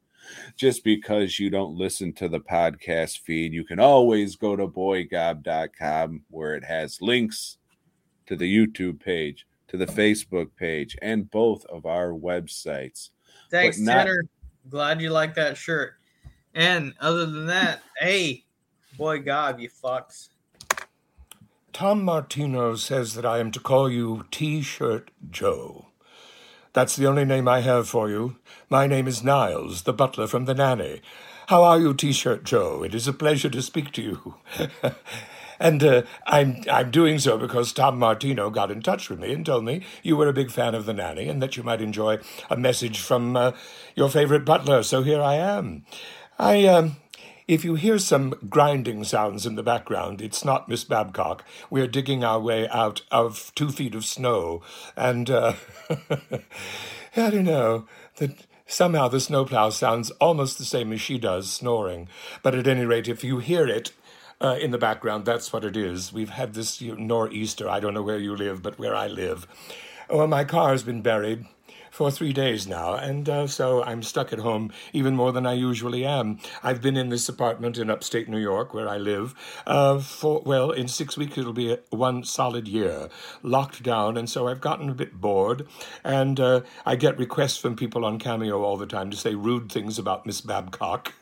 [0.56, 6.22] Just because you don't listen to the podcast feed, you can always go to boygob.com
[6.30, 7.57] where it has links
[8.28, 13.10] to the YouTube page, to the Facebook page and both of our websites.
[13.49, 14.24] Thanks, not- Tanner.
[14.70, 15.94] Glad you like that shirt.
[16.53, 18.44] And other than that, hey,
[18.98, 20.30] boy, God, you fucks.
[21.80, 25.85] Tom Martino says that I am to call you T shirt Joe.
[26.73, 28.35] That's the only name I have for you.
[28.69, 31.01] My name is Niles, the butler from the nanny.
[31.47, 32.84] How are you, T shirt Joe?
[32.84, 34.35] It is a pleasure to speak to you.
[35.61, 39.45] And uh, I'm I'm doing so because Tom Martino got in touch with me and
[39.45, 42.19] told me you were a big fan of the nanny and that you might enjoy
[42.49, 43.51] a message from uh,
[43.93, 44.84] your favorite butler.
[44.84, 45.84] So here I am.
[46.39, 46.95] I um,
[47.50, 51.44] if you hear some grinding sounds in the background, it's not Miss Babcock.
[51.72, 54.62] We're digging our way out of two feet of snow,
[54.96, 55.54] and uh,
[57.18, 62.08] I don't know that somehow the snowplow sounds almost the same as she does, snoring.
[62.44, 63.94] But at any rate, if you hear it,
[64.42, 65.26] uh, in the background.
[65.26, 66.14] That's what it is.
[66.14, 67.68] We've had this nor'easter.
[67.68, 69.46] I don't know where you live, but where I live.
[70.10, 71.46] Well, my car has been buried
[71.91, 75.53] for three days now, and uh, so I'm stuck at home even more than I
[75.53, 76.40] usually am.
[76.64, 79.36] I've been in this apartment in upstate New York where I live
[79.66, 83.10] uh, for, well, in six weeks it'll be one solid year,
[83.44, 85.68] locked down, and so I've gotten a bit bored,
[86.03, 89.72] and uh, I get requests from people on Cameo all the time to say rude
[89.72, 91.14] things about Miss Babcock.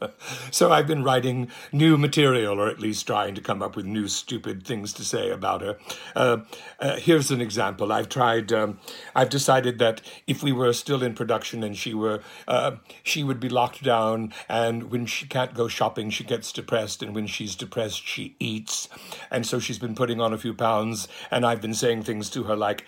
[0.50, 4.08] so I've been writing new material, or at least trying to come up with new
[4.08, 5.78] stupid things to say about her.
[6.14, 6.38] Uh,
[6.80, 7.92] uh, here's an example.
[7.92, 8.78] I've tried, um,
[9.14, 12.72] I've decided that if we were still in production and she were uh,
[13.02, 17.14] she would be locked down and when she can't go shopping she gets depressed and
[17.14, 18.88] when she's depressed she eats
[19.30, 22.44] and so she's been putting on a few pounds and I've been saying things to
[22.44, 22.84] her like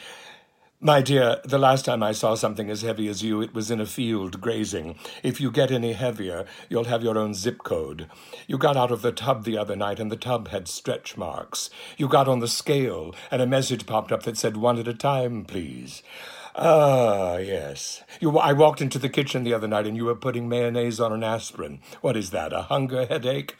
[0.85, 3.81] my dear, the last time I saw something as heavy as you, it was in
[3.81, 4.97] a field grazing.
[5.23, 8.07] If you get any heavier, you'll have your own zip code.
[8.47, 11.71] You got out of the tub the other night, and the tub had stretch marks.
[11.97, 14.93] You got on the scale, and a message popped up that said, One at a
[14.93, 16.03] time, please.
[16.57, 18.03] Ah, yes.
[18.21, 21.13] You, I walked into the kitchen the other night and you were putting mayonnaise on
[21.13, 21.81] an aspirin.
[22.01, 23.57] What is that, a hunger headache?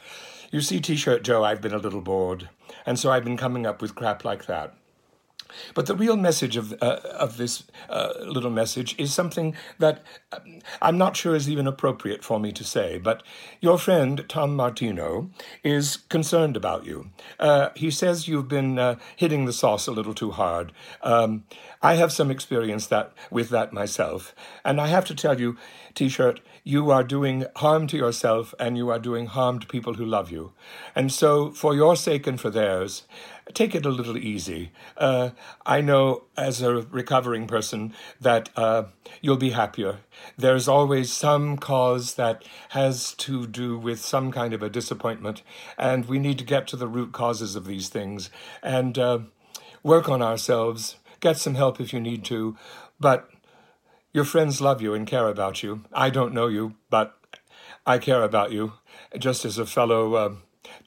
[0.51, 2.49] You see, T shirt Joe, I've been a little bored,
[2.85, 4.75] and so I've been coming up with crap like that.
[5.73, 10.59] But the real message of, uh, of this uh, little message is something that um,
[10.81, 12.97] I'm not sure is even appropriate for me to say.
[12.97, 13.23] But
[13.61, 15.29] your friend, Tom Martino,
[15.63, 17.09] is concerned about you.
[17.39, 20.71] Uh, he says you've been uh, hitting the sauce a little too hard.
[21.01, 21.43] Um,
[21.81, 24.33] I have some experience that with that myself.
[24.63, 25.57] And I have to tell you,
[25.93, 29.93] T shirt, you are doing harm to yourself and you are doing harm to people
[29.93, 30.51] who love you.
[30.95, 33.03] And so, for your sake and for theirs,
[33.53, 34.71] take it a little easy.
[34.97, 35.29] Uh,
[35.65, 38.85] I know as a recovering person that uh,
[39.21, 39.99] you'll be happier.
[40.37, 45.43] There's always some cause that has to do with some kind of a disappointment,
[45.77, 48.29] and we need to get to the root causes of these things
[48.63, 49.19] and uh,
[49.83, 50.97] work on ourselves.
[51.19, 52.57] Get some help if you need to,
[52.99, 53.29] but
[54.11, 55.85] your friends love you and care about you.
[55.93, 57.17] I don't know you, but
[57.85, 58.73] I care about you,
[59.17, 60.33] just as a fellow uh,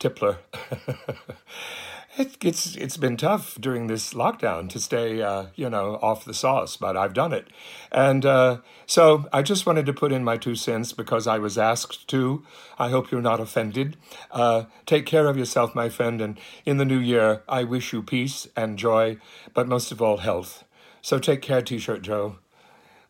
[0.00, 0.38] tippler.
[2.18, 6.34] It, it's it's been tough during this lockdown to stay, uh, you know, off the
[6.34, 7.46] sauce, but I've done it,
[7.92, 11.56] and uh, so I just wanted to put in my two cents because I was
[11.56, 12.44] asked to.
[12.76, 13.96] I hope you're not offended.
[14.32, 18.02] Uh, take care of yourself, my friend, and in the new year, I wish you
[18.02, 19.18] peace and joy,
[19.54, 20.64] but most of all, health.
[21.00, 22.38] So take care, T-shirt Joe.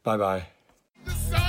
[0.03, 1.48] Bye bye.